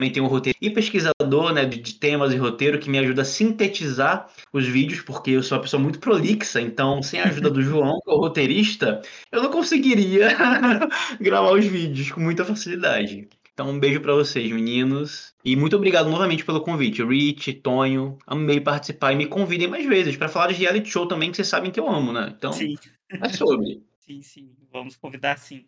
também 0.00 0.10
tem 0.10 0.22
um 0.22 0.26
roteiro 0.26 0.58
e 0.62 0.70
pesquisador 0.70 1.52
né, 1.52 1.66
de, 1.66 1.78
de, 1.78 1.94
temas 1.94 2.32
e 2.32 2.36
roteiro 2.38 2.78
que 2.78 2.88
me 2.88 2.98
ajuda 2.98 3.20
a 3.20 3.24
sintetizar 3.24 4.30
os 4.50 4.66
vídeos, 4.66 5.02
porque 5.02 5.32
eu 5.32 5.42
sou 5.42 5.58
uma 5.58 5.62
pessoa 5.62 5.82
muito 5.82 5.98
prolixa, 5.98 6.58
então 6.58 7.02
sem 7.02 7.20
a 7.20 7.24
ajuda 7.24 7.50
do 7.50 7.60
João, 7.60 8.00
que 8.02 8.10
é 8.10 8.14
o 8.14 8.16
roteirista, 8.16 9.02
eu 9.30 9.42
não 9.42 9.50
conseguiria 9.50 10.30
gravar 11.20 11.52
os 11.52 11.66
vídeos 11.66 12.10
com 12.10 12.20
muita 12.20 12.46
facilidade. 12.46 13.28
Então, 13.52 13.68
um 13.68 13.78
beijo 13.78 14.00
para 14.00 14.14
vocês, 14.14 14.50
meninos. 14.50 15.34
E 15.44 15.54
muito 15.54 15.76
obrigado 15.76 16.08
novamente 16.08 16.46
pelo 16.46 16.62
convite. 16.62 17.04
Rich, 17.04 17.52
Tonho, 17.54 18.16
amei 18.26 18.58
participar 18.58 19.12
e 19.12 19.16
me 19.16 19.26
convidem 19.26 19.68
mais 19.68 19.84
vezes 19.84 20.16
para 20.16 20.30
falar 20.30 20.46
de 20.46 20.54
reality 20.54 20.88
show 20.88 21.06
também, 21.06 21.30
que 21.30 21.36
vocês 21.36 21.48
sabem 21.48 21.70
que 21.70 21.78
eu 21.78 21.86
amo, 21.86 22.10
né? 22.10 22.32
Então, 22.34 22.54
sim. 22.54 22.76
é 23.10 23.28
sobre. 23.28 23.82
Sim, 24.00 24.22
sim. 24.22 24.50
Vamos 24.72 24.96
convidar 24.96 25.38
sim. 25.38 25.66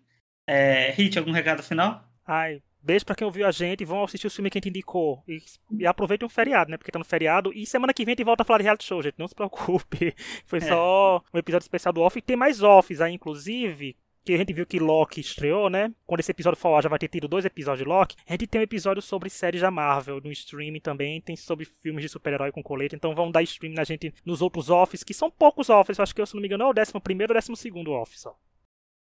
É, 0.49 0.91
Rich, 0.91 1.17
algum 1.17 1.31
recado 1.31 1.63
final? 1.63 2.03
Ai, 2.27 2.61
Beijo 2.83 3.07
pra 3.07 3.15
quem 3.15 3.25
ouviu 3.25 3.47
a 3.47 3.51
gente, 3.53 3.85
vão 3.85 4.03
assistir 4.03 4.27
o 4.27 4.31
filme 4.31 4.51
que 4.51 4.59
a 4.59 4.61
gente 4.61 4.71
indicou. 4.71 5.23
E, 5.29 5.41
e 5.79 5.87
aproveitem 5.87 6.27
o 6.27 6.29
feriado, 6.29 6.71
né? 6.71 6.77
Porque 6.77 6.91
tá 6.91 6.99
no 6.99 7.05
feriado. 7.05 7.53
E 7.55 7.65
semana 7.65 7.95
que 7.95 8.05
vem 8.05 8.13
a 8.13 8.17
gente 8.17 8.25
volta 8.25 8.43
a 8.43 8.45
falar 8.45 8.59
de 8.59 8.65
reality 8.65 8.85
show, 8.85 9.01
gente. 9.01 9.19
Não 9.19 9.29
se 9.29 9.35
preocupe. 9.35 10.15
Foi 10.45 10.59
é. 10.59 10.63
só 10.63 11.23
um 11.33 11.39
episódio 11.39 11.65
especial 11.65 11.93
do 11.93 12.01
off. 12.01 12.19
E 12.19 12.23
tem 12.23 12.37
mais 12.37 12.61
offs 12.61 13.01
aí, 13.01 13.15
inclusive. 13.15 13.97
Que 14.25 14.35
a 14.35 14.37
gente 14.37 14.53
viu 14.53 14.65
que 14.65 14.79
Loki 14.79 15.21
estreou, 15.21 15.69
né? 15.69 15.93
Quando 16.07 16.21
esse 16.21 16.31
episódio 16.31 16.59
for 16.59 16.81
já 16.81 16.89
vai 16.89 16.99
ter 16.99 17.09
tido 17.09 17.27
dois 17.27 17.45
episódios 17.45 17.85
de 17.85 17.89
Loki. 17.89 18.17
A 18.27 18.33
gente 18.33 18.47
tem 18.47 18.61
um 18.61 18.65
episódio 18.65 19.03
sobre 19.03 19.29
séries 19.31 19.61
da 19.61 19.71
Marvel 19.71 20.21
no 20.21 20.31
streaming 20.31 20.81
também. 20.81 21.21
Tem 21.21 21.37
sobre 21.37 21.65
filmes 21.65 22.03
de 22.03 22.09
super-herói 22.09 22.51
com 22.51 22.63
colete. 22.63 22.97
Então 22.97 23.15
vão 23.15 23.31
dar 23.31 23.43
stream 23.43 23.75
na 23.75 23.85
gente 23.85 24.13
nos 24.25 24.43
outros 24.43 24.71
offs, 24.71 25.05
que 25.05 25.15
são 25.15 25.31
poucos 25.31 25.71
offs. 25.71 25.99
Eu 25.99 26.03
acho 26.03 26.15
que 26.15 26.21
eu, 26.21 26.27
se 26.27 26.35
não 26.35 26.41
me 26.41 26.47
engano, 26.47 26.65
é 26.65 26.67
o 26.67 26.73
décimo 26.73 27.01
primeiro 27.01 27.33
ou 27.33 27.35
décimo 27.35 27.57
segundo 27.57 27.93
off 27.93 28.19
só. 28.19 28.37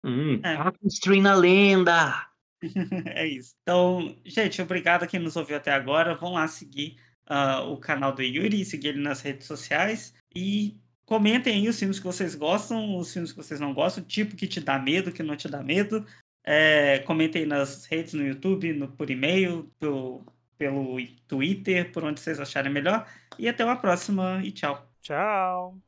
Hum, 0.04 0.40
é. 0.44 0.86
Stream 0.86 1.22
na 1.22 1.34
lenda! 1.34 2.35
é 3.06 3.26
isso. 3.26 3.54
Então, 3.62 4.16
gente, 4.24 4.60
obrigado 4.60 5.02
a 5.02 5.06
quem 5.06 5.20
nos 5.20 5.36
ouviu 5.36 5.56
até 5.56 5.72
agora. 5.72 6.14
Vão 6.14 6.32
lá 6.32 6.46
seguir 6.48 6.96
uh, 7.28 7.70
o 7.70 7.78
canal 7.78 8.12
do 8.12 8.22
Yuri, 8.22 8.64
seguir 8.64 8.88
ele 8.88 9.02
nas 9.02 9.20
redes 9.20 9.46
sociais 9.46 10.14
e 10.34 10.78
comentem 11.04 11.54
aí 11.54 11.68
os 11.68 11.78
filmes 11.78 11.98
que 11.98 12.04
vocês 12.04 12.34
gostam, 12.34 12.96
os 12.96 13.12
filmes 13.12 13.32
que 13.32 13.36
vocês 13.36 13.60
não 13.60 13.72
gostam, 13.72 14.02
o 14.02 14.06
tipo 14.06 14.36
que 14.36 14.46
te 14.46 14.60
dá 14.60 14.78
medo, 14.78 15.12
que 15.12 15.22
não 15.22 15.36
te 15.36 15.48
dá 15.48 15.62
medo. 15.62 16.04
É, 16.44 17.00
comentem 17.00 17.44
nas 17.44 17.86
redes, 17.86 18.14
no 18.14 18.24
YouTube, 18.24 18.72
no, 18.72 18.88
por 18.88 19.10
e-mail, 19.10 19.70
pelo, 19.80 20.24
pelo 20.56 20.96
Twitter, 21.26 21.90
por 21.92 22.04
onde 22.04 22.20
vocês 22.20 22.38
acharem 22.38 22.72
melhor. 22.72 23.06
E 23.38 23.48
até 23.48 23.64
uma 23.64 23.76
próxima 23.76 24.40
e 24.44 24.52
tchau. 24.52 24.88
Tchau. 25.02 25.78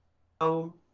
Tchau. 0.40 0.87